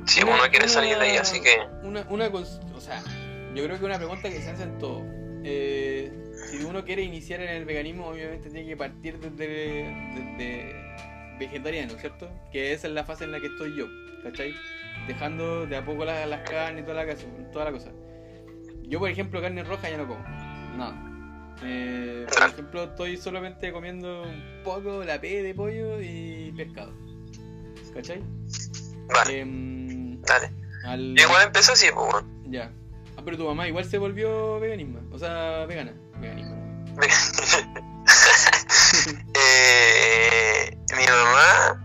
Si 0.07 0.23
Una- 0.23 0.35
uno 0.35 0.43
quiere 0.51 0.65
una- 0.65 0.69
salir 0.69 0.97
de 0.99 1.05
ahí, 1.05 1.17
así 1.17 1.41
que, 1.41 1.57
Una, 1.83 2.07
una 2.09 2.29
o 2.29 2.81
sea, 2.81 3.03
yo 3.55 3.65
creo 3.65 3.79
que 3.79 3.85
una 3.85 3.97
pregunta 3.99 4.29
que 4.31 4.41
se 4.41 4.51
hacen 4.51 4.79
todos. 4.79 5.03
Eh, 5.45 6.13
si 6.51 6.63
uno 6.65 6.85
quiere 6.85 7.03
iniciar 7.03 7.41
en 7.41 7.51
el 7.51 7.65
veganismo, 7.65 8.07
obviamente 8.09 8.51
tiene 8.51 8.67
que 8.69 8.77
partir 8.77 9.19
desde, 9.19 9.95
desde 10.15 10.75
vegetariano, 11.39 11.95
¿cierto? 11.99 12.31
Que 12.53 12.73
esa 12.73 12.89
es 12.89 12.93
la 12.95 13.05
fase 13.05 13.25
en 13.25 13.33
la 13.33 13.41
que 13.41 13.47
estoy 13.47 13.77
yo, 13.77 13.87
¿cachai? 14.23 14.55
Dejando 15.07 15.67
de 15.67 15.77
a 15.77 15.85
poco 15.85 16.05
las, 16.05 16.29
las 16.29 16.49
carnes 16.49 16.83
y 16.83 16.87
toda 16.87 17.05
la, 17.05 17.13
cosa, 17.13 17.27
toda 17.53 17.65
la 17.67 17.73
cosa. 17.73 17.91
Yo, 18.83 18.99
por 18.99 19.09
ejemplo, 19.09 19.41
carne 19.41 19.63
roja 19.65 19.89
ya 19.89 19.97
no 19.97 20.07
como. 20.09 20.23
No. 20.77 21.11
Eh, 21.63 22.27
por 22.29 22.49
ejemplo, 22.49 22.85
estoy 22.85 23.17
solamente 23.17 23.71
comiendo 23.73 24.23
un 24.23 24.63
poco 24.65 25.05
la 25.05 25.21
P 25.21 25.43
de 25.43 25.55
pollo 25.55 26.01
y 26.01 26.53
pescado. 26.57 26.93
¿Cachai? 27.95 28.23
Vale, 29.13 29.41
Em, 29.41 30.21
dale. 30.23 30.51
al- 30.85 31.19
igual 31.19 31.43
empecé 31.47 31.73
así, 31.73 31.87
pues, 31.95 32.25
ya. 32.47 32.71
Ah, 33.17 33.23
pero 33.25 33.37
tu 33.37 33.45
mamá 33.45 33.69
igual 33.69 33.85
se 33.85 33.99
volvió 33.99 34.59
veganismo. 34.61 35.01
O 35.13 35.19
sea, 35.19 35.67
vegana. 35.67 35.93
Veganismo. 36.21 36.57
eh, 39.35 40.77
mi 40.97 41.07
mamá, 41.07 41.83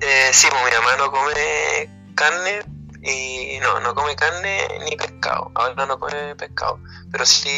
eh, 0.00 0.30
sí, 0.32 0.48
pues 0.50 0.64
mi 0.64 0.70
mamá 0.78 0.96
no 0.96 1.10
come 1.10 1.88
carne 2.14 2.60
y 3.02 3.58
no, 3.60 3.80
no 3.80 3.94
come 3.94 4.14
carne 4.16 4.68
ni 4.84 4.96
pescado. 4.96 5.50
Ahora 5.54 5.86
no 5.86 5.98
come 5.98 6.34
pescado, 6.36 6.78
pero 7.10 7.26
sí 7.26 7.56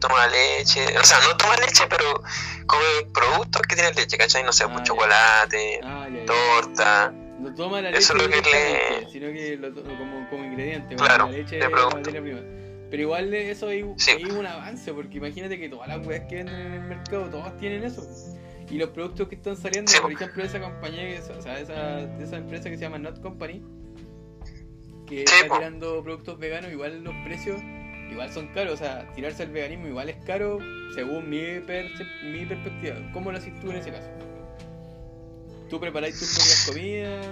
toma 0.00 0.26
leche. 0.28 0.98
O 0.98 1.04
sea, 1.04 1.20
no 1.20 1.36
toma 1.36 1.56
leche, 1.56 1.86
pero 1.88 2.22
come 2.66 2.84
productos 3.14 3.62
que 3.62 3.76
tienen 3.76 3.94
leche, 3.94 4.18
¿cachai? 4.18 4.42
No 4.42 4.52
sé, 4.52 4.64
Ah, 4.64 4.74
ya. 4.76 4.82
chocolate, 4.82 5.80
Ah, 5.84 6.06
torta. 6.26 7.12
No 7.38 7.54
toma 7.54 7.82
la 7.82 7.90
leche 7.90 8.12
es 8.14 8.14
le- 8.14 9.10
sino 9.10 9.26
que 9.32 9.56
lo 9.56 9.72
toma 9.72 9.98
como, 9.98 10.28
como 10.30 10.44
ingrediente. 10.44 10.96
Claro, 10.96 11.26
la 11.26 11.32
leche 11.32 11.58
es 11.58 11.70
materia 11.70 12.22
prima. 12.22 12.40
Pero 12.90 13.02
igual 13.02 13.34
eso 13.34 13.68
es, 13.70 13.84
Sí. 13.96 14.12
es 14.22 14.32
un 14.32 14.46
avance, 14.46 14.92
porque 14.94 15.18
imagínate 15.18 15.58
que 15.58 15.68
todas 15.68 15.88
las 15.88 16.06
weas 16.06 16.24
que 16.28 16.36
venden 16.36 16.54
en 16.54 16.72
el 16.72 16.80
mercado, 16.82 17.28
todas 17.30 17.56
tienen 17.58 17.82
eso. 17.84 18.02
Y 18.70 18.78
los 18.78 18.90
productos 18.90 19.28
que 19.28 19.34
están 19.34 19.56
saliendo, 19.56 19.90
Sí. 19.90 19.98
por 20.00 20.12
ejemplo, 20.12 20.42
esa 20.44 20.60
compañía, 20.60 21.02
que- 21.02 21.32
o 21.32 21.42
sea, 21.42 21.58
esa, 21.60 22.00
esa 22.22 22.36
empresa 22.36 22.70
que 22.70 22.76
se 22.76 22.82
llama 22.82 22.98
Not 22.98 23.20
Company, 23.20 23.62
que 25.06 25.18
Sí, 25.18 25.34
está 25.34 25.48
po. 25.48 25.56
tirando 25.56 26.02
productos 26.02 26.38
veganos, 26.38 26.72
igual 26.72 27.02
los 27.04 27.14
precios 27.24 27.60
igual 28.10 28.32
son 28.32 28.48
caros. 28.48 28.74
O 28.74 28.76
sea, 28.76 29.06
tirarse 29.14 29.42
al 29.42 29.50
veganismo 29.50 29.88
igual 29.88 30.08
es 30.08 30.16
caro, 30.24 30.58
según 30.94 31.28
mi, 31.28 31.38
perce- 31.66 32.06
mi 32.24 32.44
perspectiva. 32.46 32.96
¿Cómo 33.12 33.30
lo 33.32 33.38
haces 33.38 33.52
tú 33.60 33.70
en 33.70 33.76
ese 33.78 33.90
caso? 33.90 34.08
¿Tú 35.68 35.80
preparáis 35.80 36.18
tus 36.18 36.34
propias 36.34 36.66
comidas? 36.66 37.26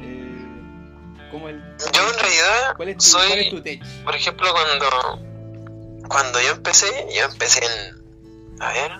Eh, 0.00 1.28
¿Cómo 1.30 1.48
el, 1.48 1.60
Yo 1.92 2.08
en 2.08 2.18
realidad 2.18 2.76
¿Cuál 2.76 2.88
es 2.90 2.96
tu, 2.98 3.04
soy, 3.04 3.26
cuál 3.26 3.38
es 3.40 3.50
tu 3.50 3.62
tech? 3.62 4.04
por 4.04 4.14
ejemplo, 4.14 4.52
cuando, 4.52 6.08
cuando 6.08 6.40
yo 6.40 6.52
empecé, 6.52 7.08
yo 7.14 7.24
empecé 7.24 7.64
en, 7.64 8.62
a 8.62 8.72
ver, 8.72 8.92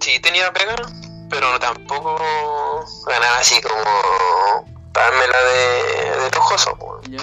sí 0.00 0.18
tenía 0.20 0.52
pega, 0.52 0.76
pero 1.30 1.58
tampoco 1.58 2.84
ganaba 3.06 3.38
así 3.38 3.60
como 3.62 4.70
dármela 4.92 5.38
de, 5.44 6.20
de 6.22 6.30
lujoso, 6.34 6.76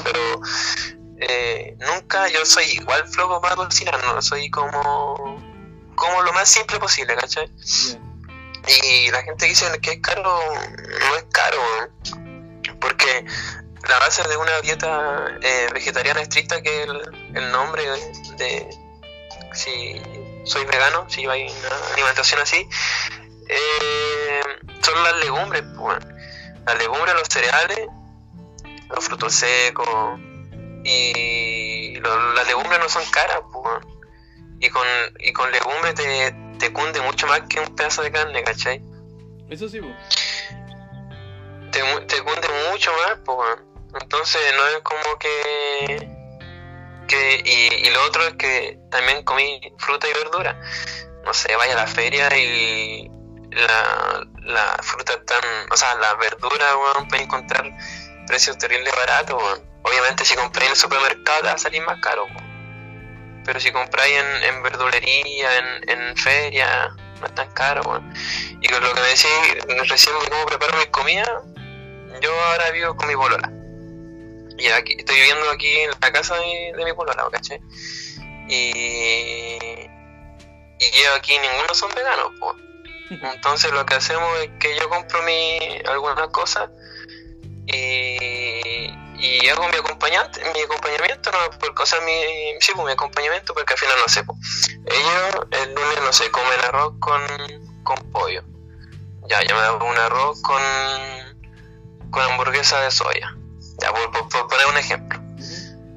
pero 0.03 0.41
eh, 1.19 1.77
nunca, 1.79 2.27
yo 2.29 2.45
soy 2.45 2.65
igual 2.65 3.07
flojo 3.07 3.41
para 3.41 3.55
cocinar, 3.55 4.03
no 4.05 4.21
soy 4.21 4.49
como, 4.49 5.37
como 5.95 6.21
lo 6.23 6.33
más 6.33 6.49
simple 6.49 6.79
posible, 6.79 7.15
¿cachai? 7.15 7.51
Ya. 7.57 8.08
Y 8.67 9.09
la 9.11 9.23
gente 9.23 9.45
dice 9.45 9.65
que 9.81 9.93
es 9.93 10.01
caro, 10.01 10.23
no 10.23 11.15
es 11.15 11.25
caro, 11.31 11.57
porque 12.79 13.25
la 13.87 13.99
base 13.99 14.27
de 14.27 14.37
una 14.37 14.59
dieta 14.61 15.37
eh, 15.41 15.67
vegetariana 15.73 16.21
estricta, 16.21 16.61
que 16.61 16.83
es 16.83 16.87
el, 16.87 17.01
el 17.35 17.51
nombre 17.51 17.83
de, 18.37 18.69
si 19.53 20.01
soy 20.43 20.65
vegano, 20.65 21.05
si 21.09 21.25
hay 21.25 21.49
una 21.49 21.93
alimentación 21.93 22.41
así, 22.41 22.67
eh, 23.47 24.41
son 24.81 25.03
las 25.03 25.15
legumbres, 25.23 25.63
pues. 25.77 25.97
Las 26.65 26.77
legumbres, 26.77 27.15
los 27.15 27.27
cereales, 27.27 27.87
los 28.89 29.05
frutos 29.05 29.33
secos, 29.33 30.19
y 30.83 31.99
las 31.99 32.47
legumbres 32.47 32.79
no 32.79 32.89
son 32.89 33.03
caras, 33.11 33.39
pues. 33.51 33.85
Y 34.59 34.69
con, 34.69 34.85
y 35.19 35.31
con 35.33 35.51
legumbres 35.51 35.95
te, 35.95 36.35
te 36.59 36.71
cunde 36.71 37.01
mucho 37.01 37.27
más 37.27 37.41
que 37.49 37.59
un 37.59 37.75
pedazo 37.75 38.03
de 38.03 38.11
carne, 38.11 38.43
¿cachai? 38.43 38.81
Eso 39.49 39.67
sí, 39.67 39.79
pues. 39.79 39.95
Te, 41.71 41.81
te 42.05 42.23
cunde 42.23 42.47
mucho 42.71 42.91
más, 42.93 43.17
pues. 43.25 43.59
Entonces 44.01 44.41
no 44.55 44.67
es 44.67 44.79
como 44.83 45.17
que... 45.19 46.09
que 47.07 47.41
y, 47.43 47.87
y 47.87 47.89
lo 47.89 48.03
otro 48.05 48.23
es 48.27 48.33
que 48.35 48.79
también 48.91 49.23
comí 49.23 49.59
fruta 49.77 50.07
y 50.07 50.13
verdura. 50.13 50.59
No 51.25 51.33
sé, 51.33 51.55
vaya 51.55 51.73
a 51.73 51.77
la 51.77 51.87
feria 51.87 52.35
y 52.37 53.09
la, 53.51 54.27
la 54.43 54.77
fruta 54.83 55.23
tan... 55.23 55.43
O 55.71 55.77
sea, 55.77 55.95
la 55.95 56.13
verdura, 56.15 56.75
bueno, 56.75 57.07
puede 57.09 57.23
encontrar 57.23 57.65
precios 58.27 58.57
terribles 58.57 58.95
baratos, 58.95 59.61
Obviamente 59.81 60.25
si 60.25 60.35
compráis 60.35 60.67
en 60.67 60.71
el 60.73 60.77
supermercado 60.77 61.41
te 61.41 61.47
va 61.47 61.53
a 61.53 61.57
salir 61.57 61.81
más 61.83 61.99
caro, 62.01 62.27
pero 63.49 63.59
si 63.59 63.71
compráis 63.71 64.15
en, 64.15 64.43
en 64.43 64.61
verdulería, 64.61 65.49
en, 65.57 65.89
en 65.89 66.15
feria, 66.15 66.95
no 67.19 67.25
es 67.25 67.33
tan 67.33 67.51
caro, 67.53 67.81
Y 68.61 68.67
con 68.67 68.83
lo 68.83 68.93
que 68.93 69.01
me 69.01 69.07
decís, 69.07 69.89
recién 69.89 70.15
cómo 70.29 70.45
preparo 70.45 70.77
mi 70.77 70.85
comida, 70.85 71.41
yo 72.21 72.31
ahora 72.43 72.69
vivo 72.69 72.95
con 72.95 73.07
mi 73.07 73.15
polola. 73.15 73.51
Y 74.55 74.67
aquí, 74.67 74.97
estoy 74.99 75.15
viviendo 75.15 75.49
aquí 75.49 75.79
en 75.79 75.89
la 75.99 76.11
casa 76.11 76.35
de, 76.35 76.73
de 76.77 76.85
mi 76.85 76.93
polola, 76.93 77.27
¿cachai? 77.31 77.59
Y, 78.47 79.57
y 80.77 80.91
yo 81.03 81.15
aquí 81.17 81.39
ninguno 81.39 81.73
son 81.73 81.89
veganos, 81.95 82.31
pues. 82.39 82.55
Entonces 83.33 83.71
lo 83.71 83.83
que 83.83 83.95
hacemos 83.95 84.29
es 84.41 84.51
que 84.59 84.75
yo 84.75 84.87
compro 84.89 85.23
mi 85.23 85.79
algunas 85.87 86.27
cosas 86.27 86.69
y, 87.65 88.38
y 89.19 89.47
hago 89.49 89.67
mi 89.67 89.75
acompañante, 89.75 90.41
mi 90.53 90.61
acompañamiento, 90.61 91.29
no, 91.31 91.37
porque, 91.59 91.83
o 91.83 92.01
mi, 92.05 92.59
sí, 92.61 92.71
pues, 92.73 92.85
mi 92.85 92.91
acompañamiento, 92.93 93.53
porque 93.53 93.73
al 93.73 93.79
final 93.79 93.97
no 93.99 94.11
sé, 94.11 94.23
pues. 94.23 94.39
ellos 94.85 95.47
el 95.51 95.73
lunes, 95.73 96.01
no 96.01 96.13
sé, 96.13 96.31
comen 96.31 96.59
arroz 96.67 96.93
con, 96.99 97.21
con 97.83 97.97
pollo. 98.11 98.43
Ya, 99.27 99.41
yo 99.43 99.55
me 99.55 99.61
hago 99.61 99.85
un 99.85 99.97
arroz 99.97 100.41
con, 100.41 100.61
con 102.11 102.23
hamburguesa 102.23 102.79
de 102.81 102.91
soya. 102.91 103.35
Ya, 103.81 103.93
por, 103.93 104.29
poner 104.47 104.67
un 104.67 104.77
ejemplo. 104.77 105.19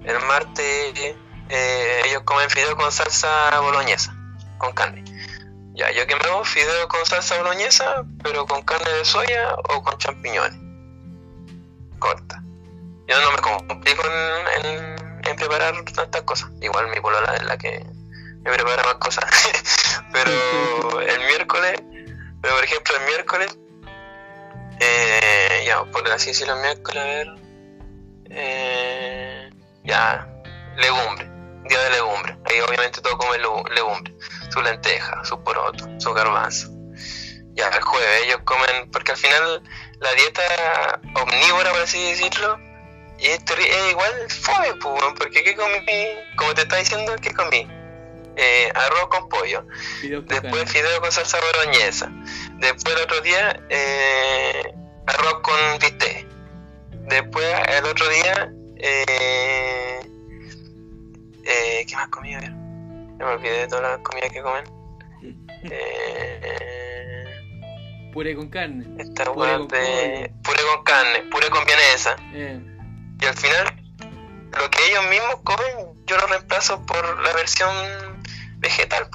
El 0.04 0.18
martes 0.26 0.92
eh, 1.48 2.02
ellos 2.04 2.22
comen 2.24 2.50
fideo 2.50 2.76
con 2.76 2.90
salsa 2.90 3.58
boloñesa, 3.60 4.14
con 4.58 4.72
carne. 4.72 5.04
Ya, 5.74 5.90
yo 5.92 6.06
que 6.06 6.16
me 6.16 6.22
hago 6.24 6.44
fideo 6.44 6.88
con 6.88 7.06
salsa 7.06 7.38
boloñesa, 7.38 8.04
pero 8.22 8.46
con 8.46 8.62
carne 8.62 8.90
de 8.90 9.04
soya 9.04 9.54
o 9.70 9.82
con 9.82 9.96
champiñones. 9.98 10.61
Complico 13.66 14.02
en, 14.06 14.96
en, 15.24 15.36
preparar 15.36 15.74
tantas 15.94 16.22
cosas. 16.22 16.50
Igual 16.60 16.88
mi 16.88 17.00
polola 17.00 17.34
es 17.34 17.42
la 17.44 17.56
que 17.56 17.84
me 18.42 18.52
prepara 18.52 18.82
más 18.84 18.94
cosas. 18.94 19.24
pero 20.12 21.00
el 21.00 21.20
miércoles, 21.26 21.82
pero 22.40 22.54
por 22.54 22.64
ejemplo 22.64 22.94
el 22.96 23.06
miércoles, 23.06 23.58
eh, 24.80 25.64
ya, 25.66 25.84
por 25.84 26.08
así 26.10 26.28
decirlo, 26.30 26.54
el 26.54 26.60
miércoles, 26.60 27.02
a 27.02 27.06
ver, 27.06 27.28
eh, 28.30 29.50
ya, 29.84 30.28
legumbre, 30.76 31.28
día 31.64 31.80
de 31.80 31.90
legumbre. 31.90 32.38
Ahí 32.44 32.60
obviamente 32.60 33.00
todo 33.00 33.16
come 33.18 33.38
legumbre 33.38 34.14
su 34.52 34.60
lenteja, 34.60 35.24
su 35.24 35.42
poroto, 35.42 35.88
su 35.98 36.12
garbanzo. 36.12 36.68
Ya 37.54 37.68
el 37.68 37.82
jueves 37.82 38.22
ellos 38.24 38.40
comen, 38.44 38.90
porque 38.90 39.12
al 39.12 39.18
final 39.18 39.62
la 40.00 40.12
dieta 40.12 41.00
omnívora, 41.14 41.72
por 41.72 41.82
así 41.82 42.10
decirlo, 42.10 42.58
y 43.22 43.26
esto 43.26 43.54
es 43.54 43.90
igual 43.90 44.12
fome, 44.28 44.74
porque 45.16 45.44
¿qué 45.44 45.54
comí? 45.54 45.72
Como 46.36 46.52
te 46.54 46.62
está 46.62 46.76
diciendo, 46.76 47.14
¿qué 47.22 47.32
comí? 47.32 47.68
Eh, 48.34 48.72
arroz 48.74 49.08
con 49.08 49.28
pollo, 49.28 49.64
después 50.02 50.70
fideo 50.70 51.00
con 51.00 51.12
salsa 51.12 51.38
boloñesa, 51.38 52.10
después 52.58 52.96
el 52.96 53.02
otro 53.02 53.20
día 53.20 53.60
eh, 53.68 54.74
arroz 55.06 55.40
con 55.42 55.54
bistec, 55.78 56.26
después 57.08 57.46
el 57.68 57.84
otro 57.84 58.08
día 58.08 58.52
eh, 58.76 60.00
¿qué 61.86 61.94
más 61.94 62.08
comí? 62.08 62.34
A 62.34 62.40
ver 62.40 62.52
me 62.52 63.24
olvidé 63.24 63.58
de 63.58 63.68
todas 63.68 63.82
las 63.82 63.98
comidas 63.98 64.32
que 64.32 64.42
comen. 64.42 64.64
puré 68.12 68.34
con 68.34 68.48
carne. 68.48 68.84
Esta 68.98 69.32
puré 69.32 69.58
con 69.58 69.68
de. 69.68 70.32
Puré 70.42 70.62
con 70.74 70.82
carne, 70.84 71.22
puré 71.30 71.48
con 71.50 71.64
vienesa. 71.64 72.16
Y 73.22 73.24
al 73.24 73.36
final, 73.36 73.66
lo 74.58 74.68
que 74.68 74.84
ellos 74.88 75.04
mismos 75.08 75.36
comen, 75.44 76.04
yo 76.06 76.16
lo 76.16 76.26
reemplazo 76.26 76.84
por 76.84 77.22
la 77.22 77.32
versión 77.32 77.70
vegetal, 78.58 79.08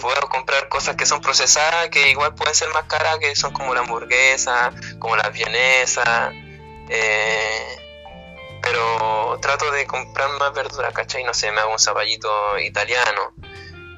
Puedo 0.00 0.28
comprar 0.28 0.68
cosas 0.68 0.94
que 0.94 1.06
son 1.06 1.20
procesadas, 1.20 1.88
que 1.88 2.10
igual 2.10 2.34
pueden 2.34 2.54
ser 2.54 2.68
más 2.70 2.84
caras, 2.84 3.18
que 3.18 3.34
son 3.34 3.52
como 3.52 3.74
la 3.74 3.80
hamburguesa, 3.80 4.72
como 5.00 5.16
las 5.16 5.32
vienesas. 5.32 6.32
Eh, 6.88 7.76
pero 8.62 9.38
trato 9.40 9.70
de 9.72 9.86
comprar 9.86 10.28
más 10.38 10.52
verdura, 10.52 10.92
¿cachai? 10.92 11.24
No 11.24 11.34
sé, 11.34 11.50
me 11.50 11.60
hago 11.60 11.72
un 11.72 11.80
zapallito 11.80 12.58
italiano, 12.60 13.34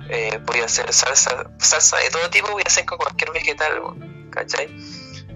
eh, 0.09 0.39
voy 0.43 0.61
a 0.61 0.65
hacer 0.67 0.91
salsa, 0.93 1.51
salsa 1.59 1.99
de 1.99 2.11
todo 2.11 2.31
tipo, 2.31 2.51
voy 2.51 2.63
a 2.65 2.69
hacer 2.69 2.87
con 2.87 2.97
cualquier 2.97 3.33
vegetal, 3.33 3.83
¿cachai? 4.31 4.69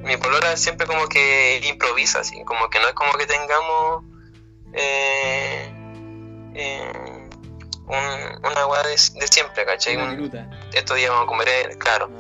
Mi 0.03 0.17
polora 0.17 0.57
siempre 0.57 0.87
como 0.87 1.09
que 1.09 1.61
improvisa, 1.65 2.21
así, 2.21 2.43
como 2.45 2.71
que 2.71 2.79
no 2.79 2.89
es 2.89 2.95
como 2.95 3.13
que 3.13 3.27
tengamos 3.27 4.05
eh, 4.73 5.73
eh, 6.55 7.29
un, 7.87 8.47
una 8.47 8.61
agua 8.61 8.83
de, 8.85 8.97
siempre, 8.97 9.65
¿cachai? 9.65 9.97
estos 10.73 10.97
días 10.97 11.11
vamos 11.11 11.25
a 11.25 11.27
comer, 11.27 11.49
eh, 11.49 11.79
claro. 11.79 12.11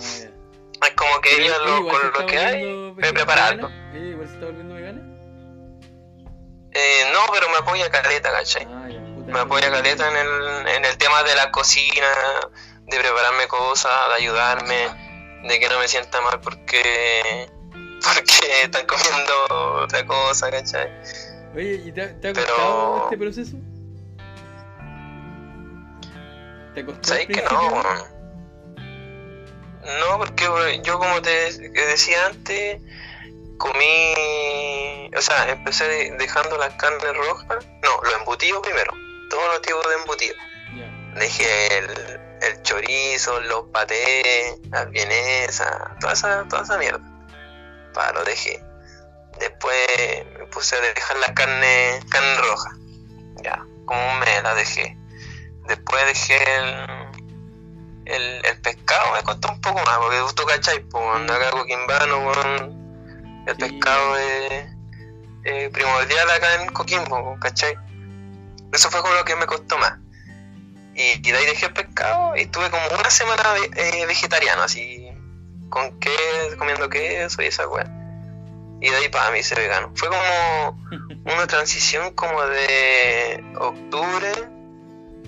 Ah, 0.81 0.87
es 0.88 0.95
como 0.95 1.21
que 1.21 1.35
ella 1.37 1.59
lo, 1.59 1.88
con 1.88 2.12
lo 2.12 2.27
que 2.27 2.38
hay, 2.38 2.93
me 2.97 3.12
prepararlo. 3.12 3.71
igual 3.95 4.29
se 4.29 4.35
está 4.35 4.47
volviendo 4.47 4.75
vegana? 4.75 5.01
Eh, 6.73 7.11
no, 7.12 7.21
pero 7.33 7.49
me 7.49 7.57
apoya 7.57 7.91
Caleta, 7.91 8.31
¿cachai? 8.31 8.67
Ah, 8.71 8.88
me 9.27 9.41
apoya 9.41 9.71
Caleta 9.71 10.09
en 10.09 10.17
el, 10.17 10.69
en 10.69 10.85
el 10.85 10.97
tema 10.99 11.23
de 11.25 11.35
la 11.35 11.51
cocina, 11.51 12.07
de 12.87 12.99
prepararme 12.99 13.49
cosas, 13.49 13.93
de 14.09 14.14
ayudarme, 14.14 14.88
de 15.43 15.59
que 15.59 15.69
no 15.69 15.79
me 15.79 15.88
sienta 15.88 16.21
mal 16.21 16.41
porque, 16.41 17.49
porque 18.03 18.63
están 18.63 18.87
comiendo 18.87 19.83
otra 19.83 20.07
cosa, 20.07 20.51
¿cachai? 20.51 20.91
Oye, 21.55 21.83
¿y 21.87 21.93
te, 21.93 22.03
ha 22.03 22.33
costado 22.33 23.05
este 23.05 23.19
proceso? 23.19 23.57
¿Te 26.75 26.85
costó 26.85 27.09
¿Sabes 27.09 27.27
que 27.27 27.43
no? 27.43 27.83
No, 30.01 30.19
porque 30.19 30.81
yo 30.85 30.99
como 30.99 31.23
te 31.23 31.31
decía 31.31 32.27
antes 32.27 32.81
comí, 33.59 35.11
o 35.17 35.21
sea, 35.21 35.51
empecé 35.51 36.15
dejando 36.19 36.57
las 36.57 36.75
carnes 36.75 37.17
rojas, 37.17 37.67
no, 37.83 38.01
lo 38.03 38.17
embutido 38.17 38.63
primero, 38.63 38.93
todos 39.29 39.45
los 39.53 39.63
tipos 39.63 39.87
de 39.89 39.95
embutido. 39.95 40.35
Dejé 41.15 41.79
el, 41.79 42.21
el, 42.43 42.63
chorizo, 42.63 43.41
los 43.41 43.65
patés, 43.73 44.59
las 44.71 44.89
vienesas, 44.91 45.99
toda 46.01 46.13
esa, 46.13 46.47
toda 46.49 46.63
esa 46.63 46.79
mierda. 46.79 47.01
Para 47.94 48.12
lo 48.12 48.24
dejé. 48.24 48.62
Después 49.38 49.77
me 50.38 50.46
puse 50.46 50.77
a 50.77 50.81
dejar 50.81 51.16
la 51.18 51.35
carne, 51.35 52.01
carne 52.11 52.37
roja. 52.38 52.70
Ya, 53.42 53.64
como 53.85 54.12
un 54.12 54.18
mes 54.20 54.42
la 54.42 54.55
dejé. 54.55 54.96
Después 55.66 56.07
dejé 56.07 56.57
el, 56.57 56.87
el, 58.07 58.44
el 58.44 58.61
pescado, 58.61 59.12
me 59.12 59.22
costó 59.22 59.53
un 59.53 59.61
poco 59.61 59.81
más, 59.85 59.98
porque 59.98 60.18
tú 60.35 60.44
cachai, 60.44 60.81
pues 60.81 61.31
acá 61.31 61.51
coquimbano, 61.51 62.33
con 62.33 62.79
el 63.46 63.57
pescado 63.57 64.16
es 64.16 64.79
primordial 65.72 66.31
acá 66.31 66.62
en 66.62 66.68
Coquimbo, 66.72 67.38
¿cachai? 67.40 67.74
Eso 68.72 68.90
fue 68.90 69.01
como 69.01 69.14
lo 69.14 69.24
que 69.24 69.37
me 69.37 69.46
costó 69.46 69.79
más. 69.79 69.94
Y, 70.94 71.20
de 71.20 71.37
ahí 71.37 71.46
dejé 71.46 71.66
el 71.66 71.72
pescado 71.72 72.37
y 72.37 72.42
estuve 72.42 72.70
como 72.70 72.83
una 72.88 73.11
semana 73.11 73.42
eh, 73.77 74.05
vegetariano, 74.07 74.62
así, 74.62 75.08
con 75.68 75.98
queso, 76.00 76.57
comiendo 76.59 76.88
queso 76.88 77.42
y 77.42 77.46
esa 77.46 77.68
weá. 77.68 77.87
Y 78.81 78.90
de 78.90 78.96
ahí 78.96 79.09
para 79.09 79.31
mí 79.31 79.42
ser 79.42 79.59
vegano. 79.59 79.90
Fue 79.94 80.09
como 80.09 80.81
una 81.24 81.46
transición 81.46 82.12
como 82.14 82.40
de 82.46 83.44
octubre, 83.59 84.33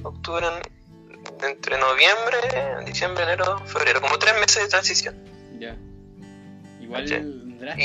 octubre, 0.02 0.46
entre 1.42 1.78
noviembre, 1.78 2.84
diciembre, 2.84 3.24
enero, 3.24 3.58
febrero, 3.66 4.00
como 4.00 4.18
tres 4.18 4.34
meses 4.34 4.62
de 4.62 4.68
transición. 4.68 5.16
Ya. 5.58 5.76
Igual 6.80 7.06
y, 7.76 7.82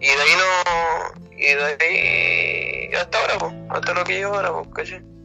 y 0.00 0.06
de 0.06 0.22
ahí 0.22 0.34
no. 0.36 1.36
Y 1.36 1.54
de 1.54 1.76
ahí. 1.80 2.94
Hasta 2.94 3.18
ahora, 3.18 3.66
hasta 3.70 3.94
lo 3.94 4.04
que 4.04 4.14
llevo 4.14 4.34
ahora, 4.34 4.52
pues, 4.74 4.90
Y 4.90 5.19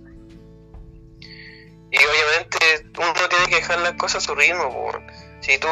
Y 1.95 2.03
obviamente 2.05 2.89
uno 2.97 3.29
tiene 3.29 3.47
que 3.47 3.55
dejar 3.55 3.79
las 3.79 3.93
cosas 3.93 4.23
a 4.23 4.27
su 4.27 4.35
ritmo, 4.35 4.69
po. 4.69 4.91
Si 5.39 5.57
tú, 5.59 5.67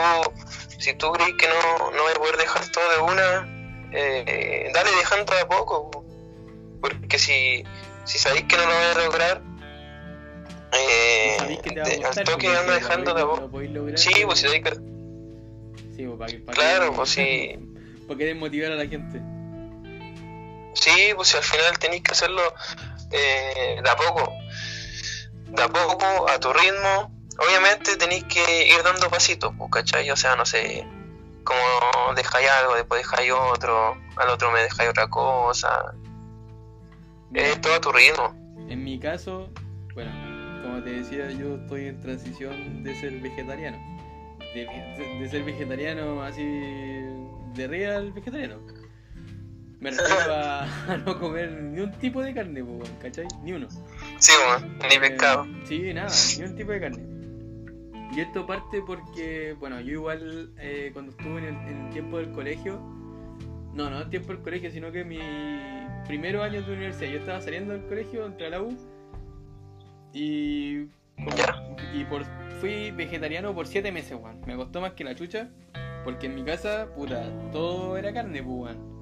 si 0.79 0.93
tú 0.93 1.11
crees 1.11 1.33
que 1.37 1.47
no, 1.47 1.91
no 1.91 2.03
vas 2.03 2.15
a 2.15 2.19
poder 2.19 2.37
dejar 2.37 2.65
todo 2.69 2.89
de 2.91 2.97
una, 2.99 3.89
eh, 3.91 4.71
dale 4.73 4.91
dejando 4.91 5.33
de 5.35 5.41
a 5.41 5.47
poco, 5.47 5.91
po. 5.91 6.05
Porque 6.81 7.19
si, 7.19 7.63
si 8.05 8.19
sabéis 8.19 8.45
que 8.45 8.55
no 8.55 8.63
lo 8.63 8.69
vas 8.69 8.95
a 8.95 8.99
lograr, 8.99 9.41
eh, 10.71 11.37
al 12.05 12.23
toque 12.23 12.47
ando 12.47 12.73
si 12.73 12.79
dejando 12.79 13.13
de 13.13 13.21
poco. 13.23 13.61
Sí, 13.95 14.13
pues 14.25 14.39
si 14.39 14.45
sabéis 14.45 14.63
que... 14.63 14.71
Sí, 15.95 16.05
pues, 16.07 16.17
para 16.17 16.31
que, 16.31 16.37
para 16.39 16.55
Claro, 16.55 16.89
que- 16.91 16.95
pues 16.95 17.09
sí. 17.09 17.59
Para 18.07 18.17
querer 18.17 18.35
motivar 18.35 18.71
a 18.71 18.75
la 18.75 18.87
gente. 18.87 19.19
Sí, 20.73 21.11
pues 21.15 21.27
si 21.27 21.37
al 21.37 21.43
final 21.43 21.77
tenéis 21.79 22.03
que 22.03 22.11
hacerlo 22.11 22.41
eh, 23.11 23.79
de 23.83 23.89
a 23.89 23.95
poco. 23.95 24.31
De 25.55 25.63
a 25.63 25.67
poco, 25.67 26.29
a 26.29 26.39
tu 26.39 26.51
ritmo. 26.51 27.11
Obviamente 27.39 27.95
tenéis 27.97 28.23
que 28.25 28.67
ir 28.67 28.83
dando 28.83 29.09
pasitos, 29.09 29.53
pues, 29.57 29.71
¿cachai? 29.71 30.09
O 30.11 30.15
sea, 30.15 30.35
no 30.35 30.45
sé, 30.45 30.85
como 31.43 32.13
dejáis 32.15 32.47
algo, 32.49 32.75
después 32.75 33.01
dejáis 33.01 33.31
otro, 33.31 33.97
al 34.17 34.29
otro 34.29 34.51
me 34.51 34.61
dejáis 34.61 34.89
otra 34.89 35.07
cosa. 35.07 35.93
Es 37.33 37.59
todo 37.61 37.73
a 37.75 37.81
tu 37.81 37.91
ritmo. 37.91 38.35
En 38.69 38.83
mi 38.83 38.99
caso, 38.99 39.49
bueno, 39.95 40.11
como 40.61 40.83
te 40.83 40.91
decía, 40.91 41.31
yo 41.31 41.55
estoy 41.55 41.87
en 41.87 42.01
transición 42.01 42.83
de 42.83 42.95
ser 42.99 43.13
vegetariano. 43.19 43.77
De, 44.53 44.65
de- 44.65 45.17
de 45.19 45.29
ser 45.29 45.43
vegetariano 45.43 46.21
así 46.21 46.43
de 46.43 47.67
real 47.67 48.11
vegetariano. 48.11 48.59
Me 49.83 49.91
refiero 49.91 50.33
a, 50.33 50.63
a 50.93 50.97
no 50.97 51.19
comer 51.19 51.51
ni 51.51 51.81
un 51.81 51.91
tipo 51.91 52.21
de 52.21 52.33
carne, 52.33 52.63
po, 52.63 52.79
¿cachai? 53.01 53.27
Ni 53.43 53.51
uno. 53.51 53.67
Sí, 54.17 54.31
bueno, 54.47 54.73
ni 54.89 54.95
Eh, 54.95 54.99
pescado. 55.01 55.45
Sí, 55.65 55.93
nada, 55.93 56.09
ni 56.37 56.43
un 56.45 56.55
tipo 56.55 56.71
de 56.71 56.79
carne. 56.79 57.03
Y 58.15 58.21
esto 58.21 58.45
parte 58.45 58.81
porque, 58.85 59.57
bueno, 59.59 59.81
yo 59.81 59.91
igual 59.91 60.53
eh, 60.57 60.91
cuando 60.93 61.11
estuve 61.11 61.39
en 61.39 61.43
el, 61.43 61.55
en 61.67 61.85
el 61.85 61.89
tiempo 61.91 62.17
del 62.17 62.31
colegio, 62.31 62.79
no, 63.73 63.89
no 63.89 63.99
el 63.99 64.09
tiempo 64.09 64.31
del 64.31 64.41
colegio, 64.41 64.71
sino 64.71 64.89
que 64.89 65.03
mi 65.03 65.19
primero 66.07 66.43
año 66.43 66.61
de 66.61 66.71
universidad, 66.71 67.11
yo 67.11 67.19
estaba 67.19 67.41
saliendo 67.41 67.73
del 67.73 67.85
colegio, 67.85 68.25
entré 68.25 68.47
a 68.47 68.49
la 68.51 68.61
U 68.61 68.77
y, 70.13 70.83
y 71.93 72.05
por, 72.09 72.23
fui 72.61 72.91
vegetariano 72.91 73.53
por 73.53 73.67
siete 73.67 73.91
meses, 73.91 74.17
weón. 74.17 74.39
Me 74.45 74.55
costó 74.55 74.79
más 74.79 74.93
que 74.93 75.03
la 75.03 75.13
chucha, 75.13 75.49
porque 76.05 76.27
en 76.27 76.35
mi 76.35 76.43
casa, 76.45 76.87
puta, 76.95 77.29
todo 77.51 77.97
era 77.97 78.13
carne, 78.13 78.41
pues, 78.41 78.55
weón. 78.55 78.92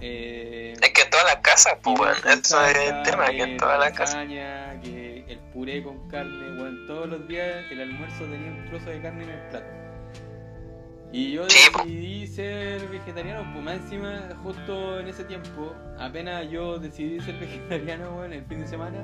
Eh, 0.00 0.74
Es 0.80 0.90
que 0.92 1.02
en 1.02 1.10
todas 1.10 1.26
las 1.26 1.36
casas, 1.36 1.74
pues, 1.82 1.98
eso 2.24 2.64
es 2.66 2.76
el 2.76 3.02
tema, 3.02 3.26
que 3.26 3.36
que 3.36 3.42
en 3.42 3.56
todas 3.56 3.78
las 3.80 3.92
casas. 3.92 4.14
lasaña, 4.16 4.80
que 4.80 5.24
el 5.28 5.38
puré 5.52 5.82
con 5.82 6.08
carne, 6.08 6.60
weón, 6.60 6.86
todos 6.86 7.08
los 7.08 7.26
días 7.28 7.64
el 7.70 7.80
almuerzo 7.80 8.24
tenía 8.24 8.50
un 8.52 8.64
trozo 8.66 8.90
de 8.90 9.00
carne 9.02 9.24
en 9.24 9.30
el 9.30 9.40
plato. 9.50 9.66
Y 11.10 11.32
yo 11.32 11.48
Sí, 11.48 11.70
po. 11.72 11.78
decidí 11.84 12.26
ser 12.26 12.86
vegetariano, 12.88 13.42
pues 13.52 13.64
más 13.64 13.76
encima, 13.76 14.28
justo 14.42 15.00
en 15.00 15.08
ese 15.08 15.24
tiempo, 15.24 15.74
apenas 15.98 16.50
yo 16.50 16.78
decidí 16.78 17.18
ser 17.20 17.34
vegetariano, 17.40 18.16
weón, 18.18 18.32
el 18.34 18.44
fin 18.44 18.60
de 18.60 18.66
semana, 18.68 18.98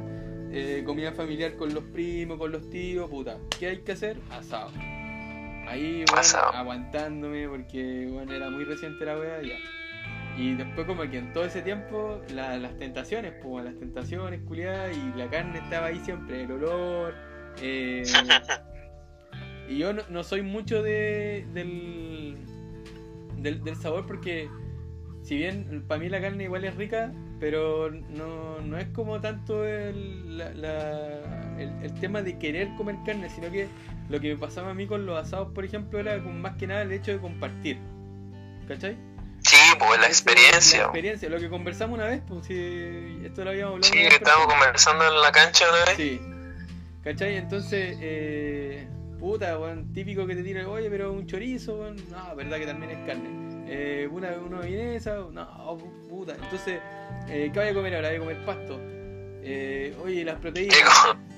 eh, 0.52 0.83
comida 0.85 1.12
familiar 1.12 1.57
con 1.57 1.72
los 1.74 1.83
primos, 1.85 2.38
con 2.38 2.52
los 2.52 2.68
tíos, 2.70 3.09
puta, 3.09 3.38
¿qué 3.59 3.68
hay 3.68 3.78
que 3.78 3.92
hacer? 3.92 4.18
Asado. 4.30 4.70
Ahí, 5.66 6.04
Asado. 6.14 6.52
aguantándome 6.52 7.48
porque, 7.48 8.07
bueno, 8.12 8.33
era 8.35 8.50
muy 8.50 8.64
reciente 8.64 9.04
la 9.07 9.16
wea, 9.18 9.40
ya. 9.40 9.54
Y 10.36 10.54
después 10.54 10.86
como 10.86 11.02
que 11.08 11.18
en 11.18 11.32
todo 11.32 11.44
ese 11.44 11.62
tiempo 11.62 12.20
la- 12.34 12.56
las 12.58 12.76
tentaciones, 12.76 13.34
pues 13.42 13.64
las 13.64 13.76
tentaciones, 13.78 14.40
culiadas, 14.42 14.96
y 14.96 15.16
la 15.18 15.28
carne 15.30 15.58
estaba 15.58 15.86
ahí 15.86 16.00
siempre, 16.00 16.42
el 16.42 16.52
olor. 16.52 17.14
eh, 17.62 18.02
y 19.68 19.78
yo 19.78 19.92
no, 19.92 20.02
no 20.10 20.24
soy 20.24 20.42
mucho 20.42 20.82
de, 20.82 21.46
del, 21.54 22.36
del, 23.38 23.62
del 23.62 23.76
sabor 23.76 24.06
porque 24.06 24.48
si 25.22 25.36
bien 25.36 25.84
para 25.86 26.00
mí 26.00 26.08
la 26.08 26.20
carne 26.20 26.44
igual 26.44 26.64
es 26.64 26.74
rica, 26.74 27.12
pero 27.40 27.90
no, 27.90 28.60
no 28.60 28.76
es 28.78 28.86
como 28.88 29.20
tanto 29.20 29.64
el, 29.64 30.36
la- 30.36 30.52
la- 30.54 31.54
el, 31.58 31.70
el 31.82 31.94
tema 32.00 32.22
de 32.22 32.36
querer 32.38 32.68
comer 32.76 32.96
carne, 33.06 33.28
sino 33.30 33.50
que 33.50 33.68
lo 34.10 34.20
que 34.20 34.34
me 34.34 34.36
pasaba 34.38 34.70
a 34.70 34.74
mí 34.74 34.86
con 34.86 35.06
los 35.06 35.16
asados, 35.16 35.52
por 35.54 35.64
ejemplo, 35.64 35.98
era 36.00 36.20
con 36.22 36.40
más 36.42 36.56
que 36.56 36.66
nada 36.66 36.82
el 36.82 36.92
hecho 36.92 37.12
de 37.12 37.18
compartir. 37.20 37.78
¿Cachai? 38.68 38.96
Pues 39.86 39.98
la 40.00 40.06
La 40.06 40.08
experiencia. 40.08 41.28
lo 41.28 41.38
que 41.38 41.48
conversamos 41.48 41.98
una 41.98 42.06
vez, 42.06 42.22
pues 42.26 42.46
si 42.46 43.20
esto 43.24 43.44
lo 43.44 43.50
habíamos 43.50 43.74
hablado. 43.74 43.92
Sí, 43.92 43.98
vez, 43.98 44.12
estábamos 44.14 44.46
conversando 44.48 45.06
en 45.06 45.20
la 45.20 45.32
cancha 45.32 45.68
una 45.68 45.84
vez. 45.84 45.96
Sí. 45.96 46.20
¿Cachai? 47.02 47.36
Entonces, 47.36 47.96
eh, 48.00 48.88
puta, 49.18 49.58
weón, 49.58 49.92
típico 49.92 50.26
que 50.26 50.34
te 50.34 50.42
tira, 50.42 50.66
oye, 50.68 50.88
pero 50.88 51.12
un 51.12 51.26
chorizo, 51.26 51.92
no, 52.10 52.36
verdad 52.36 52.58
que 52.58 52.66
también 52.66 52.92
es 52.92 53.06
carne. 53.06 53.44
Eh, 53.66 54.08
una, 54.10 54.32
una 54.32 54.60
vienesa, 54.60 55.16
no, 55.30 55.78
puta. 56.08 56.34
Entonces, 56.34 56.80
eh, 57.28 57.50
¿qué 57.52 57.58
vaya 57.58 57.72
a 57.72 57.74
comer 57.74 57.94
ahora? 57.96 58.08
Voy 58.08 58.16
a 58.16 58.20
comer 58.20 58.44
pasto. 58.44 58.80
Eh, 59.46 59.94
oye, 60.02 60.24
las 60.24 60.36
proteínas. 60.40 60.78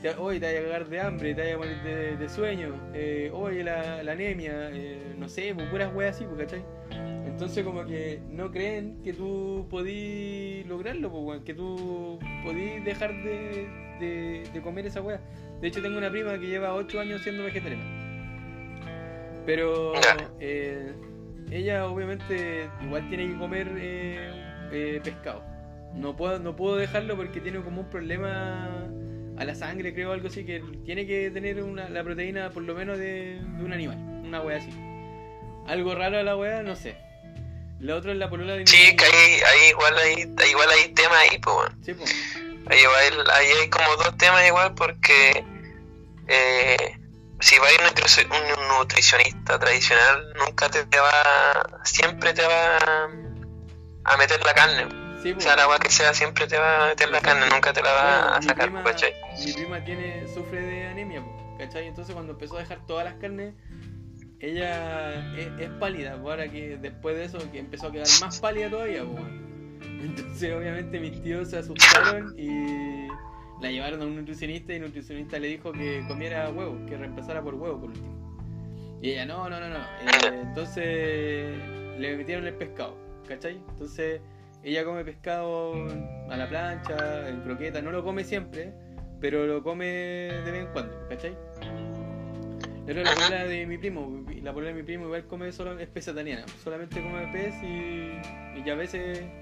Te, 0.02 0.10
oye, 0.10 0.38
te 0.38 0.46
vaya 0.46 0.60
a 0.60 0.62
cagar 0.62 0.86
de 0.88 1.00
hambre, 1.00 1.34
te 1.34 1.40
vaya 1.40 1.54
a 1.54 1.58
morir 1.58 1.82
de, 1.82 2.16
de 2.16 2.28
sueño. 2.28 2.74
Eh, 2.94 3.30
oye, 3.34 3.64
la, 3.64 4.02
la 4.04 4.12
anemia, 4.12 4.70
eh, 4.72 5.14
no 5.18 5.28
sé, 5.28 5.52
pues 5.54 5.66
puras 5.68 5.92
weas 5.94 6.14
así, 6.14 6.24
pues, 6.26 6.38
¿cachai? 6.46 6.64
Entonces, 7.36 7.64
como 7.66 7.84
que 7.84 8.18
no 8.30 8.50
creen 8.50 9.02
que 9.04 9.12
tú 9.12 9.66
podís 9.68 10.66
lograrlo, 10.66 11.12
pues, 11.12 11.42
que 11.42 11.52
tú 11.52 12.18
podís 12.42 12.82
dejar 12.82 13.12
de, 13.12 13.68
de, 14.00 14.48
de 14.54 14.62
comer 14.62 14.86
esa 14.86 15.02
wea. 15.02 15.20
De 15.60 15.68
hecho, 15.68 15.82
tengo 15.82 15.98
una 15.98 16.10
prima 16.10 16.32
que 16.38 16.46
lleva 16.46 16.72
8 16.72 16.98
años 16.98 17.20
siendo 17.20 17.44
vegetariana. 17.44 17.84
Pero 19.44 19.92
eh, 20.40 20.94
ella, 21.50 21.86
obviamente, 21.86 22.70
igual 22.82 23.06
tiene 23.10 23.26
que 23.26 23.36
comer 23.36 23.70
eh, 23.76 24.30
eh, 24.72 25.00
pescado. 25.04 25.44
No 25.92 26.16
puedo, 26.16 26.38
no 26.38 26.56
puedo 26.56 26.76
dejarlo 26.76 27.16
porque 27.16 27.42
tiene 27.42 27.60
como 27.60 27.82
un 27.82 27.90
problema 27.90 28.88
a 29.36 29.44
la 29.44 29.54
sangre, 29.54 29.92
creo, 29.92 30.12
algo 30.12 30.28
así, 30.28 30.46
que 30.46 30.62
tiene 30.86 31.06
que 31.06 31.30
tener 31.30 31.62
una, 31.62 31.90
la 31.90 32.02
proteína 32.02 32.48
por 32.48 32.62
lo 32.62 32.74
menos 32.74 32.96
de, 32.96 33.42
de 33.58 33.62
un 33.62 33.74
animal, 33.74 33.98
una 34.24 34.40
wea 34.40 34.56
así. 34.56 34.70
Algo 35.66 35.94
raro 35.94 36.16
a 36.16 36.22
la 36.22 36.34
wea, 36.34 36.62
no 36.62 36.74
sé. 36.74 37.05
La 37.86 37.96
otra 37.96 38.12
es 38.12 38.18
la 38.18 38.28
polola 38.28 38.52
de 38.54 38.58
mi- 38.60 38.66
sí, 38.66 38.96
que 38.96 39.04
ahí, 39.04 39.40
ahí 39.42 39.68
igual 39.70 39.96
hay, 39.98 40.34
igual 40.50 40.70
hay 40.70 40.88
temas 40.94 41.18
ahí, 41.18 41.38
pues, 41.38 41.56
weón. 41.56 41.84
Sí, 41.84 41.94
po. 41.94 42.04
Ahí, 42.68 42.80
igual- 42.80 43.30
ahí 43.30 43.46
hay 43.60 43.68
como 43.70 43.94
dos 43.96 44.16
temas 44.18 44.44
igual 44.46 44.74
porque 44.74 45.44
eh, 46.28 46.98
si 47.40 47.58
va 47.58 47.68
a 47.68 47.72
ir 47.72 47.80
un, 47.80 47.86
nutri- 47.86 48.26
un 48.60 48.68
nutricionista 48.78 49.58
tradicional, 49.58 50.32
nunca 50.38 50.68
te, 50.68 50.84
te 50.86 50.98
va, 50.98 51.80
siempre 51.84 52.32
te 52.34 52.42
va 52.44 52.78
a 54.04 54.16
meter 54.16 54.44
la 54.44 54.54
carne. 54.54 54.86
Sí, 55.22 55.32
po. 55.32 55.38
O 55.38 55.40
sea, 55.42 55.56
la 55.56 55.62
agua 55.64 55.78
que 55.78 55.90
sea, 55.90 56.12
siempre 56.14 56.46
te 56.46 56.58
va 56.58 56.84
a 56.84 56.88
meter 56.88 57.08
la 57.10 57.20
carne, 57.20 57.46
nunca 57.48 57.72
te 57.72 57.82
la 57.82 57.92
va 57.92 58.18
Bueno, 58.20 58.34
a 58.34 58.38
mi 58.40 58.46
sacar, 58.46 58.66
prima- 58.66 58.82
¿cachai? 58.84 59.14
Mi 59.44 59.52
prima 59.52 59.84
tiene, 59.84 60.26
sufre 60.34 60.60
de 60.60 60.86
anemia, 60.88 61.20
po, 61.22 61.56
¿cachai? 61.58 61.86
Entonces 61.86 62.14
cuando 62.14 62.32
empezó 62.32 62.56
a 62.56 62.60
dejar 62.60 62.84
todas 62.86 63.04
las 63.04 63.14
carnes, 63.14 63.54
ella 64.40 65.36
es, 65.36 65.70
pálida, 65.80 66.20
po, 66.20 66.30
ahora 66.30 66.48
que 66.48 66.76
después 66.76 67.16
de 67.16 67.24
eso 67.24 67.38
que 67.50 67.58
empezó 67.58 67.88
a 67.88 67.92
quedar 67.92 68.06
más 68.20 68.38
pálida 68.40 68.70
todavía, 68.70 69.04
weón. 69.04 69.46
Entonces 70.02 70.54
obviamente 70.54 71.00
mis 71.00 71.22
tíos 71.22 71.50
se 71.50 71.58
asustaron 71.58 72.34
y 72.38 73.08
la 73.60 73.70
llevaron 73.70 74.02
a 74.02 74.06
un 74.06 74.16
nutricionista 74.16 74.72
y 74.72 74.76
el 74.76 74.82
nutricionista 74.82 75.38
le 75.38 75.48
dijo 75.48 75.72
que 75.72 76.04
comiera 76.06 76.50
huevo, 76.50 76.78
que 76.86 76.96
reemplazara 76.96 77.42
por 77.42 77.54
huevo 77.54 77.80
por 77.80 77.90
último. 77.90 78.98
Y 79.02 79.10
ella, 79.10 79.26
no, 79.26 79.48
no, 79.48 79.60
no, 79.60 79.68
no. 79.68 79.78
Eh, 79.78 80.40
entonces 80.42 81.98
le 81.98 82.16
metieron 82.16 82.46
el 82.46 82.54
pescado, 82.54 82.96
¿cachai? 83.26 83.60
Entonces 83.70 84.20
ella 84.62 84.84
come 84.84 85.04
pescado 85.04 85.74
a 86.28 86.36
la 86.36 86.48
plancha, 86.48 87.28
en 87.28 87.40
croqueta, 87.42 87.80
no 87.80 87.90
lo 87.90 88.04
come 88.04 88.24
siempre, 88.24 88.72
pero 89.20 89.46
lo 89.46 89.62
come 89.62 89.86
de 89.86 90.50
vez 90.50 90.66
en 90.66 90.72
cuando, 90.72 91.08
¿cachai? 91.08 91.36
Pero 92.86 93.04
la 93.04 93.14
polola 93.14 93.46
de 93.46 93.66
mi 93.66 93.78
primo, 93.78 94.24
la 94.42 94.54
polola 94.54 94.68
de 94.72 94.76
mi 94.76 94.84
primo 94.84 95.06
igual 95.06 95.26
come 95.26 95.52
solo, 95.52 95.78
es 95.78 95.88
pesataniana, 95.90 96.54
solamente 96.56 97.02
come 97.02 97.28
pez 97.28 97.62
y, 97.62 98.30
y 98.54 98.70
a 98.70 98.76
veces... 98.76 99.34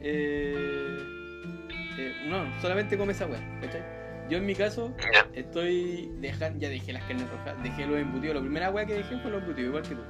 eh, 0.00 1.06
eh, 1.96 2.16
no, 2.20 2.54
solamente 2.60 2.98
come 2.98 3.12
esa 3.12 3.26
weá, 3.26 3.50
¿cachai? 3.60 3.86
Yo 4.26 4.38
en 4.38 4.46
mi 4.46 4.56
caso 4.56 4.98
estoy 5.32 6.14
dejando, 6.16 6.58
ya 6.60 6.68
dejé 6.70 6.92
las 6.92 7.04
carnes 7.04 7.28
rojas, 7.30 7.56
dejé 7.62 7.86
los 7.86 7.98
embutidos, 8.00 8.36
la 8.36 8.42
primera 8.42 8.70
weá 8.70 8.86
que 8.86 8.94
dejé 8.94 9.18
fue 9.18 9.30
los 9.30 9.40
embutidos, 9.40 9.68
igual 9.68 9.86
que 9.86 9.96
tú. 9.96 10.08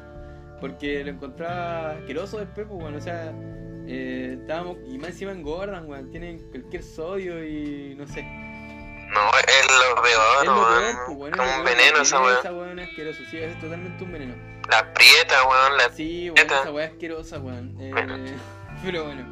Porque 0.58 1.04
lo 1.04 1.10
encontraba 1.10 1.92
asqueroso 1.92 2.38
después, 2.38 2.66
pues 2.66 2.80
bueno, 2.80 2.98
o 2.98 3.00
sea, 3.00 3.34
eh, 3.84 4.38
estábamos, 4.40 4.78
y 4.86 4.98
más 4.98 5.10
encima 5.10 5.32
engordan, 5.32 5.88
weón, 5.88 6.10
tienen 6.10 6.48
cualquier 6.50 6.82
sodio 6.82 7.44
y 7.46 7.94
no 7.96 8.06
sé. 8.06 8.32
No, 9.16 9.38
es 9.38 9.66
lo 9.96 10.02
peor, 10.02 10.38
Es 10.40 10.46
lo 10.46 10.54
weón. 10.54 10.78
peor, 10.82 10.96
pues, 11.06 11.18
weón, 11.18 11.32
Como 11.32 11.56
un 11.58 11.64
veneno 11.64 12.00
esa 12.02 12.20
weón. 12.20 12.38
Esa 12.38 12.52
weón 12.52 12.78
es 12.78 12.88
asqueroso, 12.88 13.22
sí, 13.30 13.38
es 13.38 13.60
totalmente 13.60 14.04
un 14.04 14.12
veneno. 14.12 14.34
La 14.70 14.92
prieta, 14.92 15.42
weón, 15.48 15.76
la 15.78 15.90
Sí, 15.92 16.30
weón, 16.30 16.46
esa 16.46 16.70
weá 16.72 16.84
es 16.86 16.92
asquerosa, 16.92 17.38
weón. 17.38 17.76
Eh, 17.80 17.90
Bueno. 17.92 18.16
pero 18.84 19.04
bueno. 19.04 19.24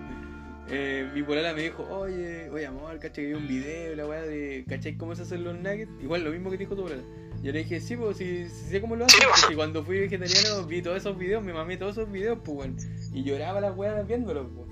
eh, 0.71 1.09
mi 1.13 1.23
polala 1.23 1.53
me 1.53 1.63
dijo, 1.63 1.83
oye, 1.91 2.49
oye 2.51 2.67
amor, 2.67 2.99
caché 2.99 3.23
que 3.23 3.29
vi 3.29 3.35
un 3.35 3.47
video, 3.47 3.95
la 3.97 4.07
weá 4.07 4.23
de, 4.23 4.65
¿cachai 4.69 4.97
cómo 4.97 5.15
se 5.15 5.23
hacen 5.23 5.45
los 5.45 5.55
nuggets? 5.57 5.91
Igual 6.03 6.25
lo 6.25 6.31
mismo 6.31 6.51
que 6.51 6.57
dijo 6.57 6.75
tu 6.75 6.83
polala. 6.85 7.03
Yo 7.43 7.53
le 7.53 7.59
dije, 7.59 7.79
sí, 7.79 7.95
pues 7.95 8.17
sí, 8.17 8.49
sí 8.49 8.71
sé 8.71 8.81
cómo 8.81 8.97
lo 8.97 9.05
hacen, 9.05 9.21
porque 9.43 9.55
cuando 9.55 9.85
fui 9.85 9.99
vegetariano 10.01 10.65
vi 10.65 10.81
todos 10.81 10.97
esos 10.97 11.19
videos, 11.19 11.45
me 11.45 11.53
mamé 11.53 11.77
todos 11.77 11.93
esos 11.99 12.11
videos, 12.11 12.39
pues 12.43 12.57
bueno, 12.57 12.75
y 13.13 13.23
lloraba 13.23 13.61
las 13.61 13.77
weas 13.77 14.07
viéndolos, 14.07 14.47
pues. 14.55 14.67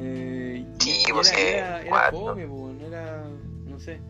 Eh, 0.00 0.66
sí, 0.80 1.04
y 1.08 1.12
pues 1.12 1.32
era, 1.32 1.80
era, 1.82 1.82
era 1.82 2.10
fome, 2.10 2.46
pues, 2.48 2.74
no 2.74 2.86
era, 2.88 3.22
sé. 3.82 4.00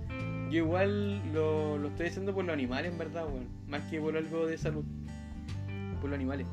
Yo 0.50 0.58
igual 0.58 1.32
lo, 1.32 1.78
lo 1.78 1.88
estoy 1.88 2.08
haciendo 2.08 2.34
por 2.34 2.44
los 2.44 2.52
animales, 2.52 2.92
en 2.92 2.98
verdad, 2.98 3.24
weón. 3.26 3.48
Más 3.66 3.82
que 3.90 4.00
por 4.00 4.16
algo 4.16 4.46
de 4.46 4.58
salud. 4.58 4.84
Por 6.00 6.10
los 6.10 6.16
animales. 6.16 6.46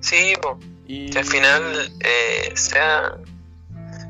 Sí. 0.00 0.34
Y... 0.86 1.10
Que 1.10 1.18
al 1.18 1.24
final 1.24 1.62
eh, 2.00 2.52
sea 2.54 3.16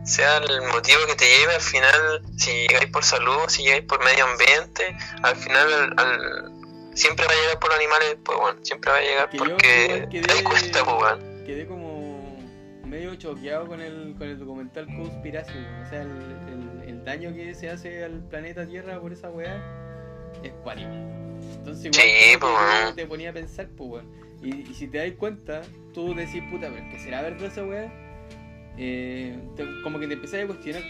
sea 0.04 0.38
el 0.38 0.62
motivo 0.72 0.98
que 1.06 1.14
te 1.14 1.24
lleve, 1.24 1.54
al 1.54 1.61
final, 1.61 2.22
si 2.36 2.50
llegáis 2.68 2.90
por 2.90 3.04
salud, 3.04 3.48
si 3.48 3.62
llegáis 3.62 3.84
por 3.84 4.02
medio 4.04 4.24
ambiente, 4.24 4.96
al 5.22 5.36
final 5.36 5.94
al, 5.96 6.52
siempre 6.94 7.26
va 7.26 7.32
a 7.32 7.36
llegar 7.36 7.58
por 7.58 7.70
los 7.70 7.78
animales, 7.78 8.16
pues 8.24 8.38
bueno, 8.38 8.58
siempre 8.62 8.90
va 8.90 8.96
a 8.96 9.00
llegar 9.00 9.30
porque 9.36 10.08
quedé, 10.11 10.22
te 10.22 10.44
cuesta, 10.44 10.84
pues 10.84 10.96
bueno. 10.96 11.44
Quedé 11.46 11.66
como 11.66 12.38
medio 12.84 13.14
choqueado 13.16 13.66
con 13.66 13.80
el, 13.80 14.14
con 14.18 14.28
el 14.28 14.38
documental 14.38 14.86
Conspiración, 14.86 15.64
o 15.64 15.88
sea, 15.88 16.02
el, 16.02 16.08
el, 16.08 16.69
el, 17.01 17.05
daño 17.05 17.34
que 17.34 17.55
se 17.55 17.70
hace 17.70 18.05
al 18.05 18.20
planeta 18.28 18.66
Tierra 18.66 19.01
por 19.01 19.12
esa 19.12 19.30
weá 19.30 19.61
es 20.42 20.53
cuático. 20.62 20.90
Entonces 21.57 21.86
igual 21.86 22.07
sí, 22.07 22.36
pues, 22.38 22.96
te 22.96 23.07
ponía 23.07 23.30
a 23.30 23.32
pensar, 23.32 23.68
pues 23.76 23.88
bueno. 23.88 24.09
Y, 24.42 24.70
y, 24.70 24.74
si 24.74 24.86
te 24.88 24.98
das 24.98 25.11
cuenta, 25.18 25.62
tú 25.92 26.14
decís, 26.14 26.42
puta, 26.51 26.70
pero 26.72 26.88
que 26.90 26.98
será 26.98 27.20
verdad 27.22 27.44
esa 27.44 27.64
weá 27.64 27.92
eh, 28.78 29.38
como 29.82 29.98
que 29.98 30.07
te 30.07 30.14
empezás 30.14 30.44
a 30.44 30.46
cuestionar. 30.46 30.82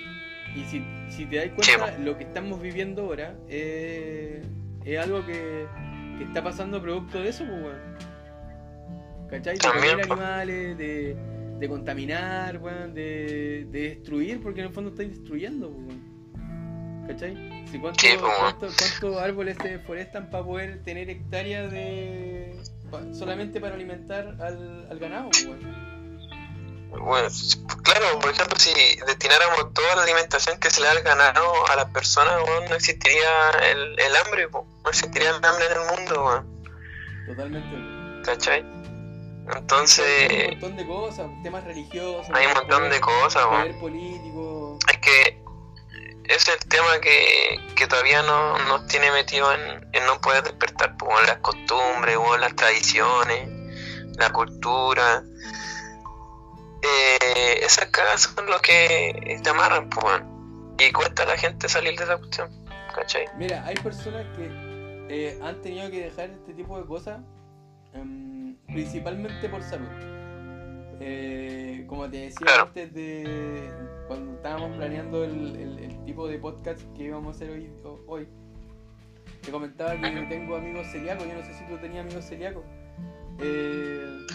Y 0.54 0.64
si, 0.64 0.84
si 1.08 1.26
te 1.26 1.36
das 1.36 1.48
cuenta, 1.48 1.98
lo 1.98 2.16
que 2.16 2.24
estamos 2.24 2.60
viviendo 2.60 3.02
ahora 3.02 3.36
eh, 3.48 4.42
es 4.84 4.98
algo 4.98 5.24
que, 5.26 5.66
que, 6.18 6.24
está 6.24 6.42
pasando 6.42 6.80
producto 6.80 7.20
de 7.20 7.28
eso, 7.28 7.44
pues, 7.44 7.62
weón. 7.62 7.90
¿Cachai? 9.28 9.58
De 9.58 9.68
comer 9.68 10.00
animales, 10.00 10.78
de, 10.78 11.16
de 11.60 11.68
contaminar, 11.68 12.56
weón, 12.58 12.94
de, 12.94 13.66
de 13.70 13.80
destruir, 13.90 14.42
porque 14.42 14.60
en 14.60 14.66
el 14.66 14.72
fondo 14.72 14.90
estáis 14.90 15.10
destruyendo, 15.10 15.70
pues, 15.70 15.86
weón. 15.86 17.06
¿Cachai? 17.06 17.66
Si 17.70 17.78
cuánto, 17.78 18.06
¿Cuántos 18.18 19.16
árboles 19.18 19.56
se 19.60 19.68
deforestan 19.68 20.30
para 20.30 20.44
poder 20.44 20.82
tener 20.82 21.10
hectáreas 21.10 21.70
de 21.70 22.56
solamente 23.12 23.60
para 23.60 23.74
alimentar 23.74 24.36
al, 24.40 24.88
al 24.90 24.98
ganado, 24.98 25.28
pues, 25.30 25.44
weón. 25.46 26.00
Bueno, 26.90 27.28
claro, 27.84 28.18
por 28.18 28.30
ejemplo, 28.30 28.58
si 28.58 28.72
destináramos 29.06 29.72
toda 29.74 29.94
la 29.96 30.02
alimentación 30.02 30.58
que 30.58 30.70
se 30.70 30.80
le 30.80 30.88
ha 30.88 31.00
ganado 31.00 31.68
a 31.68 31.76
las 31.76 31.90
personas, 31.90 32.40
no 32.68 32.74
existiría 32.74 33.50
el, 33.70 33.98
el 34.00 34.16
hambre, 34.16 34.48
no 34.50 34.90
existiría 34.90 35.30
el 35.30 35.36
hambre 35.36 35.66
en 35.66 35.72
el 35.72 35.98
mundo. 35.98 36.44
Totalmente. 37.26 38.24
¿Cachai? 38.24 38.79
Entonces... 39.56 40.30
Hay 40.30 40.44
un 40.44 40.50
montón 40.50 40.76
de 40.76 40.86
cosas, 40.86 41.26
temas 41.42 41.64
religiosos. 41.64 42.30
Hay 42.34 42.46
un 42.46 42.54
montón 42.54 42.90
de 42.90 43.00
cosas, 43.00 43.44
poder 43.46 43.78
político. 43.78 44.78
Es 44.88 44.98
que 44.98 45.42
es 46.24 46.48
el 46.48 46.58
tema 46.68 47.00
que, 47.00 47.60
que 47.74 47.86
todavía 47.86 48.22
no 48.22 48.58
nos 48.66 48.86
tiene 48.86 49.10
metido 49.10 49.52
en, 49.52 49.88
en 49.92 50.06
no 50.06 50.20
poder 50.20 50.44
despertar, 50.44 50.96
pues, 50.96 51.26
las 51.26 51.38
costumbres, 51.38 52.16
las 52.38 52.54
tradiciones, 52.54 53.48
la 54.16 54.30
cultura 54.30 55.22
eh, 56.82 57.60
esas 57.62 57.86
cagas 57.86 58.22
son 58.22 58.46
los 58.46 58.60
que 58.62 59.40
te 59.42 59.50
amarran, 59.50 59.88
pues, 59.90 60.22
y 60.78 60.92
cuesta 60.92 61.24
a 61.24 61.26
la 61.26 61.36
gente 61.36 61.68
salir 61.68 61.96
de 61.98 62.04
esa 62.04 62.16
cuestión, 62.16 62.50
¿cachai? 62.94 63.26
Mira, 63.36 63.64
hay 63.66 63.74
personas 63.76 64.24
que 64.36 64.48
eh, 65.10 65.38
han 65.42 65.60
tenido 65.60 65.90
que 65.90 66.04
dejar 66.04 66.30
este 66.30 66.54
tipo 66.54 66.78
de 66.80 66.86
cosas 66.86 67.20
um, 67.94 68.39
principalmente 68.72 69.48
por 69.48 69.62
salud. 69.62 69.88
Eh, 71.00 71.84
como 71.86 72.10
te 72.10 72.18
decía 72.18 72.60
antes 72.60 72.92
de 72.92 73.70
cuando 74.06 74.34
estábamos 74.34 74.76
planeando 74.76 75.24
el, 75.24 75.56
el, 75.56 75.78
el, 75.78 76.04
tipo 76.04 76.28
de 76.28 76.38
podcast 76.38 76.80
que 76.94 77.04
íbamos 77.04 77.34
a 77.34 77.36
hacer 77.36 77.50
hoy, 77.50 77.70
hoy 78.06 78.28
te 79.40 79.50
comentaba 79.50 79.92
que 79.92 80.26
tengo 80.28 80.56
amigos 80.56 80.86
celíacos, 80.88 81.26
yo 81.26 81.34
no 81.34 81.42
sé 81.42 81.54
si 81.54 81.64
tú 81.64 81.78
tenías 81.78 82.04
amigos 82.04 82.26
celíacos. 82.26 82.64
Eh, 83.38 84.26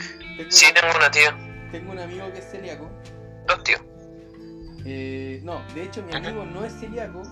sí, 0.50 0.66
tengo 0.74 0.98
una 0.98 1.12
tía 1.12 1.38
tengo 1.72 1.92
un 1.92 2.00
amigo 2.00 2.32
que 2.32 2.40
es 2.40 2.46
celíaco. 2.46 2.90
Dos 3.48 3.64
tíos. 3.64 3.82
Eh, 4.86 5.42
no, 5.44 5.62
de 5.74 5.84
hecho 5.84 6.04
mi 6.04 6.14
amigo 6.14 6.46
no 6.46 6.64
es 6.64 6.74
celíaco, 6.74 7.24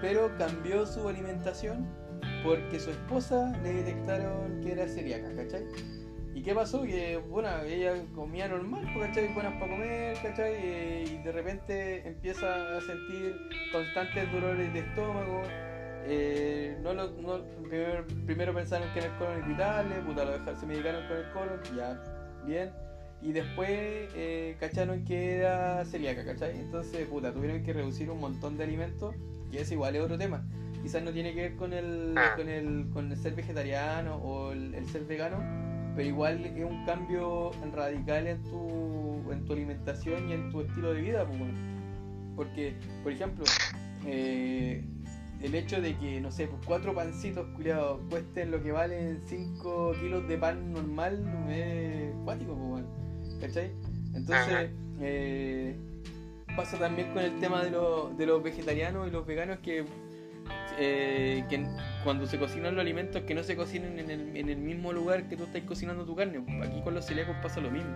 pero 0.00 0.30
cambió 0.36 0.84
su 0.84 1.08
alimentación 1.08 1.86
porque 2.44 2.78
su 2.78 2.90
esposa 2.90 3.56
le 3.62 3.72
detectaron 3.72 4.60
que 4.60 4.72
era 4.72 4.86
celíaca, 4.88 5.34
¿cachai? 5.34 5.64
¿Y 6.38 6.42
qué 6.42 6.54
pasó? 6.54 6.84
Que, 6.84 7.16
bueno, 7.16 7.48
ella 7.66 7.94
comía 8.14 8.46
normal, 8.46 8.86
¿cachai? 8.96 9.34
Buenas 9.34 9.54
para 9.54 9.72
comer, 9.72 10.16
¿cachai? 10.22 10.54
Eh, 10.54 11.04
y 11.10 11.24
de 11.24 11.32
repente 11.32 12.06
empieza 12.06 12.78
a 12.78 12.80
sentir 12.80 13.34
constantes 13.72 14.32
dolores 14.32 14.72
de 14.72 14.78
estómago. 14.78 15.42
Eh, 16.06 16.78
no 16.80 16.94
lo, 16.94 17.10
no, 17.10 17.42
primero, 17.68 18.06
primero, 18.24 18.54
pensaron 18.54 18.88
que 18.92 19.00
era 19.00 19.08
el 19.08 19.16
colon 19.16 19.38
irritable, 19.40 19.96
puta, 20.06 20.24
lo 20.24 20.30
dejaron, 20.30 20.60
se 20.60 20.66
medicaron 20.66 21.08
con 21.08 21.16
el 21.16 21.30
colon, 21.32 21.60
ya, 21.76 22.00
bien 22.46 22.70
y 23.20 23.32
después 23.32 23.68
eh, 24.14 24.56
cacharon 24.60 25.04
que 25.04 25.38
era 25.38 25.84
celíaca, 25.84 26.24
¿cachai? 26.24 26.58
Entonces, 26.60 27.06
puta, 27.08 27.32
tuvieron 27.32 27.62
que 27.64 27.72
reducir 27.72 28.10
un 28.10 28.20
montón 28.20 28.56
de 28.56 28.64
alimentos, 28.64 29.14
y 29.50 29.56
es 29.56 29.72
igual 29.72 29.96
es 29.96 30.02
otro 30.02 30.16
tema. 30.16 30.46
Quizás 30.82 31.02
no 31.02 31.12
tiene 31.12 31.34
que 31.34 31.42
ver 31.42 31.56
con 31.56 31.72
el, 31.72 32.14
ah. 32.16 32.34
con 32.36 32.48
el, 32.48 32.88
con 32.92 33.10
el 33.10 33.18
ser 33.18 33.34
vegetariano 33.34 34.16
o 34.16 34.52
el, 34.52 34.86
ser 34.86 35.04
vegano, 35.04 35.38
pero 35.98 36.10
igual 36.10 36.44
es 36.44 36.64
un 36.64 36.84
cambio 36.84 37.50
radical 37.74 38.28
en 38.28 38.40
tu, 38.44 39.32
en 39.32 39.44
tu 39.44 39.52
alimentación 39.52 40.30
y 40.30 40.32
en 40.32 40.48
tu 40.48 40.60
estilo 40.60 40.94
de 40.94 41.00
vida, 41.00 41.26
pues, 41.26 41.40
porque, 42.36 42.76
por 43.02 43.10
ejemplo, 43.10 43.44
eh, 44.06 44.84
el 45.42 45.54
hecho 45.56 45.80
de 45.80 45.96
que, 45.96 46.20
no 46.20 46.30
sé, 46.30 46.46
pues 46.46 46.62
cuatro 46.64 46.94
pancitos 46.94 47.48
culiados 47.56 48.00
cuesten 48.10 48.52
lo 48.52 48.62
que 48.62 48.70
valen 48.70 49.20
5 49.26 49.94
kilos 50.00 50.28
de 50.28 50.38
pan 50.38 50.72
normal 50.72 51.48
es 51.50 52.14
cuático, 52.22 52.54
pues, 52.54 52.68
bueno. 52.68 52.88
¿cachai? 53.40 53.72
Entonces, 54.14 54.70
eh, 55.00 55.76
pasa 56.54 56.78
también 56.78 57.12
con 57.12 57.24
el 57.24 57.40
tema 57.40 57.64
de, 57.64 57.70
de 58.16 58.26
los 58.26 58.40
vegetarianos 58.40 59.08
y 59.08 59.10
los 59.10 59.26
veganos 59.26 59.58
que, 59.64 59.84
eh, 60.78 61.44
que 61.48 61.66
cuando 62.04 62.26
se 62.26 62.38
cocinan 62.38 62.74
los 62.74 62.82
alimentos 62.82 63.22
que 63.22 63.34
no 63.34 63.42
se 63.42 63.56
cocinen 63.56 63.98
en 63.98 64.10
el, 64.10 64.36
en 64.36 64.48
el 64.48 64.58
mismo 64.58 64.92
lugar 64.92 65.28
que 65.28 65.36
tú 65.36 65.44
estás 65.44 65.62
cocinando 65.62 66.04
tu 66.04 66.14
carne. 66.14 66.42
Aquí 66.62 66.80
con 66.82 66.94
los 66.94 67.06
celíacos 67.06 67.36
pasa 67.42 67.60
lo 67.60 67.70
mismo, 67.70 67.90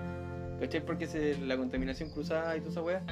¿cachai? 0.61 0.84
Porque 0.84 1.36
la 1.44 1.57
contaminación 1.57 2.11
cruzada 2.11 2.57
y 2.57 2.61
toda 2.61 2.72
esa 2.72 2.82
weá, 2.82 3.03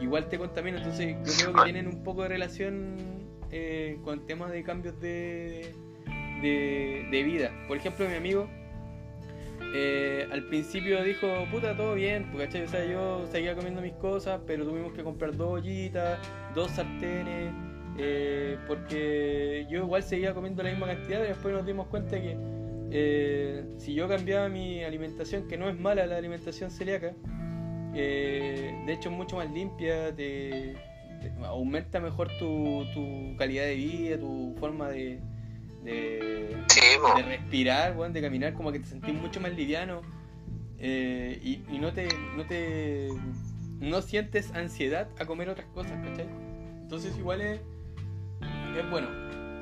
igual 0.00 0.28
te 0.28 0.38
contamina. 0.38 0.78
Entonces, 0.78 1.16
yo 1.24 1.44
creo 1.44 1.54
que 1.54 1.72
tienen 1.72 1.88
un 1.88 2.02
poco 2.02 2.22
de 2.22 2.28
relación 2.28 2.96
eh, 3.50 3.98
con 4.04 4.26
temas 4.26 4.52
de 4.52 4.62
cambios 4.62 5.00
de, 5.00 5.74
de, 6.42 7.08
de 7.10 7.22
vida. 7.22 7.52
Por 7.66 7.76
ejemplo, 7.76 8.08
mi 8.08 8.14
amigo 8.14 8.48
eh, 9.74 10.26
al 10.30 10.44
principio 10.44 11.02
dijo, 11.04 11.26
puta, 11.50 11.76
todo 11.76 11.94
bien, 11.94 12.28
porque 12.32 12.62
O 12.62 12.68
sea, 12.68 12.84
yo 12.84 13.26
seguía 13.26 13.54
comiendo 13.54 13.80
mis 13.82 13.92
cosas, 13.94 14.40
pero 14.46 14.64
tuvimos 14.64 14.92
que 14.92 15.02
comprar 15.02 15.36
dos 15.36 15.50
ollitas, 15.52 16.18
dos 16.54 16.70
sartenes, 16.70 17.52
eh, 17.98 18.56
porque 18.66 19.66
yo 19.68 19.80
igual 19.80 20.02
seguía 20.02 20.32
comiendo 20.34 20.62
la 20.62 20.70
misma 20.70 20.86
cantidad 20.86 21.24
y 21.24 21.28
después 21.28 21.52
nos 21.52 21.66
dimos 21.66 21.88
cuenta 21.88 22.20
que 22.20 22.36
eh, 22.90 23.64
si 23.76 23.94
yo 23.94 24.08
cambiaba 24.08 24.48
mi 24.48 24.82
alimentación, 24.82 25.46
que 25.48 25.58
no 25.58 25.68
es 25.68 25.78
mala 25.78 26.06
la 26.06 26.16
alimentación 26.16 26.70
celíaca, 26.70 27.14
de 27.92 28.86
hecho 28.88 29.10
es 29.10 29.16
mucho 29.16 29.36
más 29.36 29.50
limpia, 29.50 30.14
te, 30.14 30.76
aumenta 31.44 32.00
mejor 32.00 32.28
tu, 32.38 32.86
tu 32.94 33.36
calidad 33.36 33.64
de 33.64 33.74
vida, 33.74 34.18
tu 34.18 34.54
forma 34.58 34.88
de 34.88 35.20
de, 35.84 36.56
de 37.16 37.22
respirar, 37.22 37.96
de 38.12 38.20
caminar, 38.20 38.54
como 38.54 38.72
que 38.72 38.80
te 38.80 38.86
sentís 38.86 39.14
mucho 39.14 39.40
más 39.40 39.52
liviano 39.52 40.02
eh, 40.78 41.40
y, 41.42 41.62
y, 41.74 41.78
no 41.78 41.92
te 41.92 42.08
no 42.36 42.44
te 42.46 43.08
no 43.80 44.02
sientes 44.02 44.52
ansiedad 44.54 45.08
a 45.18 45.26
comer 45.26 45.48
otras 45.48 45.66
cosas, 45.68 45.92
¿cachai? 46.04 46.28
Entonces 46.82 47.16
igual 47.18 47.40
es, 47.40 47.60
es 48.76 48.90
bueno, 48.90 49.08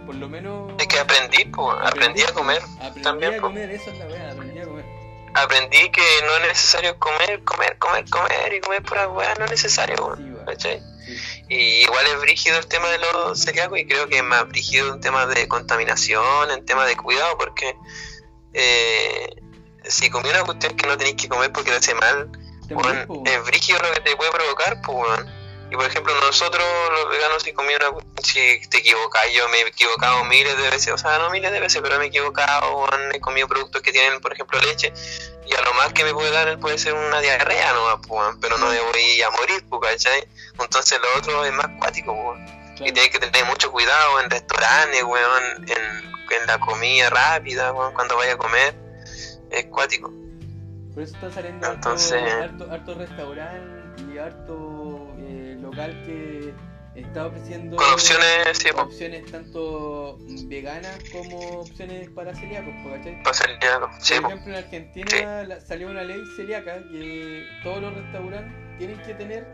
por 0.05 0.15
lo 0.15 0.29
menos... 0.29 0.73
Es 0.79 0.87
que 0.87 0.99
aprendí, 0.99 1.45
pues, 1.47 1.77
aprendí, 1.83 2.23
a 2.23 2.33
comer. 2.33 2.63
Aprendí 2.81 3.03
también, 3.03 3.35
a 3.35 3.41
comer, 3.41 3.71
eso 3.71 3.91
es 3.91 3.99
la 3.99 4.07
verdad, 4.07 4.31
aprendí 4.33 4.59
a 4.59 4.65
comer. 4.65 4.85
Aprendí 5.35 5.91
que 5.91 6.03
no 6.25 6.37
es 6.37 6.49
necesario 6.49 6.99
comer, 6.99 7.45
comer, 7.45 7.77
comer, 7.79 8.09
comer 8.09 8.55
y 8.55 8.61
comer 8.61 8.83
pura 8.83 9.09
weá, 9.09 9.35
no 9.35 9.45
es 9.45 9.51
necesario, 9.51 10.17
¿cachai? 10.47 10.83
Y 11.49 11.83
igual 11.83 12.07
es 12.07 12.21
brígido 12.21 12.59
el 12.59 12.67
tema 12.67 12.89
de 12.89 12.99
los 12.99 13.39
celíacos 13.41 13.79
y 13.79 13.87
creo 13.87 14.09
que 14.09 14.19
es 14.19 14.25
más 14.25 14.49
brígido 14.49 14.95
en 14.95 15.01
tema 15.01 15.27
de 15.27 15.47
contaminación, 15.47 16.51
en 16.51 16.65
tema 16.65 16.87
de 16.87 16.97
cuidado, 16.97 17.37
porque 17.37 17.77
eh, 18.55 19.43
si 19.85 20.09
comí 20.11 20.31
una 20.31 20.45
cuestión 20.45 20.75
que 20.75 20.87
no 20.87 20.97
tenéis 20.97 21.17
que 21.17 21.29
comer 21.29 21.53
porque 21.53 21.71
le 21.71 21.77
hace 21.77 21.95
mal, 21.95 22.31
po, 23.07 23.23
es 23.27 23.45
brígido 23.45 23.79
lo 23.81 23.93
que 23.93 24.01
te 24.01 24.17
puede 24.17 24.31
provocar, 24.31 24.81
pues. 24.83 25.21
Y 25.71 25.75
por 25.75 25.85
ejemplo, 25.85 26.14
nosotros 26.21 26.64
los 26.93 27.11
veganos, 27.11 27.43
si 27.43 27.53
comieron, 27.53 27.97
si 28.23 28.61
te 28.69 28.79
equivocas, 28.79 29.23
yo 29.33 29.49
me 29.49 29.59
he 29.59 29.67
equivocado 29.69 30.25
miles 30.25 30.57
de 30.57 30.71
veces, 30.71 30.93
o 30.93 30.99
sea, 30.99 31.19
no 31.19 31.29
miles 31.31 31.51
de 31.51 31.59
veces, 31.59 31.83
pero 31.83 31.99
me 31.99 32.05
he 32.05 32.09
equivocado, 32.09 32.87
he 33.12 33.21
comido 33.21 33.49
productos 33.49 33.83
que 33.83 33.91
tienen, 33.91 34.21
por 34.21 34.33
ejemplo, 34.33 34.61
leche, 34.61 34.93
y 35.45 35.55
a 35.55 35.61
lo 35.62 35.75
más 35.75 35.93
que 35.93 36.05
me 36.05 36.12
puede 36.14 36.31
dar 36.31 36.59
puede 36.61 36.79
ser 36.79 36.95
una 36.95 37.21
diarrea, 37.21 37.73
no, 37.73 38.01
pues, 38.03 38.37
pero 38.41 38.59
no 38.59 38.69
me 38.69 38.81
voy 38.81 39.23
a 39.23 39.31
morir, 39.31 39.64
pues, 39.69 39.93
¿cachai? 39.93 40.29
Entonces 40.61 41.01
lo 41.01 41.19
otro 41.19 41.45
es 41.45 41.53
más 41.53 41.69
cuático, 41.81 42.14
pues. 42.14 42.41
Y 42.89 42.93
tienes 42.93 43.11
que 43.11 43.19
tener 43.19 43.45
mucho 43.47 43.73
cuidado 43.73 44.21
en 44.21 44.31
restaurantes, 44.31 45.03
weón, 45.03 45.69
en, 45.69 46.41
en 46.41 46.47
la 46.47 46.59
comida 46.61 47.11
rápida, 47.11 47.73
weón, 47.73 47.93
cuando 47.95 48.17
vaya 48.17 48.35
a 48.35 48.37
comer, 48.37 48.75
es 49.51 49.64
cuático. 49.67 50.12
Por 50.95 51.03
eso 51.03 51.14
está 51.14 51.31
saliendo 51.33 51.67
harto, 51.67 51.77
Entonces- 51.91 52.23
harto, 52.33 52.69
harto 52.71 52.95
restaurante 52.95 54.03
y 54.12 54.19
harto 54.19 54.76
local 55.77 56.03
que 56.05 56.55
está 56.95 57.27
ofreciendo 57.27 57.77
Con 57.77 57.93
opciones, 57.93 58.59
sí, 58.59 58.68
opciones 58.74 59.31
tanto 59.31 60.18
veganas 60.47 60.99
como 61.12 61.61
opciones 61.61 62.09
para 62.11 62.35
celíacos, 62.35 62.72
¿cachai? 62.91 63.22
para 63.22 63.74
algo. 63.77 63.91
Sí, 64.01 64.14
Por 64.20 64.31
ejemplo, 64.33 64.53
en 64.53 64.64
Argentina 64.64 65.43
la- 65.45 65.61
salió 65.61 65.91
una 65.91 66.03
ley 66.05 66.22
celíaca 66.37 66.83
que 66.91 67.45
todos 67.62 67.83
los 67.83 67.95
restaurantes 67.95 68.53
tienen 68.79 68.99
que 69.03 69.14
tener 69.14 69.47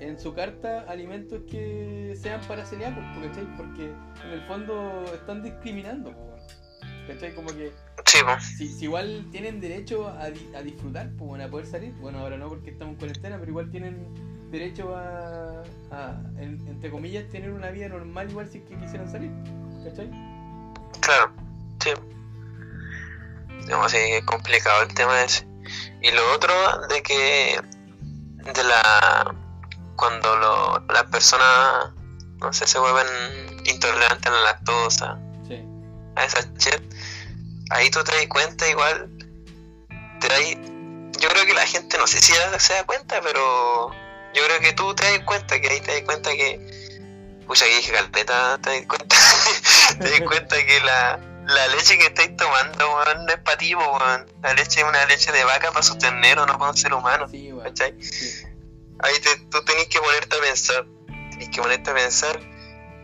en 0.00 0.18
su 0.18 0.34
carta 0.34 0.80
alimentos 0.88 1.42
que 1.50 2.16
sean 2.20 2.40
para 2.48 2.64
celíacos, 2.64 3.04
¿cachai? 3.22 3.44
Porque 3.56 3.84
en 4.24 4.30
el 4.32 4.40
fondo 4.46 5.04
están 5.14 5.42
discriminando, 5.42 6.14
¿cachai? 7.06 7.34
Como 7.34 7.48
que 7.48 7.70
Sí, 8.06 8.18
si, 8.56 8.68
si 8.68 8.84
igual 8.86 9.26
tienen 9.30 9.60
derecho 9.60 10.08
a, 10.08 10.30
di- 10.30 10.50
a 10.56 10.62
disfrutar, 10.62 11.10
pues 11.18 11.28
bueno, 11.28 11.44
a 11.44 11.48
poder 11.48 11.66
salir. 11.66 11.92
Bueno, 12.00 12.20
ahora 12.20 12.38
no 12.38 12.48
porque 12.48 12.70
estamos 12.70 12.94
en 12.94 12.98
cuarentena, 12.98 13.36
pero 13.38 13.50
igual 13.50 13.70
tienen 13.70 14.06
derecho 14.50 14.94
a, 14.96 15.62
a, 15.90 16.20
en- 16.38 16.66
entre 16.68 16.90
comillas, 16.90 17.28
tener 17.28 17.50
una 17.50 17.70
vida 17.70 17.88
normal 17.88 18.30
igual 18.30 18.48
si 18.50 18.58
es 18.58 18.64
que 18.64 18.76
quisieran 18.78 19.10
salir. 19.10 19.30
¿Cachai? 19.84 20.10
Claro, 21.00 21.32
sí. 21.82 21.90
Digamos 23.64 23.86
así, 23.86 23.98
es 23.98 24.24
complicado 24.24 24.82
el 24.82 24.94
tema 24.94 25.22
ese. 25.22 25.46
Y 26.02 26.10
lo 26.12 26.32
otro 26.34 26.52
de 26.88 27.02
que 27.02 27.60
de 28.54 28.64
la 28.64 29.34
cuando 29.96 30.36
lo, 30.36 30.78
las 30.92 31.04
personas 31.04 31.90
no 32.38 32.52
sé 32.52 32.66
se 32.66 32.78
vuelven 32.78 33.06
intolerantes 33.66 34.26
a 34.26 34.30
la 34.30 34.40
lactosa, 34.42 35.18
Sí. 35.46 35.60
a 36.16 36.24
esa 36.24 36.40
shit, 36.56 36.80
ahí 37.70 37.90
tú 37.90 38.02
te 38.04 38.12
das 38.16 38.26
cuenta 38.28 38.68
igual, 38.68 39.10
te 40.20 40.28
das, 40.28 40.40
yo 41.20 41.28
creo 41.28 41.44
que 41.46 41.52
la 41.54 41.66
gente 41.66 41.98
no 41.98 42.06
sé 42.06 42.20
si 42.20 42.32
se 42.58 42.74
da 42.74 42.84
cuenta, 42.84 43.20
pero 43.22 43.90
yo 44.34 44.44
creo 44.44 44.60
que 44.60 44.72
tú 44.72 44.94
te 44.94 45.04
das 45.04 45.24
cuenta, 45.24 45.60
que 45.60 45.68
ahí 45.68 45.80
te 45.80 45.92
das 45.92 46.02
cuenta 46.02 46.30
que, 46.30 46.60
pucha, 47.46 47.64
que 47.66 47.76
dije 47.76 47.92
calpeta, 47.92 48.58
te 48.62 48.70
das 48.70 48.86
cuenta, 48.86 49.16
te 50.00 50.10
das 50.10 50.20
cuenta 50.20 50.56
que 50.56 50.80
la, 50.80 51.20
la 51.46 51.68
leche 51.68 51.98
que 51.98 52.06
estáis 52.06 52.36
tomando, 52.36 52.94
weón, 52.94 53.24
no 53.26 53.32
es 53.32 53.40
para 53.40 53.56
ti, 53.58 53.74
weón. 53.74 54.26
La 54.42 54.52
leche 54.54 54.80
es 54.80 54.86
una 54.86 55.04
leche 55.06 55.32
de 55.32 55.44
vaca 55.44 55.70
para 55.70 55.82
sus 55.82 55.98
terneros, 55.98 56.46
no 56.46 56.58
para 56.58 56.70
un 56.70 56.76
ser 56.76 56.92
humano, 56.92 57.26
Sí. 57.28 57.50
Sí. 58.00 58.44
ahí 59.00 59.18
te, 59.20 59.36
tú 59.50 59.62
tenés 59.64 59.88
que 59.88 59.98
ponerte 59.98 60.36
a 60.36 60.40
pensar, 60.40 60.86
tenés 61.30 61.48
que 61.48 61.60
ponerte 61.60 61.90
a 61.90 61.94
pensar 61.94 62.40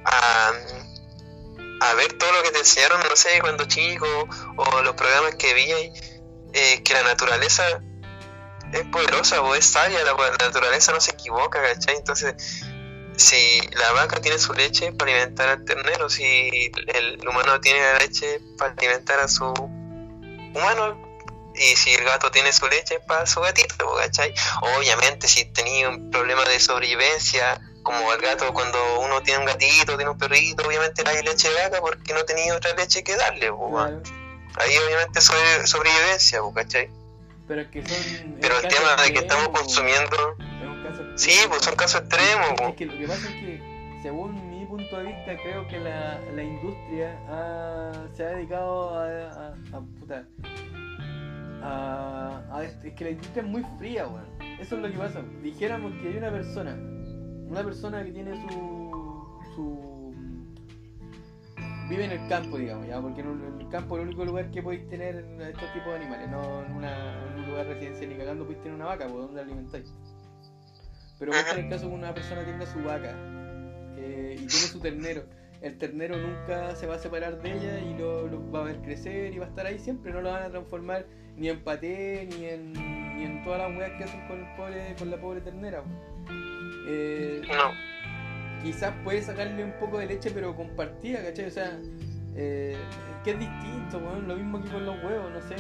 a, 0.04 0.52
a 1.80 1.94
ver 1.94 2.12
todo 2.18 2.32
lo 2.32 2.42
que 2.42 2.50
te 2.50 2.58
enseñaron, 2.58 3.00
no 3.08 3.16
sé, 3.16 3.40
cuando 3.40 3.64
chico, 3.64 4.06
o 4.56 4.82
los 4.82 4.94
programas 4.94 5.36
que 5.36 5.54
vi, 5.54 5.70
eh, 6.52 6.82
que 6.84 6.94
la 6.94 7.02
naturaleza 7.02 7.80
es 8.74 8.84
poderosa 8.86 9.40
o 9.42 9.54
es 9.54 9.64
sabia, 9.64 10.02
la, 10.04 10.12
la 10.12 10.46
naturaleza 10.46 10.92
no 10.92 11.00
se 11.00 11.12
equivoca, 11.12 11.62
¿cachai? 11.62 11.96
Entonces, 11.96 12.34
si 13.16 13.60
la 13.72 13.92
vaca 13.92 14.20
tiene 14.20 14.38
su 14.38 14.52
leche 14.52 14.92
para 14.92 15.12
alimentar 15.12 15.48
al 15.48 15.64
ternero, 15.64 16.10
si 16.10 16.70
el 16.86 17.26
humano 17.26 17.60
tiene 17.60 17.80
la 17.80 17.98
leche 17.98 18.40
para 18.58 18.72
alimentar 18.72 19.20
a 19.20 19.28
su 19.28 19.46
humano, 20.54 21.14
y 21.56 21.76
si 21.76 21.94
el 21.94 22.04
gato 22.04 22.30
tiene 22.30 22.52
su 22.52 22.66
leche 22.66 22.98
para 23.00 23.26
su 23.26 23.40
gatito, 23.40 23.94
¿cachai? 23.96 24.34
Obviamente, 24.76 25.28
si 25.28 25.44
tenía 25.44 25.88
un 25.88 26.10
problema 26.10 26.44
de 26.44 26.58
sobrevivencia, 26.58 27.60
como 27.82 28.12
el 28.12 28.20
gato 28.20 28.52
cuando 28.52 28.78
uno 29.00 29.22
tiene 29.22 29.40
un 29.40 29.46
gatito, 29.46 29.96
tiene 29.96 30.10
un 30.10 30.18
perrito, 30.18 30.66
obviamente 30.66 31.04
hay 31.06 31.22
leche 31.22 31.48
de 31.48 31.54
vaca 31.54 31.80
porque 31.80 32.12
no 32.12 32.24
tenía 32.24 32.56
otra 32.56 32.74
leche 32.74 33.04
que 33.04 33.14
darle. 33.14 33.52
Claro. 33.52 34.02
ahí 34.56 34.78
obviamente 34.78 35.20
sobre, 35.20 35.66
sobrevivencia, 35.66 36.40
¿cachai? 36.54 36.90
Pero 37.47 37.61
es 37.61 37.68
que 37.68 37.86
son. 37.86 38.36
Pero 38.40 38.55
el 38.57 38.62
tema 38.68 39.03
de 39.05 39.12
que 39.12 39.18
estamos 39.20 39.49
consumiendo, 39.49 40.16
Es 40.38 40.66
un 40.66 40.82
caso 40.82 41.03
sí, 41.16 41.32
pues 41.49 41.62
son 41.62 41.74
casos 41.76 42.01
extremos, 42.01 42.55
po. 42.57 42.68
Es 42.68 42.74
que 42.76 42.86
lo 42.86 42.99
que 42.99 43.07
pasa 43.07 43.28
es 43.28 43.34
que, 43.34 43.99
según 44.03 44.51
mi 44.51 44.64
punto 44.66 44.97
de 44.97 45.05
vista, 45.05 45.36
creo 45.42 45.68
que 45.68 45.78
la, 45.78 46.18
la 46.34 46.42
industria 46.42 47.18
ha- 47.28 48.07
se 48.14 48.24
ha 48.24 48.28
dedicado 48.30 48.95
a. 48.99 49.05
a, 49.07 49.49
a- 49.76 49.80
puta, 50.01 50.24
a- 51.62 52.62
es 52.64 52.92
que 52.95 53.05
la 53.05 53.11
industria 53.11 53.42
es 53.42 53.49
muy 53.49 53.64
fría, 53.78 54.07
weón. 54.07 54.24
Eso 54.61 54.76
es 54.76 54.82
lo 54.82 54.90
que 54.90 54.99
pasa. 54.99 55.22
Dijéramos 55.42 55.92
que 56.01 56.09
hay 56.09 56.16
una 56.16 56.30
persona, 56.30 56.74
una 57.49 57.62
persona 57.62 58.05
que 58.05 58.12
tiene 58.12 58.40
su. 58.40 58.49
su 59.55 59.93
vive 61.89 62.05
en 62.05 62.12
el 62.12 62.28
campo, 62.28 62.59
digamos, 62.59 62.87
ya, 62.87 63.01
porque 63.01 63.20
en, 63.20 63.61
el 63.61 63.68
campo 63.68 63.97
es 63.97 64.03
el 64.03 64.09
único 64.09 64.24
lugar 64.24 64.51
que 64.51 64.62
podéis 64.62 64.89
tener 64.89 65.24
estos 65.41 65.72
tipos 65.72 65.89
de 65.89 65.97
animales, 65.97 66.30
no 66.30 66.64
en, 66.64 66.72
una, 66.72 67.26
en 67.28 67.41
un 67.41 67.47
lugar 67.47 67.66
residencial 67.66 68.09
ni 68.11 68.16
cagando 68.16 68.45
podéis 68.45 68.62
tener 68.62 68.74
una 68.76 68.87
vaca, 68.87 69.07
pues 69.07 69.18
donde 69.18 69.37
la 69.37 69.43
alimentáis. 69.43 69.93
Pero 71.18 71.32
vos 71.32 71.45
en 71.53 71.64
el 71.64 71.70
caso 71.70 71.89
que 71.89 71.95
una 71.95 72.14
persona 72.14 72.45
tenga 72.45 72.66
su 72.66 72.82
vaca 72.82 73.14
eh, 73.97 74.35
y 74.35 74.47
tiene 74.47 74.49
su 74.49 74.80
ternero, 74.80 75.24
el 75.61 75.78
ternero 75.78 76.16
nunca 76.16 76.74
se 76.76 76.87
va 76.87 76.97
a 76.97 76.99
separar 76.99 77.41
de 77.41 77.53
ella 77.53 77.80
y 77.80 77.97
lo, 77.99 78.26
lo 78.26 78.51
va 78.51 78.61
a 78.61 78.64
ver 78.64 78.82
crecer 78.82 79.32
y 79.32 79.39
va 79.39 79.47
a 79.47 79.49
estar 79.49 79.66
ahí 79.66 79.78
siempre, 79.78 80.12
no 80.12 80.20
lo 80.20 80.30
van 80.30 80.43
a 80.43 80.51
transformar 80.51 81.07
ni 81.37 81.49
en 81.49 81.62
paté 81.62 82.28
ni 82.30 82.47
en, 82.47 82.72
ni 82.72 83.24
en 83.24 83.45
todas 83.45 83.61
las 83.61 83.76
weas 83.76 83.93
que 83.93 84.05
hacen 84.05 84.26
con, 84.26 84.41
el 84.41 84.57
pobre, 84.57 84.95
con 84.99 85.11
la 85.11 85.20
pobre 85.20 85.41
ternera. 85.41 85.82
Eh, 86.87 87.43
No, 87.49 87.93
quizás 88.64 88.92
puede 89.04 89.22
sacarle 89.22 89.62
un 89.62 89.72
poco 89.78 89.98
de 89.98 90.06
leche, 90.06 90.30
pero 90.32 90.56
compartida, 90.56 91.22
¿cachai? 91.22 91.44
O 91.46 91.50
sea, 91.50 91.78
eh, 92.34 92.76
que 93.22 93.30
es 93.32 93.38
distinto, 93.38 93.98
weón. 93.98 94.26
Lo 94.26 94.34
mismo 94.36 94.60
que 94.62 94.68
con 94.70 94.84
los 94.84 94.96
huevos, 95.04 95.30
no 95.30 95.40
sé. 95.42 95.56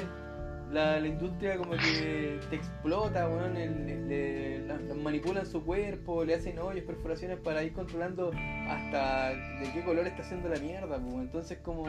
La, 0.72 0.98
industria 0.98 1.56
como 1.56 1.72
que 1.72 2.40
te 2.50 2.56
explota, 2.56 3.28
weón. 3.28 3.56
el- 3.56 4.08
le- 4.08 4.58
la- 4.66 4.76
la 4.78 4.94
manipulan 4.94 5.46
su 5.46 5.62
cuerpo, 5.64 6.24
le 6.24 6.34
hacen 6.34 6.58
hoyos, 6.58 6.84
perforaciones 6.84 7.38
para 7.38 7.62
ir 7.62 7.72
controlando 7.74 8.32
hasta 8.68 9.28
de 9.60 9.70
qué 9.72 9.84
color 9.84 10.06
está 10.06 10.22
haciendo 10.22 10.48
la 10.48 10.56
mierda, 10.58 10.96
weón. 10.96 11.20
Entonces, 11.22 11.58
como 11.62 11.84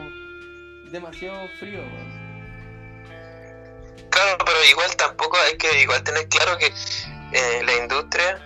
demasiado 0.92 1.48
frío, 1.58 1.80
weón. 1.80 2.26
claro, 4.10 4.38
pero 4.44 4.58
igual 4.70 4.94
tampoco 4.96 5.36
hay 5.38 5.56
que 5.58 5.82
igual 5.82 6.02
tener 6.04 6.28
claro 6.28 6.56
que 6.58 6.66
eh, 6.66 7.62
la 7.64 7.82
industria, 7.82 8.38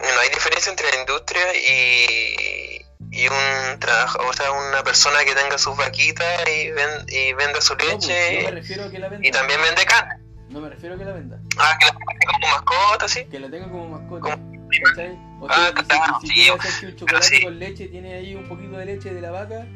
no 0.00 0.20
hay 0.20 0.28
diferencia 0.30 0.70
entre 0.70 0.90
la 0.90 1.00
industria 1.00 1.42
y, 1.56 2.84
y 3.10 3.28
un 3.28 3.78
trabajo, 3.80 4.18
o 4.28 4.32
sea, 4.32 4.50
una 4.52 4.82
persona 4.82 5.24
que 5.24 5.34
tenga 5.34 5.58
sus 5.58 5.76
vaquitas 5.76 6.48
y, 6.48 6.70
ven- 6.70 7.06
y 7.08 7.32
venda 7.34 7.60
su 7.60 7.76
pues, 7.76 7.88
leche 7.88 8.38
no 8.42 8.44
me 8.50 8.50
refiero 8.52 8.84
a 8.84 8.90
que 8.90 8.98
la 8.98 9.08
venda. 9.08 9.28
y 9.28 9.30
también 9.30 9.60
vende 9.62 9.84
carne. 9.84 10.14
No 10.48 10.60
me 10.60 10.68
refiero 10.68 10.94
a 10.94 10.98
que 10.98 11.04
la 11.04 11.12
venda. 11.12 11.40
Ah, 11.58 11.76
que 11.80 11.86
la 11.86 11.92
vende 11.92 12.26
como 12.26 12.48
mascota, 12.54 13.08
sí. 13.08 13.24
que 13.24 13.40
la 13.40 13.50
tenga 13.50 13.70
como 13.70 13.88
mascota. 13.98 14.38
¿Cachai? 14.84 15.18
O 15.40 15.46
Ah, 15.50 15.54
sea, 15.54 15.70
y 15.70 15.76
si- 15.80 15.84
claro, 15.88 16.18
si, 16.20 16.26
sí, 16.28 16.48
hacerse 16.48 16.86
un 16.86 16.96
chocolate 16.96 17.26
sí. 17.26 17.42
con 17.42 17.58
leche, 17.58 17.88
tiene 17.88 18.14
ahí 18.14 18.34
un 18.34 18.48
poquito 18.48 18.76
de 18.76 18.86
leche 18.86 19.12
de 19.14 19.20
la 19.20 19.30
vaca 19.30 19.66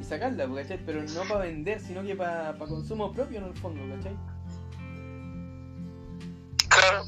y 0.00 0.04
sacarla, 0.04 0.46
pues, 0.46 0.66
¿cachai? 0.66 0.84
Pero 0.86 1.02
no 1.02 1.22
para 1.22 1.40
vender, 1.40 1.80
sino 1.80 2.02
que 2.04 2.14
para 2.14 2.54
consumo 2.58 3.12
propio 3.12 3.38
en 3.38 3.44
el 3.46 3.56
fondo, 3.56 3.96
¿cachai? 3.96 4.16
Claro. 6.68 7.04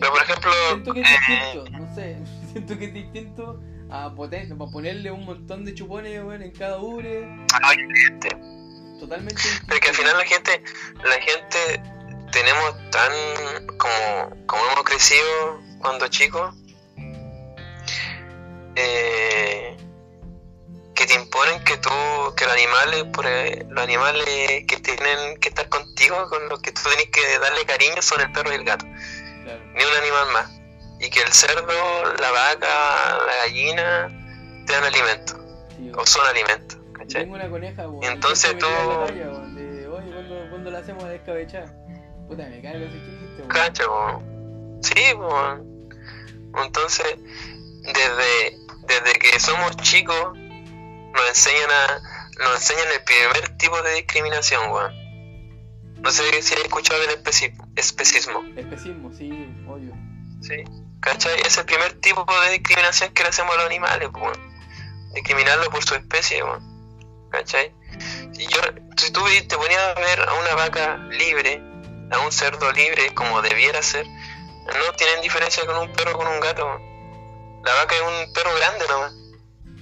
Pero 0.00 0.12
por 0.12 0.22
ejemplo, 0.22 0.52
Siento 0.70 0.92
que 0.94 1.00
es 1.00 1.08
eh, 1.08 1.16
distinto, 1.28 1.70
no 1.78 1.94
sé, 1.94 2.18
siento 2.52 2.78
que 2.78 2.84
es 2.86 2.94
distinto 2.94 3.60
a 3.90 4.10
poten- 4.10 4.56
para 4.58 4.70
ponerle 4.70 5.10
un 5.10 5.24
montón 5.24 5.64
de 5.64 5.74
chupones 5.74 6.12
en 6.14 6.50
cada 6.52 6.78
ubre, 6.78 7.28
ah, 7.52 7.72
totalmente 8.98 9.40
distinto. 9.40 9.64
Pero 9.68 9.80
que 9.80 9.88
al 9.88 9.94
final 9.94 10.18
la 10.18 10.24
gente, 10.24 10.62
la 11.04 11.20
gente 11.20 11.82
tenemos 12.32 12.90
tan 12.90 13.12
como, 13.78 14.46
como 14.46 14.62
hemos 14.72 14.84
crecido 14.84 15.60
cuando 15.80 16.08
chicos, 16.08 16.54
eh, 18.76 19.76
que 20.94 21.06
te 21.06 21.14
imponen 21.14 21.62
que 21.64 21.76
tú, 21.78 21.90
que 22.36 22.44
los 22.44 22.54
animales, 22.54 23.04
por, 23.12 23.26
eh, 23.26 23.64
los 23.68 23.82
animales 23.84 24.24
que 24.66 24.76
tienen 24.82 25.36
que 25.38 25.48
estar 25.48 25.68
contigo, 25.68 26.28
con 26.28 26.48
los 26.48 26.60
que 26.60 26.72
tú 26.72 26.80
tienes 26.84 27.08
que 27.10 27.38
darle 27.38 27.64
cariño 27.66 28.00
son 28.00 28.20
el 28.20 28.32
perro 28.32 28.52
y 28.52 28.56
el 28.56 28.64
gato, 28.64 28.86
Claro. 29.44 29.60
ni 29.74 29.84
un 29.84 29.96
animal 30.02 30.26
más. 30.32 30.50
Y 31.00 31.10
que 31.10 31.20
el 31.20 31.32
cerdo, 31.32 32.14
la 32.20 32.30
vaca, 32.30 33.18
la 33.26 33.36
gallina 33.44 34.08
te 34.66 34.72
dan 34.72 34.84
alimento, 34.84 35.34
Sí, 35.76 35.90
o 35.94 36.06
son 36.06 36.26
alimentos, 36.26 36.78
Yo 36.78 36.92
¿cachai? 36.94 37.22
tengo 37.22 37.34
una 37.34 37.50
coneja, 37.50 37.84
y 38.02 38.06
Entonces 38.06 38.56
tú- 38.58 38.66
la 38.66 39.06
talla, 39.06 39.26
weón, 39.30 39.54
de, 39.56 39.88
oye, 39.88 40.10
¿cuándo, 40.12 40.50
cuándo 40.50 40.70
la 40.70 40.78
hacemos 40.78 41.04
descabechar? 41.08 41.66
Puta, 42.28 42.44
me 42.46 42.62
cae 42.62 42.76
ese 42.86 42.92
chiste, 42.94 43.42
po. 43.42 44.22
Sí, 44.82 45.14
pues. 45.14 46.64
Entonces, 46.64 47.16
desde, 47.82 48.56
desde 48.86 49.18
que 49.18 49.40
somos 49.40 49.76
chicos, 49.78 50.32
nos 50.36 51.28
enseñan 51.28 51.70
a, 51.70 52.00
nos 52.42 52.54
enseñan 52.56 52.86
el 52.94 53.02
primer 53.04 53.56
tipo 53.58 53.82
de 53.82 53.94
discriminación, 53.94 54.70
weón. 54.70 54.92
No 56.04 56.10
sé 56.10 56.42
si 56.42 56.52
has 56.54 56.60
escuchado 56.60 57.00
del 57.00 57.10
especismo. 57.10 57.66
Especismo, 57.74 58.44
Especismo, 58.56 59.10
sí, 59.16 59.30
obvio. 59.66 59.94
Sí. 60.42 60.62
¿Cachai? 61.00 61.40
Es 61.40 61.56
el 61.56 61.64
primer 61.64 61.94
tipo 61.94 62.26
de 62.44 62.50
discriminación 62.52 63.10
que 63.14 63.22
le 63.22 63.30
hacemos 63.30 63.54
a 63.54 63.56
los 63.56 63.66
animales, 63.66 64.10
pues, 64.12 64.22
weón. 64.22 64.54
Discriminarlo 65.14 65.70
por 65.70 65.82
su 65.82 65.94
especie, 65.94 66.44
weón. 66.44 66.62
¿Cachai? 67.30 67.72
Si, 68.32 68.46
yo, 68.46 68.60
si 68.98 69.12
tú 69.12 69.22
te 69.48 69.56
ponías 69.56 69.80
a 69.80 70.00
ver 70.00 70.20
a 70.28 70.34
una 70.34 70.54
vaca 70.56 70.98
libre, 71.10 71.62
a 72.10 72.18
un 72.18 72.30
cerdo 72.30 72.70
libre, 72.72 73.14
como 73.14 73.40
debiera 73.40 73.82
ser, 73.82 74.06
no 74.06 74.92
tienen 74.98 75.22
diferencia 75.22 75.64
con 75.64 75.78
un 75.78 75.90
perro 75.94 76.12
o 76.12 76.18
con 76.18 76.26
un 76.26 76.40
gato. 76.40 76.66
La 77.64 77.74
vaca 77.76 77.94
es 77.94 78.02
un 78.02 78.32
perro 78.34 78.54
grande 78.56 78.84
nomás 78.90 79.14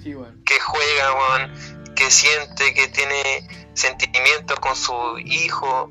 Sí, 0.05 0.15
weón. 0.15 0.41
que 0.45 0.61
juega, 0.61 1.15
weón, 1.15 1.95
que 1.97 2.09
siente, 2.13 2.75
que 2.75 2.87
tiene 2.87 3.49
sentimientos 3.75 4.61
con 4.61 4.77
su 4.77 5.19
hijo, 5.19 5.91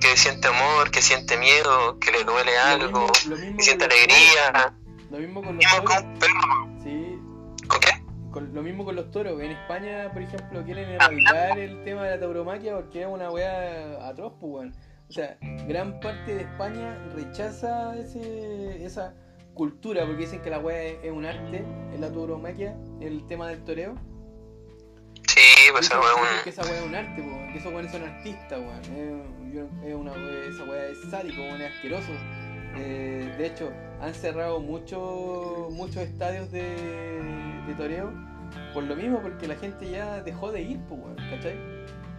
que 0.00 0.16
siente 0.16 0.48
amor, 0.48 0.90
que 0.90 1.02
siente 1.02 1.36
miedo, 1.36 1.98
que 1.98 2.10
le 2.12 2.24
duele 2.24 2.56
algo, 2.58 3.06
mismo- 3.26 3.56
que 3.56 3.62
siente 3.62 3.84
alegría. 3.84 4.74
Lo 5.10 5.18
mismo 5.18 5.42
con 5.42 5.56
los 5.56 5.64
Mismo 5.64 5.82
toros. 5.82 5.94
con 5.96 6.06
un 6.12 6.18
perro. 6.18 6.82
Sí, 6.82 7.18
¿Con 7.66 7.80
qué? 7.80 7.90
con- 8.30 8.54
lo 8.54 8.62
mismo 8.62 8.84
con 8.84 8.94
los 8.96 9.10
toros. 9.10 9.40
En 9.40 9.50
España, 9.52 10.10
por 10.12 10.22
ejemplo, 10.22 10.62
quieren 10.64 10.88
erradicar 10.90 11.58
el 11.58 11.82
tema 11.84 12.04
de 12.04 12.10
la 12.10 12.20
tauromaquia 12.20 12.74
porque 12.76 13.02
es 13.02 13.08
una 13.08 13.30
weá 13.30 14.06
atroz, 14.08 14.34
pues. 14.40 14.72
O 15.08 15.12
sea, 15.12 15.38
gran 15.66 15.98
parte 16.00 16.34
de 16.34 16.42
España 16.42 16.98
rechaza 17.14 17.96
ese, 17.96 18.84
esa 18.84 19.14
cultura 19.54 20.04
porque 20.04 20.20
dicen 20.26 20.42
que 20.42 20.50
la 20.50 20.58
weá 20.58 20.82
es, 20.82 20.98
es 21.02 21.10
un 21.10 21.24
arte, 21.24 21.64
es 21.94 21.98
la 22.00 22.12
tauromaquia, 22.12 22.76
el 23.00 23.26
tema 23.26 23.48
del 23.48 23.64
toreo. 23.64 23.94
Sí, 25.26 25.40
pues 25.72 25.86
esa 25.86 25.98
weá 25.98 26.36
es 26.36 26.42
que 26.42 26.50
esa 26.50 26.62
weá 26.62 26.78
es 26.80 26.84
un 26.86 26.94
arte, 26.94 27.22
weón, 27.22 27.52
que 27.52 27.58
esos 27.58 27.72
weones 27.72 27.90
son 27.92 28.02
artistas, 28.02 28.58
weón. 28.60 29.37
Es, 29.84 29.94
una 29.94 30.12
esa 30.48 30.64
weá 30.64 30.86
es 30.86 31.00
sádico, 31.10 31.42
es 31.42 31.74
asqueroso. 31.74 32.12
Eh, 32.76 33.34
de 33.38 33.46
hecho, 33.46 33.72
han 34.00 34.14
cerrado 34.14 34.60
muchos 34.60 35.72
muchos 35.72 36.02
estadios 36.02 36.50
de, 36.52 36.62
de 37.66 37.74
toreo 37.76 38.12
por 38.72 38.84
lo 38.84 38.96
mismo, 38.96 39.20
porque 39.20 39.46
la 39.46 39.56
gente 39.56 39.90
ya 39.90 40.22
dejó 40.22 40.52
de 40.52 40.62
ir, 40.62 40.80
pues, 40.88 41.00
weón, 41.00 41.16
¿cachai? 41.16 41.58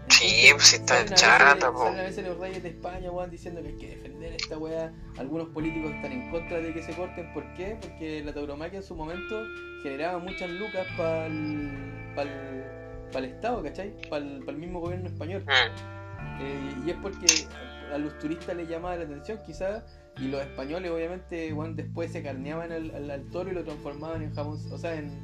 Sí, 0.09 0.49
pues, 0.51 0.67
si 0.67 0.75
está 0.77 1.05
chata, 1.05 1.71
po. 1.71 1.83
Salen 1.83 1.99
a 1.99 2.03
veces 2.03 2.27
los 2.27 2.37
reyes 2.37 2.63
de 2.63 2.69
España, 2.69 3.11
weón, 3.11 3.29
diciendo 3.29 3.61
que 3.61 3.69
hay 3.69 3.77
que 3.77 3.87
defender 3.95 4.33
esta 4.33 4.57
weá. 4.57 4.91
Algunos 5.17 5.49
políticos 5.49 5.91
están 5.91 6.11
en 6.11 6.31
contra 6.31 6.59
de 6.59 6.73
que 6.73 6.81
se 6.81 6.93
corten. 6.93 7.31
¿Por 7.33 7.53
qué? 7.53 7.77
Porque 7.79 8.23
la 8.23 8.33
tauromaquia 8.33 8.77
en 8.77 8.83
su 8.83 8.95
momento 8.95 9.45
generaba 9.83 10.17
muchas 10.19 10.49
lucas 10.49 10.87
para 10.97 11.27
el 11.27 13.25
Estado, 13.25 13.63
¿cachai? 13.63 13.93
Para 14.09 14.25
el 14.25 14.57
mismo 14.57 14.79
gobierno 14.79 15.07
español. 15.07 15.43
Mm, 15.45 15.98
Eh, 16.39 16.73
y 16.85 16.89
es 16.91 16.95
porque 17.01 17.47
a 17.93 17.97
los 17.97 18.17
turistas 18.19 18.55
les 18.55 18.69
llamaba 18.69 18.95
la 18.95 19.03
atención, 19.03 19.39
quizás, 19.45 19.83
y 20.17 20.27
los 20.27 20.41
españoles, 20.41 20.91
obviamente, 20.91 21.51
weón, 21.53 21.75
después 21.75 22.11
se 22.11 22.21
carneaban 22.23 22.71
al, 22.71 22.91
al- 22.95 23.11
al 23.11 23.23
toro 23.29 23.49
y 23.51 23.53
lo 23.53 23.63
transformaban 23.63 24.21
en 24.21 24.33
jamón, 24.33 24.57
o 24.71 24.77
sea, 24.77 24.95
en, 24.95 25.21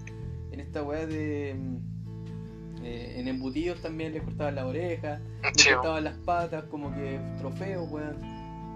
en 0.51 0.59
esta 0.59 0.83
weá 0.83 1.05
de. 1.05 1.55
mm, 1.57 2.83
eh, 2.83 3.15
en 3.19 3.27
embutidos 3.27 3.81
también 3.81 4.13
les 4.13 4.23
cortaban 4.23 4.55
la 4.55 4.65
oreja, 4.67 5.19
le 5.43 5.51
Sí, 5.55 5.69
cortaban 5.69 6.03
las 6.03 6.17
patas 6.19 6.65
como 6.65 6.93
que 6.93 7.19
trofeos, 7.37 7.89
weón. 7.89 8.19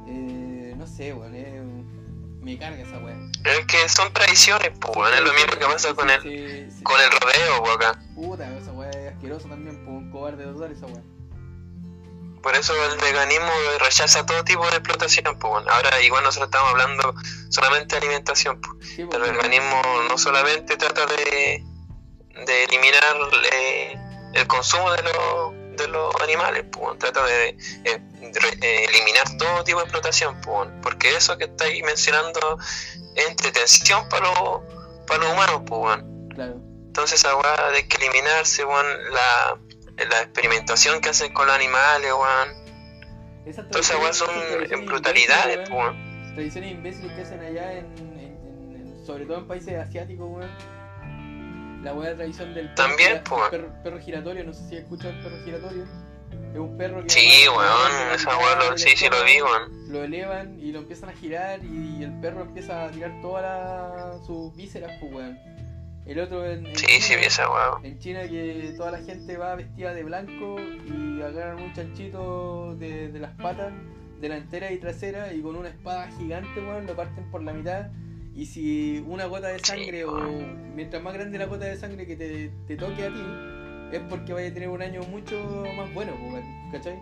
Eh, 0.08 0.74
no 0.78 0.88
sé, 0.88 1.14
weón, 1.14 1.34
eh, 1.36 1.62
me 2.42 2.58
carga 2.58 2.82
esa 2.82 2.98
weá. 3.00 3.16
es 3.46 3.66
que 3.66 3.90
son 3.90 4.12
tradiciones, 4.14 4.72
pues, 4.80 4.96
weón, 4.96 5.14
es 5.14 5.22
lo 5.22 5.34
mismo 5.34 5.52
que 5.60 5.66
pasa 5.66 5.94
con 5.94 6.10
el, 6.10 6.22
Sí, 6.22 6.72
sí, 6.78 6.84
con 6.84 6.96
el 7.02 7.10
rodeo, 7.12 7.74
acá. 7.76 8.00
Puta, 8.16 8.58
esa 8.58 8.72
weá 8.72 8.90
es 8.92 9.14
asquerosa 9.14 9.50
también, 9.50 9.76
pues 9.84 9.90
un 9.90 10.10
cobarde 10.12 10.44
total 10.46 10.72
esa 10.72 10.86
weá. 10.88 11.02
Por 12.42 12.56
eso 12.56 12.74
el 12.86 12.98
veganismo 12.98 13.52
rechaza 13.80 14.26
todo 14.26 14.44
tipo 14.44 14.64
de 14.70 14.78
explotación, 14.78 15.38
pues, 15.40 15.52
bueno. 15.52 15.72
Ahora 15.72 16.02
igual 16.02 16.24
nosotros 16.24 16.48
estamos 16.48 16.72
hablando 16.72 17.14
solamente 17.50 17.96
de 17.96 17.98
alimentación, 17.98 18.62
pues. 18.62 18.90
Sí, 18.96 19.02
El 19.02 19.10
pues, 19.10 19.22
veganismo 19.22 19.82
no 20.10 20.18
solamente 20.18 20.78
trata 20.78 21.06
de, 21.06 21.64
de 22.46 22.64
eliminar 22.64 23.18
eh, 23.52 23.98
el 24.34 24.48
consumo 24.48 24.92
de, 24.92 25.04
los 25.04 25.78
de 25.78 25.88
los 25.88 26.16
animales, 26.22 26.66
pues, 26.72 26.84
bueno, 26.84 26.98
trata 27.00 27.26
de, 27.26 27.50
eh, 27.50 28.02
eh, 28.62 28.86
eliminar 28.90 29.38
todo 29.38 29.64
tipo 29.64 29.80
de 29.80 29.86
explotación, 29.86 30.36
pues, 30.42 30.58
bueno, 30.58 30.82
porque 30.82 31.16
eso 31.16 31.38
que 31.38 31.46
estáis 31.46 31.84
mencionando 31.84 32.58
es 33.16 33.28
entretención 33.28 34.08
para 34.10 34.28
los, 34.30 34.62
para 35.08 35.24
los 35.24 35.34
humanos, 35.34 35.62
pues, 35.66 35.80
bueno. 35.80 36.28
claro. 36.34 36.70
Entonces 36.90 37.20
esa 37.20 37.70
de 37.72 37.88
que 37.88 37.98
eliminarse, 37.98 38.66
weón, 38.66 38.88
la, 39.14 39.58
la 40.08 40.22
experimentación 40.22 41.02
que 41.02 41.10
hacen 41.10 41.34
con 41.34 41.47
los 41.47 41.56
animales, 41.56 42.12
weón. 42.14 42.70
Esas 43.45 43.66
weas 44.00 44.16
son 44.18 44.30
brutalidades, 44.86 45.70
weón, 45.70 45.95
weón. 45.97 46.34
Tradiciones 46.36 46.72
imbéciles 46.72 47.12
que 47.14 47.22
hacen 47.22 47.39
allá, 47.39 47.74
en, 47.74 47.86
en- 47.97 48.20
en- 48.20 48.76
en- 49.00 49.06
sobre 49.06 49.26
todo 49.26 49.39
en 49.39 49.47
países 49.47 49.78
asiáticos, 49.80 50.28
weón. 50.30 50.50
La 51.84 51.93
weá 51.93 52.14
tradición 52.16 52.54
del 52.54 52.74
perro, 52.74 52.88
También, 52.89 53.24
perro, 53.50 53.74
perro 53.84 54.00
giratorio, 54.00 54.43
no 54.43 54.54
sé 54.54 54.68
si 54.68 54.76
has 54.76 54.82
escuchado 54.84 55.12
el 55.12 55.20
perro 55.24 55.38
giratorio. 55.45 55.84
Es 56.54 56.60
un 56.60 56.78
perro 56.78 57.04
que. 57.04 57.10
Sí, 57.10 57.47
weón, 57.47 57.60
lo- 58.10 58.14
esa 58.16 58.38
weá 58.38 58.56
lo, 58.56 58.78
sí, 58.78 58.89
sí 58.95 59.08
lo 59.10 59.24
vi, 59.24 59.41
weón. 59.41 59.91
Lo 59.91 60.04
elevan 60.04 60.60
y 60.60 60.72
lo 60.72 60.80
empiezan 60.80 61.10
a 61.10 61.14
girar 61.14 61.64
y 61.64 62.04
el 62.04 62.12
perro 62.20 62.41
empieza 62.41 62.86
a 62.86 62.91
tirar 62.91 63.12
todas 63.22 64.26
sus 64.28 64.54
vísceras, 64.56 64.91
pues, 65.00 65.12
weón. 65.14 65.39
El 66.10 66.20
otro 66.20 66.43
en, 66.45 66.66
en 66.66 66.76
Sí, 66.76 66.86
China- 66.88 67.01
sí 67.05 67.16
vi 67.18 67.26
esa 67.26 67.49
weá. 67.49 67.72
en 67.84 67.99
China 67.99 68.22
que 68.28 68.74
toda 68.76 68.91
la 68.91 68.97
gente 68.99 69.38
va 69.38 69.55
vestida 69.55 69.93
de 69.93 70.03
blanco 70.03 70.55
y 70.60 71.22
agarran 71.22 71.62
un 71.62 71.72
chanchito 71.74 72.76
de, 72.78 73.10
de 73.10 73.20
las 73.20 73.32
patas 73.36 73.72
delantera 74.20 74.72
y 74.72 74.80
trasera 74.80 75.32
y 75.34 75.41
con 75.41 75.55
una 75.55 75.70
espada 75.70 76.10
gigante, 76.18 76.60
weón, 76.60 76.88
lo 76.88 76.95
parten 76.95 77.30
por 77.30 77.43
la 77.43 77.53
mitad. 77.53 77.91
Y 78.36 78.45
si 78.47 79.03
una 79.07 79.26
gota 79.26 79.47
de 79.49 79.60
Sí, 79.60 79.66
sangre 79.66 80.03
o 80.05 80.14
mientras 80.76 81.01
más 81.03 81.14
grande 81.14 81.38
la 81.38 81.45
gota 81.45 81.66
de 81.66 81.78
sangre 81.78 82.05
que 82.07 82.16
te, 82.16 82.49
te 82.68 82.76
toque 82.76 83.05
a 83.05 83.10
ti, 83.10 83.95
es 83.95 84.01
porque 84.10 84.34
vaya 84.34 84.49
a 84.49 84.53
tener 84.53 84.70
un 84.70 84.82
año 84.82 85.01
mucho 85.03 85.36
más 85.78 85.93
bueno, 85.93 86.14
pues, 86.20 86.34
weón, 86.34 86.72
¿cachai? 86.72 86.99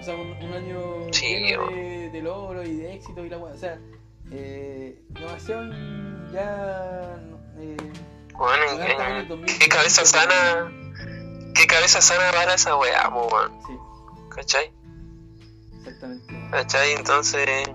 O 0.00 0.02
sea, 0.02 0.14
un, 0.16 0.32
un 0.32 0.52
año 0.52 0.80
Sí, 1.12 1.26
lleno 1.26 1.68
de, 1.68 2.10
de 2.10 2.22
logro 2.22 2.62
y 2.64 2.74
de 2.74 2.94
éxito 2.94 3.24
y 3.24 3.28
la 3.30 3.38
weón. 3.38 3.54
O 3.54 3.58
sea, 3.58 3.78
eh, 4.32 5.00
innovación 5.10 6.28
ya... 6.32 7.20
Eh, 7.58 7.76
Weón, 8.34 8.60
en- 8.62 8.82
en 8.82 9.00
el 9.00 9.16
en- 9.22 9.28
2000, 9.28 9.58
qué 9.58 9.68
cabeza 9.68 10.04
sana, 10.04 10.70
qué 11.54 11.66
cabeza 11.66 12.00
sana 12.00 12.30
para 12.32 12.54
esa 12.54 12.76
weá, 12.76 13.08
weón. 13.08 13.52
Sí, 13.66 13.72
¿Cachai? 14.34 14.72
exactamente. 15.78 16.48
¿Cachai? 16.50 16.92
Entonces, 16.92 17.68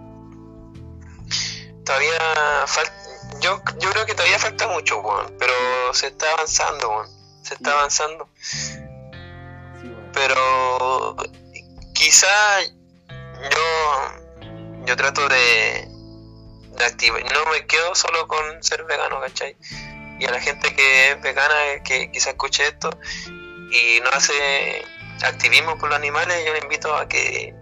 todavía 1.85 2.19
falta, 2.65 2.93
yo, 3.39 3.61
yo 3.79 3.89
creo 3.91 4.05
que 4.05 4.15
todavía 4.15 4.39
falta 4.39 4.67
mucho, 4.67 4.99
weón, 4.99 5.33
pero 5.39 5.53
se 5.93 6.07
está 6.07 6.31
avanzando, 6.33 6.89
weón. 6.89 7.07
Se 7.43 7.53
está 7.53 7.71
Sí. 7.71 7.77
avanzando. 7.77 8.29
Sí, 8.41 8.79
pero 10.13 11.15
quizá 11.93 12.27
yo 12.61 14.85
yo 14.85 14.95
trato 14.95 15.27
de, 15.29 15.87
de 16.77 16.85
activar 16.85 17.21
no 17.33 17.45
me 17.51 17.65
quedo 17.67 17.93
solo 17.95 18.27
con 18.27 18.63
ser 18.63 18.83
vegano 18.85 19.19
¿cachai? 19.21 19.55
Y 20.19 20.25
a 20.25 20.31
la 20.31 20.39
gente 20.39 20.73
que 20.75 21.11
es 21.11 21.21
vegana 21.21 21.55
que 21.83 22.09
quizá 22.11 22.31
escuche 22.31 22.63
esto 22.67 22.89
y 23.71 23.99
no 24.01 24.09
hace 24.11 24.33
activismo 25.23 25.77
por 25.77 25.89
los 25.89 25.97
animales 25.97 26.43
yo 26.45 26.53
le 26.53 26.59
invito 26.59 26.95
a 26.95 27.07
que 27.07 27.53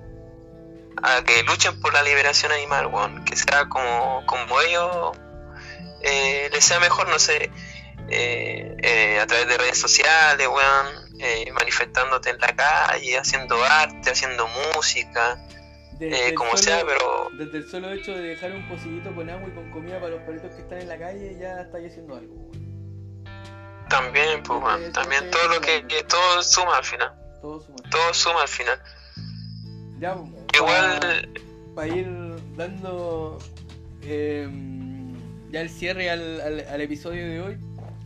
a 1.03 1.23
que 1.23 1.43
luchen 1.43 1.79
por 1.81 1.93
la 1.93 2.03
liberación 2.03 2.51
animal 2.51 2.89
que 3.25 3.35
sea 3.35 3.67
como 3.69 4.25
como 4.25 4.61
ellos 4.61 5.11
eh, 6.01 6.49
les 6.51 6.63
sea 6.63 6.79
mejor 6.79 7.09
no 7.09 7.19
sé 7.19 7.49
eh, 8.07 8.75
eh, 8.83 9.19
a 9.19 9.25
través 9.25 9.47
de 9.47 9.57
redes 9.57 9.79
sociales, 9.79 10.47
weón, 10.47 10.87
eh, 11.19 11.51
manifestándote 11.53 12.29
en 12.29 12.37
la 12.37 12.55
calle, 12.55 13.17
haciendo 13.17 13.55
arte, 13.63 14.11
haciendo 14.11 14.47
música, 14.75 15.43
como 16.35 16.51
solo- 16.51 16.61
sea, 16.61 16.85
pero 16.85 17.29
Desde 17.33 17.57
el 17.57 17.67
solo 17.67 17.91
hecho 17.91 18.11
de 18.11 18.21
dejar 18.21 18.51
un 18.51 18.67
pocillito 18.69 19.15
con 19.15 19.27
agua 19.27 19.49
y 19.49 19.55
con 19.55 19.71
comida 19.71 19.95
para 19.99 20.09
los 20.17 20.21
perritos 20.21 20.51
que 20.53 20.61
están 20.61 20.81
en 20.81 20.89
la 20.89 20.99
calle, 20.99 21.35
ya 21.39 21.61
estáis 21.61 21.89
haciendo 21.89 22.15
algo. 22.15 22.35
También, 23.89 24.43
pues, 24.43 24.59
sí, 24.85 24.91
también 24.93 25.29
todo 25.31 25.47
lo 25.49 25.61
que, 25.61 25.85
que 25.87 26.03
todo 26.03 26.41
suma 26.43 26.77
al 26.77 26.83
final, 26.83 27.11
Todo 27.41 27.61
suma. 27.61 27.77
todo 27.89 28.13
suma 28.13 28.41
al 28.41 28.47
final. 28.47 28.79
Ya, 29.99 30.13
pues, 30.15 30.29
Igual, 30.53 31.29
para 31.75 31.87
ir 31.87 32.07
dando 32.55 33.39
eh, 34.01 34.47
ya 35.51 35.61
el 35.61 35.69
cierre 35.69 36.09
al, 36.09 36.41
al, 36.41 36.65
al 36.69 36.81
episodio 36.81 37.27
de 37.27 37.41
hoy, 37.41 37.57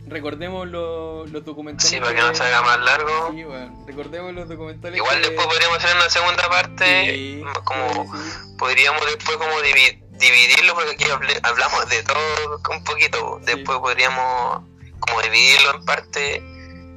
recordemos 0.06 0.66
lo- 0.68 1.26
los 1.26 1.44
documentales. 1.44 1.88
sí, 1.90 2.00
para 2.00 2.14
que 2.14 2.20
no 2.20 2.34
se 2.34 2.42
haga 2.42 2.62
más 2.62 2.80
largo. 2.80 3.30
Sí, 3.32 3.44
weón, 3.44 3.86
recordemos 3.86 4.34
los 4.34 4.48
documentales. 4.48 4.96
Igual 4.96 5.20
que- 5.20 5.28
después 5.28 5.46
podríamos 5.46 5.78
hacer 5.78 5.96
una 5.96 6.10
segunda 6.10 6.48
parte, 6.48 7.04
Sí, 7.14 7.42
como 7.64 8.04
sí, 8.16 8.54
podríamos 8.58 9.04
después 9.06 9.36
como 9.36 9.52
divi- 9.60 10.00
dividirlo 10.12 10.74
porque 10.74 10.90
aquí 10.92 11.04
hablamos 11.42 11.88
de 11.88 12.02
todo 12.02 12.60
un 12.70 12.84
poquito. 12.84 13.40
Después 13.44 13.78
podríamos 13.78 14.62
como 15.00 15.22
dividirlo 15.22 15.76
en 15.76 15.84
parte 15.84 16.42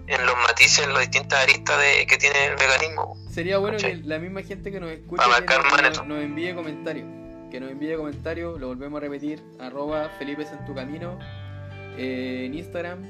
en 0.07 0.25
los 0.25 0.35
matices, 0.47 0.85
en 0.85 0.93
las 0.93 1.01
distintas 1.01 1.43
aristas 1.43 1.79
de, 1.79 2.05
que 2.05 2.17
tiene 2.17 2.45
el 2.47 2.55
veganismo. 2.55 3.17
Sería 3.29 3.57
bueno 3.57 3.77
que 3.77 3.95
la 3.95 4.19
misma 4.19 4.43
gente 4.43 4.71
que 4.71 4.79
nos 4.79 4.91
escucha 4.91 5.23
nos, 6.05 6.23
envíe 6.23 6.53
comentarios. 6.53 7.07
Que 7.49 7.59
nos 7.59 7.71
envíe 7.71 7.95
comentarios, 7.95 8.59
lo 8.59 8.67
volvemos 8.67 8.97
a 8.97 9.01
repetir, 9.01 9.41
arroba 9.59 10.09
Felipe 10.19 10.43
en 10.43 10.65
tu 10.65 10.73
camino 10.73 11.17
eh, 11.97 12.43
en 12.45 12.53
Instagram. 12.55 13.03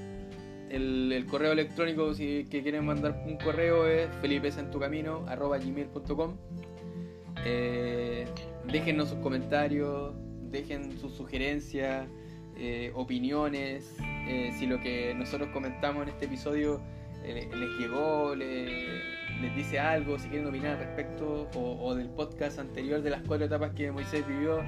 El, 0.70 1.12
el 1.12 1.26
correo 1.28 1.52
electrónico, 1.52 2.14
si 2.14 2.46
que 2.50 2.62
quieren 2.64 2.86
mandar 2.86 3.24
un 3.26 3.38
correo, 3.38 3.88
es 3.88 4.10
felipesentucamino 4.22 5.26
arroba 5.28 5.58
gmail.com. 5.58 6.38
Eh, 7.46 8.26
déjennos 8.66 9.10
sus 9.10 9.20
comentarios, 9.20 10.14
dejen 10.50 10.98
sus 11.00 11.14
sugerencias, 11.14 12.08
eh, 12.58 12.92
opiniones, 12.96 13.96
eh, 14.28 14.52
si 14.58 14.66
lo 14.68 14.80
que 14.80 15.14
nosotros 15.16 15.50
comentamos 15.54 16.04
en 16.04 16.10
este 16.10 16.26
episodio 16.26 16.82
eh, 17.24 17.48
les 17.54 17.70
llegó, 17.80 18.36
le- 18.36 19.14
les 19.42 19.56
dice 19.56 19.80
algo, 19.80 20.18
si 20.20 20.30
quieren 20.30 20.48
opinar 20.48 20.78
al 20.78 20.80
respecto, 20.80 21.50
o, 21.56 21.78
o 21.86 21.96
del 21.96 22.08
podcast 22.10 22.60
anterior 22.60 23.02
de 23.02 23.10
las 23.10 23.22
cuatro 23.24 23.46
etapas 23.46 23.72
que 23.74 23.92
Moisés 23.92 24.26
vivió 24.28 24.60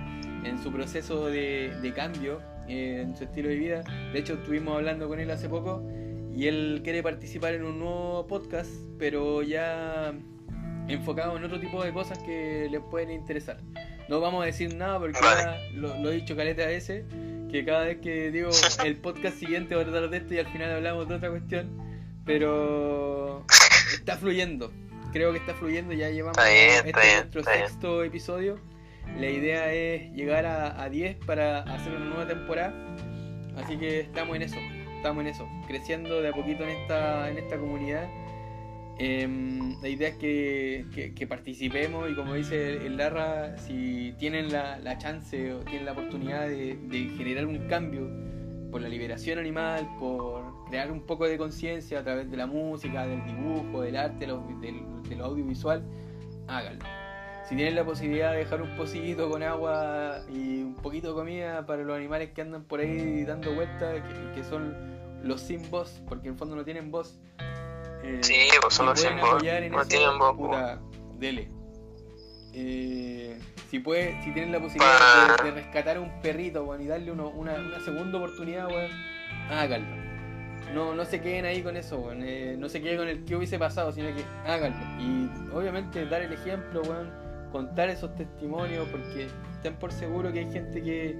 en 0.43 0.57
su 0.61 0.71
proceso 0.71 1.27
de, 1.27 1.71
de 1.81 1.93
cambio 1.93 2.41
eh, 2.67 3.01
en 3.03 3.15
su 3.15 3.23
estilo 3.25 3.49
de 3.49 3.55
vida. 3.55 3.83
De 4.11 4.19
hecho, 4.19 4.33
estuvimos 4.33 4.75
hablando 4.75 5.07
con 5.07 5.19
él 5.19 5.29
hace 5.31 5.47
poco 5.47 5.83
y 6.35 6.47
él 6.47 6.81
quiere 6.83 7.01
participar 7.03 7.53
en 7.53 7.63
un 7.63 7.79
nuevo 7.79 8.27
podcast, 8.27 8.69
pero 8.97 9.41
ya 9.43 10.13
enfocado 10.87 11.37
en 11.37 11.43
otro 11.43 11.59
tipo 11.59 11.83
de 11.83 11.93
cosas 11.93 12.17
que 12.19 12.67
les 12.69 12.81
pueden 12.81 13.11
interesar. 13.11 13.59
No 14.09 14.19
vamos 14.19 14.43
a 14.43 14.45
decir 14.45 14.75
nada 14.75 14.99
porque 14.99 15.17
ya 15.21 15.57
lo, 15.73 15.97
lo 16.01 16.11
he 16.11 16.15
dicho 16.15 16.35
caleta 16.35 16.63
a 16.63 16.67
veces, 16.67 17.05
que 17.55 17.65
cada 17.65 17.85
vez 17.85 17.99
que 18.01 18.31
digo 18.31 18.49
el 18.83 18.97
podcast 18.97 19.37
siguiente 19.37 19.75
va 19.75 19.81
a 19.81 19.85
tratar 19.85 20.09
de 20.09 20.17
esto 20.17 20.33
y 20.33 20.39
al 20.39 20.47
final 20.47 20.71
hablamos 20.71 21.07
de 21.07 21.15
otra 21.15 21.29
cuestión, 21.29 21.69
pero 22.25 23.45
está 23.93 24.17
fluyendo. 24.17 24.71
Creo 25.13 25.31
que 25.31 25.37
está 25.37 25.53
fluyendo, 25.53 25.93
ya 25.93 26.09
llevamos 26.09 26.37
Está 26.37 26.49
bien, 26.49 26.69
este 26.69 26.89
está 26.89 27.01
bien, 27.01 27.15
nuestro 27.15 27.39
está 27.39 27.53
bien. 27.53 27.67
sexto 27.67 28.03
episodio. 28.03 28.59
La 29.17 29.29
idea 29.29 29.71
es 29.71 30.11
llegar 30.11 30.45
a, 30.45 30.81
a 30.81 30.89
10 30.89 31.17
para 31.25 31.59
hacer 31.59 31.93
una 31.93 32.05
nueva 32.05 32.27
temporada. 32.27 32.73
Así 33.55 33.77
que 33.77 34.01
estamos 34.01 34.35
en 34.35 34.41
eso, 34.41 34.57
estamos 34.97 35.21
en 35.21 35.27
eso, 35.27 35.47
creciendo 35.67 36.21
de 36.21 36.29
a 36.29 36.31
poquito 36.33 36.63
en 36.63 36.71
esta, 36.71 37.29
en 37.29 37.37
esta 37.37 37.57
comunidad. 37.57 38.09
Em, 38.97 39.81
la 39.81 39.89
idea 39.89 40.09
es 40.09 40.15
que, 40.15 41.27
participemos 41.27 42.09
y 42.09 42.15
como 42.15 42.33
dice 42.33 42.85
el 42.85 42.97
Larra, 42.97 43.57
si 43.57 44.13
tienen 44.17 44.51
la, 44.51 44.97
chance 44.97 45.53
o 45.53 45.59
tienen 45.59 45.85
la 45.85 45.91
oportunidad 45.91 46.47
de, 46.47 46.77
de 46.77 47.09
generar 47.17 47.45
un 47.45 47.67
cambio 47.67 48.09
por 48.71 48.81
la 48.81 48.89
liberación 48.89 49.39
animal, 49.39 49.87
por 49.99 50.65
crear 50.69 50.91
un 50.91 51.01
poco 51.01 51.25
de 51.27 51.37
conciencia 51.37 51.99
a 51.99 52.03
través 52.03 52.29
de 52.29 52.37
la 52.37 52.45
música, 52.45 53.07
del 53.07 53.23
dibujo, 53.25 53.81
del 53.81 53.95
arte, 53.95 54.27
del, 54.27 55.03
de 55.07 55.15
lo 55.15 55.25
audiovisual, 55.25 55.83
háganlo. 56.47 56.85
Si 57.47 57.55
tienen 57.55 57.75
la 57.75 57.85
posibilidad 57.85 58.31
de 58.31 58.39
dejar 58.39 58.61
un 58.61 58.75
pocillito 58.75 59.29
con 59.29 59.43
agua 59.43 60.25
y 60.29 60.63
un 60.63 60.75
poquito 60.75 61.09
de 61.09 61.13
comida 61.13 61.65
para 61.65 61.83
los 61.83 61.95
animales 61.95 62.31
que 62.31 62.41
andan 62.41 62.63
por 62.63 62.79
ahí 62.79 63.23
dando 63.23 63.53
vueltas, 63.53 64.01
que, 64.01 64.31
que 64.35 64.43
son 64.43 64.75
los 65.23 65.41
sin 65.41 65.69
voz, 65.69 66.01
porque 66.07 66.27
en 66.27 66.33
el 66.33 66.37
fondo 66.37 66.55
no 66.55 66.63
tienen 66.63 66.91
voz. 66.91 67.19
Eh, 68.05 68.19
Sí, 68.21 68.35
pues 68.61 68.73
son 68.73 68.85
los 68.87 69.03
en 69.03 69.17
no 69.71 69.85
tienen 69.85 70.17
puta, 70.37 70.79
dele. 71.17 71.49
Eh, 72.53 73.37
si 73.69 73.79
puede, 73.79 74.21
si 74.23 74.31
tienen 74.31 74.51
la 74.51 74.59
posibilidad 74.59 75.43
de, 75.43 75.51
rescatar 75.51 75.97
a 75.97 75.99
un 76.01 76.21
perrito, 76.21 76.63
weón, 76.63 76.81
y 76.81 76.85
darle 76.87 77.11
uno- 77.11 77.29
una, 77.29 77.55
una 77.55 77.79
segunda 77.81 78.17
oportunidad, 78.17 78.67
weón, 78.67 78.91
háganlo. 79.49 80.05
No, 80.73 80.93
no 80.95 81.05
se 81.05 81.21
queden 81.21 81.45
ahí 81.45 81.61
con 81.61 81.75
eso, 81.75 81.99
weón. 81.99 82.21
eh, 82.23 82.55
no 82.57 82.69
se 82.69 82.81
queden 82.81 82.97
con 82.97 83.07
el 83.09 83.25
que 83.25 83.35
hubiese 83.35 83.59
pasado, 83.59 83.91
sino 83.91 84.07
que 84.15 84.23
háganlo. 84.49 84.77
Y 85.01 85.29
obviamente 85.53 86.05
dar 86.05 86.21
el 86.21 86.31
ejemplo, 86.33 86.81
weón, 86.83 87.11
contar 87.51 87.89
esos 87.89 88.15
testimonios, 88.15 88.87
porque 88.89 89.27
ten 89.61 89.75
por 89.75 89.91
seguro 89.91 90.31
que 90.31 90.39
hay 90.39 90.51
gente 90.51 90.81
que 90.81 91.13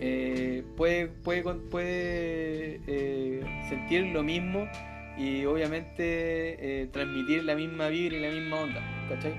eh, 0.00 0.62
puede, 0.76 1.08
puede, 1.08 1.42
puede 1.42 2.80
sentir 3.68 4.06
lo 4.12 4.22
mismo 4.22 4.68
y 5.18 5.44
obviamente 5.46 6.82
eh, 6.82 6.86
transmitir 6.92 7.44
la 7.44 7.54
misma 7.54 7.88
vibra 7.88 8.16
y 8.16 8.20
la 8.20 8.28
misma 8.30 8.56
onda, 8.60 8.80
¿cachai? 9.08 9.34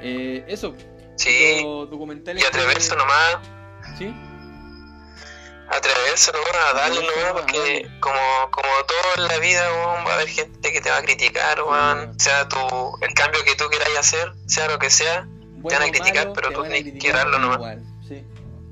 Eh, 0.00 0.44
eso, 0.48 0.74
Sí, 1.16 1.62
comentario. 1.90 2.40
y 2.42 2.44
atreverse 2.46 2.96
nomás, 2.96 3.38
¿Sí? 3.98 4.12
atreverse 5.68 6.32
nomás 6.32 6.54
a 6.54 6.72
darle 6.74 6.98
Atreverse 6.98 7.26
nomás, 7.28 7.42
porque 7.42 7.90
como, 8.00 8.18
como 8.50 8.68
todo 8.86 8.98
en 9.16 9.28
la 9.28 9.38
vida, 9.38 9.68
va 9.70 10.10
a 10.10 10.14
haber 10.14 10.28
gente 10.28 10.72
que 10.72 10.80
te 10.80 10.90
va 10.90 10.98
a 10.98 11.02
criticar, 11.02 11.62
weón, 11.62 12.10
Mm. 12.10 12.18
sea 12.18 12.48
tu, 12.48 12.58
el 13.00 13.14
cambio 13.14 13.42
que 13.44 13.54
tú 13.56 13.64
quieras 13.68 13.88
hacer, 13.98 14.32
sea 14.46 14.68
lo 14.68 14.78
que 14.78 14.90
sea, 14.90 15.26
Bueno 15.58 15.78
van 15.78 15.88
a 15.88 15.92
criticar, 15.92 16.26
malo, 16.28 16.32
pero 16.34 16.48
te 16.48 16.54
tú 16.54 16.62
tenés 16.64 17.02
que 17.02 17.12
darlo 17.12 17.38
nomás. 17.38 17.56
Igual, 17.58 17.82
sí, 18.08 18.24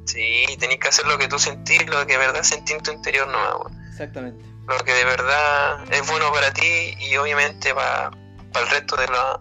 sí, 0.07 0.57
tenés 0.59 0.79
que 0.79 0.89
hacer 0.89 1.07
lo 1.07 1.19
que 1.19 1.29
tú 1.29 1.39
sentís, 1.39 1.87
lo 1.87 2.07
que 2.07 2.13
de 2.15 2.19
verdad 2.19 2.43
sentís 2.43 2.77
en 2.77 2.83
tu 2.83 2.91
interior 2.93 3.29
nomás, 3.29 3.73
exactamente. 3.91 4.45
Lo 4.79 4.85
que 4.85 4.93
de 4.93 5.05
verdad 5.05 5.93
es 5.93 6.07
bueno 6.07 6.33
para 6.33 6.53
ti 6.53 6.95
y 6.99 7.17
obviamente 7.17 7.75
para, 7.75 8.11
para 8.53 8.65
el 8.67 8.71
resto 8.71 8.97
de, 8.97 9.07
la, 9.09 9.41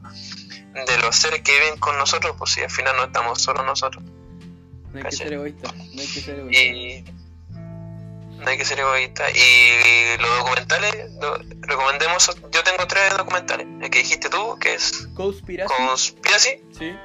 de 0.86 0.98
los 1.00 1.16
seres 1.16 1.42
que 1.42 1.52
viven 1.60 1.80
con 1.80 1.98
nosotros, 1.98 2.36
pues 2.38 2.52
si 2.52 2.62
al 2.62 2.70
final 2.72 2.96
no 2.98 3.04
estamos 3.06 3.42
solo 3.42 3.64
nosotros. 3.64 4.04
No 4.04 4.98
hay 4.98 5.04
que 5.04 5.12
ser 5.16 5.34
egoísta, 5.34 5.72
no 5.72 6.02
hay 6.02 6.08
que 6.08 6.22
ser 6.22 6.40
egoísta. 6.40 6.64
Y 6.64 7.04
no 7.52 8.48
hay 8.50 8.58
que 8.58 8.66
ser 8.66 8.80
egoísta. 8.80 9.30
Y 9.32 10.18
los 10.20 10.38
documentales, 10.40 11.12
lo- 11.22 11.38
recomendemos, 11.62 12.32
yo 12.52 12.64
tengo 12.64 12.88
tres 12.88 13.16
documentales. 13.18 13.68
El 13.82 13.90
que 13.90 14.00
dijiste 14.00 14.30
tú, 14.30 14.58
que 14.60 14.74
es 14.76 15.08
Conspiracy, 15.14 15.74
Conspiracy, 15.88 16.64
sí. 16.78 16.96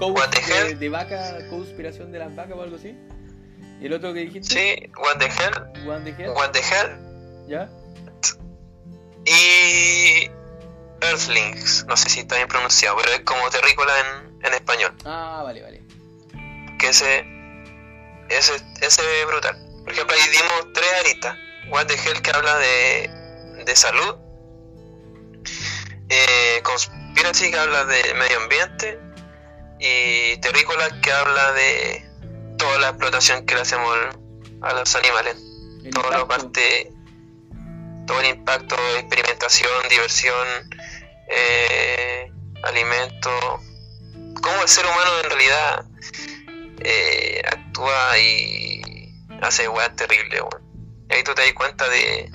What 0.00 0.30
the 0.30 0.40
de, 0.40 0.68
hell? 0.70 0.78
de 0.78 0.88
vaca, 0.88 1.38
conspiración 1.48 2.10
de 2.12 2.18
las 2.18 2.34
vacas 2.34 2.56
o 2.56 2.62
algo 2.62 2.76
así. 2.76 2.96
Y 3.80 3.86
el 3.86 3.92
otro 3.92 4.12
que 4.14 4.20
dijiste, 4.20 4.54
sí, 4.54 4.90
What 4.98 5.18
the 5.18 5.26
Hell, 5.26 5.88
One 5.88 6.10
the 6.10 6.22
Hell, 6.24 6.30
What 6.30 6.50
the 6.52 6.60
Hell 6.60 6.98
¿ya? 7.46 7.68
y 9.24 10.30
Earthlings. 11.00 11.84
No 11.88 11.96
sé 11.96 12.08
si 12.08 12.20
está 12.20 12.36
bien 12.36 12.48
pronunciado, 12.48 12.96
pero 12.96 13.12
es 13.12 13.20
como 13.20 13.48
terrícola 13.50 13.92
en, 14.00 14.46
en 14.46 14.54
español. 14.54 14.94
Ah, 15.04 15.42
vale, 15.44 15.62
vale. 15.62 15.82
que 16.78 16.88
ese, 16.88 17.24
ese, 18.28 18.54
ese 18.80 19.20
es 19.20 19.26
brutal. 19.26 19.56
Por 19.84 19.92
ejemplo, 19.92 20.14
ahí 20.16 20.30
dimos 20.30 20.72
tres 20.74 20.92
aristas. 21.00 21.36
What 21.70 21.86
the 21.86 21.94
Hell 21.94 22.22
que 22.22 22.30
habla 22.30 22.56
de, 22.58 23.10
de 23.66 23.74
salud, 23.76 24.14
eh, 26.08 26.60
Conspiracy 26.62 27.50
que 27.50 27.58
habla 27.58 27.84
de 27.84 28.14
medio 28.14 28.38
ambiente 28.38 29.00
y 29.80 30.36
Terrícola 30.38 31.00
que 31.00 31.10
habla 31.12 31.52
de 31.52 32.08
toda 32.58 32.78
la 32.78 32.88
explotación 32.90 33.44
que 33.46 33.56
le 33.56 33.62
hacemos 33.62 33.92
a 34.62 34.72
los 34.74 34.94
animales. 34.94 35.36
El 35.84 35.90
Toda 35.92 36.10
la 36.10 36.20
impacto. 36.20 36.44
parte, 36.44 36.92
todo 38.06 38.20
el 38.20 38.26
impacto 38.26 38.76
de 38.76 39.00
experimentación, 39.00 39.70
diversión, 39.90 40.46
eh, 41.28 42.30
alimento, 42.62 43.30
cómo 44.42 44.62
el 44.62 44.68
ser 44.68 44.84
humano 44.86 45.10
en 45.24 45.30
realidad 45.30 45.84
eh, 46.84 47.42
actúa 47.46 48.18
y 48.18 49.12
hace 49.42 49.68
weas 49.68 49.94
terribles. 49.96 50.42
Y 51.10 51.14
ahí 51.14 51.22
tú 51.22 51.34
te 51.34 51.42
das 51.42 51.52
cuenta 51.52 51.88
de, 51.88 52.30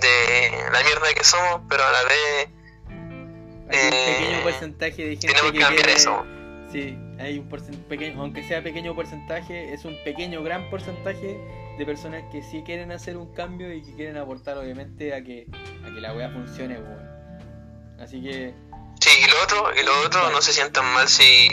de 0.00 0.50
la 0.72 0.82
mierda 0.82 1.12
que 1.14 1.24
somos, 1.24 1.62
pero 1.68 1.84
a 1.84 1.90
la 1.90 2.02
vez 2.04 2.48
Hay 2.88 2.90
un 2.90 3.70
eh, 3.70 4.16
pequeño 4.18 4.42
porcentaje 4.42 5.02
de 5.02 5.08
gente 5.16 5.26
tenemos 5.28 5.52
que 5.52 5.58
cambiar 5.58 5.84
quiere- 5.84 5.98
eso. 5.98 6.24
Sí, 6.72 6.98
hay 7.20 7.38
un 7.38 7.48
porcen- 7.48 7.82
pequeño, 7.84 8.20
aunque 8.20 8.42
sea 8.46 8.62
pequeño 8.62 8.94
porcentaje, 8.94 9.72
es 9.72 9.84
un 9.84 9.96
pequeño 10.04 10.42
gran 10.42 10.68
porcentaje 10.68 11.38
de 11.78 11.86
personas 11.86 12.24
que 12.30 12.42
sí 12.42 12.62
quieren 12.64 12.92
hacer 12.92 13.16
un 13.16 13.32
cambio 13.34 13.72
y 13.72 13.82
que 13.82 13.94
quieren 13.94 14.16
aportar 14.16 14.56
obviamente 14.58 15.14
a 15.14 15.22
que 15.22 15.46
a 15.84 15.94
que 15.94 16.00
la 16.00 16.14
wea 16.14 16.30
funcione, 16.30 16.78
weón. 16.78 17.96
Así 17.98 18.22
que 18.22 18.54
Sí, 19.00 19.10
y 19.22 19.30
lo 19.30 19.42
otro, 19.42 19.74
y 19.78 19.84
lo 19.84 20.00
otro 20.06 20.30
no 20.30 20.40
se 20.40 20.52
sientan 20.52 20.86
mal 20.86 21.08
si 21.08 21.48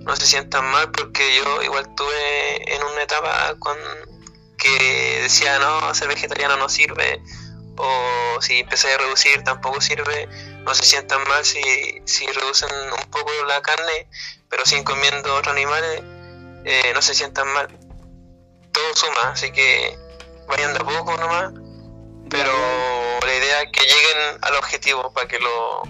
no 0.00 0.16
se 0.16 0.26
sientan 0.26 0.64
mal 0.70 0.90
porque 0.92 1.36
yo 1.36 1.62
igual 1.62 1.94
tuve 1.94 2.74
en 2.74 2.82
una 2.82 3.02
etapa 3.02 3.54
con 3.58 3.76
que 4.56 5.20
decía 5.22 5.58
no, 5.58 5.94
ser 5.94 6.08
vegetariano 6.08 6.56
no 6.56 6.68
sirve 6.68 7.20
o 7.76 8.40
si 8.40 8.60
empecé 8.60 8.94
a 8.94 8.98
reducir 8.98 9.44
tampoco 9.44 9.80
sirve, 9.82 10.26
no 10.64 10.74
se 10.74 10.84
sientan 10.84 11.22
mal 11.28 11.44
si, 11.44 11.60
si 12.06 12.26
reducen 12.26 12.70
un 12.72 13.10
poco 13.10 13.30
la 13.46 13.60
carne 13.60 14.08
pero 14.48 14.64
sin 14.64 14.84
comiendo 14.84 15.34
otros 15.34 15.54
animales, 15.54 16.02
eh, 16.64 16.92
no 16.94 17.02
se 17.02 17.14
sientan 17.14 17.48
mal. 17.48 17.68
Todo 18.76 18.94
suma, 18.94 19.30
así 19.30 19.50
que 19.50 19.98
vayan 20.46 20.74
de 20.74 20.80
a 20.80 20.84
poco 20.84 21.16
nomás, 21.16 21.52
pero 22.28 22.52
la 23.24 23.34
idea 23.34 23.62
es 23.62 23.72
que 23.72 23.80
lleguen 23.80 24.38
al 24.42 24.54
objetivo 24.56 25.10
para 25.12 25.26
que 25.26 25.38
lo 25.38 25.82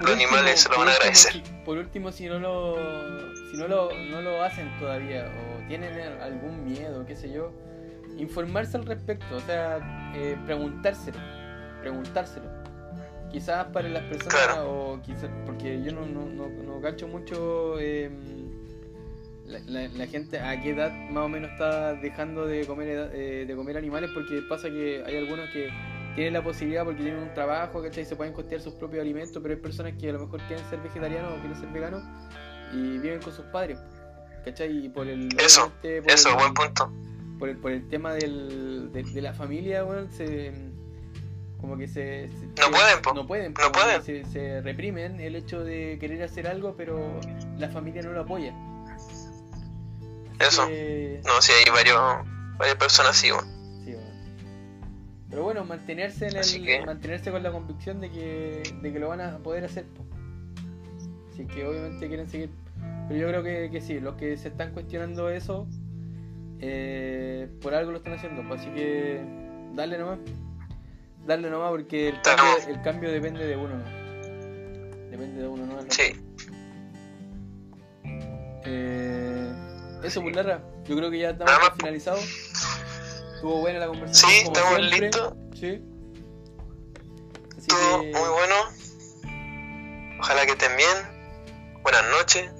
los 0.00 0.10
animales 0.10 0.60
se 0.60 0.68
lo 0.68 0.78
van 0.78 0.88
a 0.88 0.92
agradecer. 0.92 1.42
por 1.64 1.76
último, 1.78 2.12
si 2.12 2.26
no 2.26 2.38
lo, 2.38 2.76
si 3.50 3.56
no 3.56 3.68
lo, 3.68 3.90
no 4.10 4.22
lo 4.22 4.42
hacen 4.42 4.70
todavía 4.78 5.26
o 5.26 5.66
tienen 5.66 5.98
algún 6.20 6.64
miedo, 6.64 7.04
qué 7.06 7.16
sé 7.16 7.30
yo, 7.30 7.52
informarse 8.16 8.76
al 8.76 8.86
respecto, 8.86 9.36
o 9.36 9.40
sea, 9.40 10.12
eh, 10.14 10.36
preguntárselo, 10.46 11.18
preguntárselo. 11.80 12.48
Quizás 13.30 13.66
para 13.66 13.88
las 13.88 14.04
personas, 14.04 14.58
o 14.60 15.00
quizás, 15.02 15.28
porque 15.44 15.82
yo 15.82 15.90
no, 15.90 16.06
no, 16.06 16.26
no, 16.26 16.48
no 16.48 16.80
cacho 16.80 17.08
mucho 17.08 17.80
eh, 17.80 18.08
la, 19.46 19.88
la, 19.88 20.06
gente 20.06 20.38
a 20.38 20.60
qué 20.60 20.70
edad 20.70 20.90
más 21.10 21.24
o 21.24 21.28
menos 21.28 21.50
está 21.52 21.94
dejando 21.94 22.46
de 22.46 22.66
comer, 22.66 23.10
eh, 23.12 23.44
de 23.46 23.56
comer 23.56 23.76
animales, 23.76 24.10
porque 24.14 24.40
pasa 24.48 24.68
que 24.70 25.02
hay 25.06 25.16
algunos 25.16 25.50
que 25.50 25.68
tienen 26.14 26.32
la 26.32 26.42
posibilidad 26.42 26.84
porque 26.84 27.02
tienen 27.02 27.22
un 27.22 27.34
trabajo, 27.34 27.82
¿cachai? 27.82 28.04
Se 28.04 28.16
pueden 28.16 28.32
costear 28.32 28.60
sus 28.60 28.74
propios 28.74 29.02
alimentos, 29.02 29.42
pero 29.42 29.54
hay 29.54 29.60
personas 29.60 29.94
que 30.00 30.08
a 30.08 30.12
lo 30.12 30.20
mejor 30.20 30.40
quieren 30.46 30.64
ser 30.70 30.80
vegetarianos 30.80 31.32
o 31.32 31.40
quieren 31.40 31.56
ser 31.56 31.68
veganos 31.70 32.02
y 32.72 32.98
viven 32.98 33.20
con 33.20 33.32
sus 33.32 33.44
padres, 33.46 33.78
¿cachai? 34.44 34.86
Y 34.86 34.88
por 34.88 35.08
el... 35.08 35.28
Eso, 35.38 35.72
eso, 35.82 36.34
buen 36.36 36.54
punto. 36.54 36.90
Por 37.38 37.48
el, 37.48 37.58
por 37.58 37.72
el 37.72 37.86
tema 37.88 38.14
del, 38.14 38.90
de, 38.92 39.20
la 39.20 39.34
familia, 39.34 39.82
bueno, 39.82 40.10
se... 40.10 40.52
Como 41.60 41.78
que 41.78 41.88
se... 41.88 42.28
no, 42.60 42.70
pueden, 42.70 43.14
no 43.14 43.26
pueden, 43.26 43.54
no 43.54 43.72
pueden. 43.72 44.02
Se, 44.02 44.24
se 44.26 44.60
reprimen 44.60 45.18
el 45.18 45.34
hecho 45.34 45.64
de 45.64 45.96
querer 45.98 46.22
hacer 46.22 46.46
algo, 46.46 46.74
pero 46.76 47.18
la 47.58 47.70
familia 47.70 48.02
no 48.02 48.12
lo 48.12 48.20
apoya. 48.20 48.54
Eso. 50.40 50.66
No, 51.24 51.42
sí, 51.42 51.52
hay 51.52 51.70
varios, 51.72 52.00
varias 52.58 52.76
personas 52.76 53.16
así, 53.16 53.30
bueno. 53.30 53.54
Pero 55.34 55.42
bueno, 55.42 55.64
mantenerse 55.64 56.28
en 56.28 56.36
el, 56.36 56.86
mantenerse 56.86 57.32
con 57.32 57.42
la 57.42 57.50
convicción 57.50 58.00
de 58.00 58.08
que, 58.08 58.62
de 58.80 58.92
que 58.92 58.98
lo 59.00 59.08
van 59.08 59.20
a 59.20 59.38
poder 59.38 59.64
hacer. 59.64 59.84
Así 61.32 61.44
que 61.44 61.66
obviamente 61.66 62.06
quieren 62.06 62.28
seguir. 62.30 62.50
Pero 63.08 63.18
yo 63.18 63.26
creo 63.26 63.42
que, 63.42 63.68
que 63.72 63.80
sí, 63.80 63.98
los 63.98 64.14
que 64.14 64.36
se 64.36 64.46
están 64.46 64.72
cuestionando 64.72 65.30
eso, 65.30 65.66
eh, 66.60 67.48
por 67.60 67.74
algo 67.74 67.90
lo 67.90 67.96
están 67.96 68.12
haciendo. 68.12 68.46
Pues, 68.46 68.60
así 68.60 68.70
que 68.70 69.20
dale 69.74 69.98
nomás. 69.98 70.20
Dale 71.26 71.50
nomás 71.50 71.70
porque 71.70 72.10
el 72.10 72.22
cambio, 72.22 72.68
el 72.68 72.82
cambio 72.82 73.10
depende 73.10 73.44
de 73.44 73.56
uno, 73.56 73.74
¿no? 73.76 75.10
Depende 75.10 75.42
de 75.42 75.48
uno, 75.48 75.66
¿no? 75.66 75.80
Sí. 75.88 76.14
Eh, 78.66 79.23
eso. 80.04 80.22
Pues, 80.22 80.34
yo 80.84 80.96
creo 80.96 81.10
que 81.10 81.18
ya 81.18 81.30
estamos 81.30 81.70
finalizados. 81.76 82.24
Estuvo 83.34 83.60
buena 83.60 83.78
la 83.78 83.86
conversación. 83.88 84.30
Sí, 84.30 84.38
estamos 84.46 84.80
listos. 84.80 85.34
Sí. 85.54 85.82
Estuvo 87.58 87.98
muy 87.98 88.30
bueno. 88.30 88.54
Ojalá 90.20 90.46
que 90.46 90.52
estén 90.52 90.76
bien. 90.76 91.14
Buenas 91.82 92.04
noches. 92.10 92.50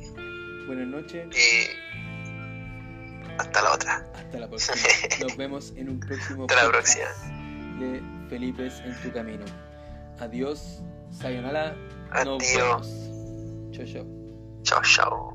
Buenas 0.66 0.86
noches. 0.88 1.26
Y 1.36 1.84
hasta 3.38 3.62
la 3.62 3.72
otra. 3.72 4.06
Hasta 4.14 4.38
la 4.38 4.48
próxima. 4.48 4.76
Nos 5.20 5.36
vemos 5.36 5.72
en 5.76 5.88
un 5.88 6.00
próximo 6.00 6.44
Hasta 6.44 6.62
la 6.64 6.70
próxima. 6.70 7.06
de 7.78 8.02
Felipe 8.28 8.66
en 8.66 9.02
tu 9.02 9.12
camino. 9.12 9.44
Adiós. 10.18 10.82
Sayonara. 11.10 11.76
Adiós. 12.10 12.88
Chao, 13.72 13.86
chao. 13.86 14.06
Chao, 14.62 14.82
chao. 14.82 15.33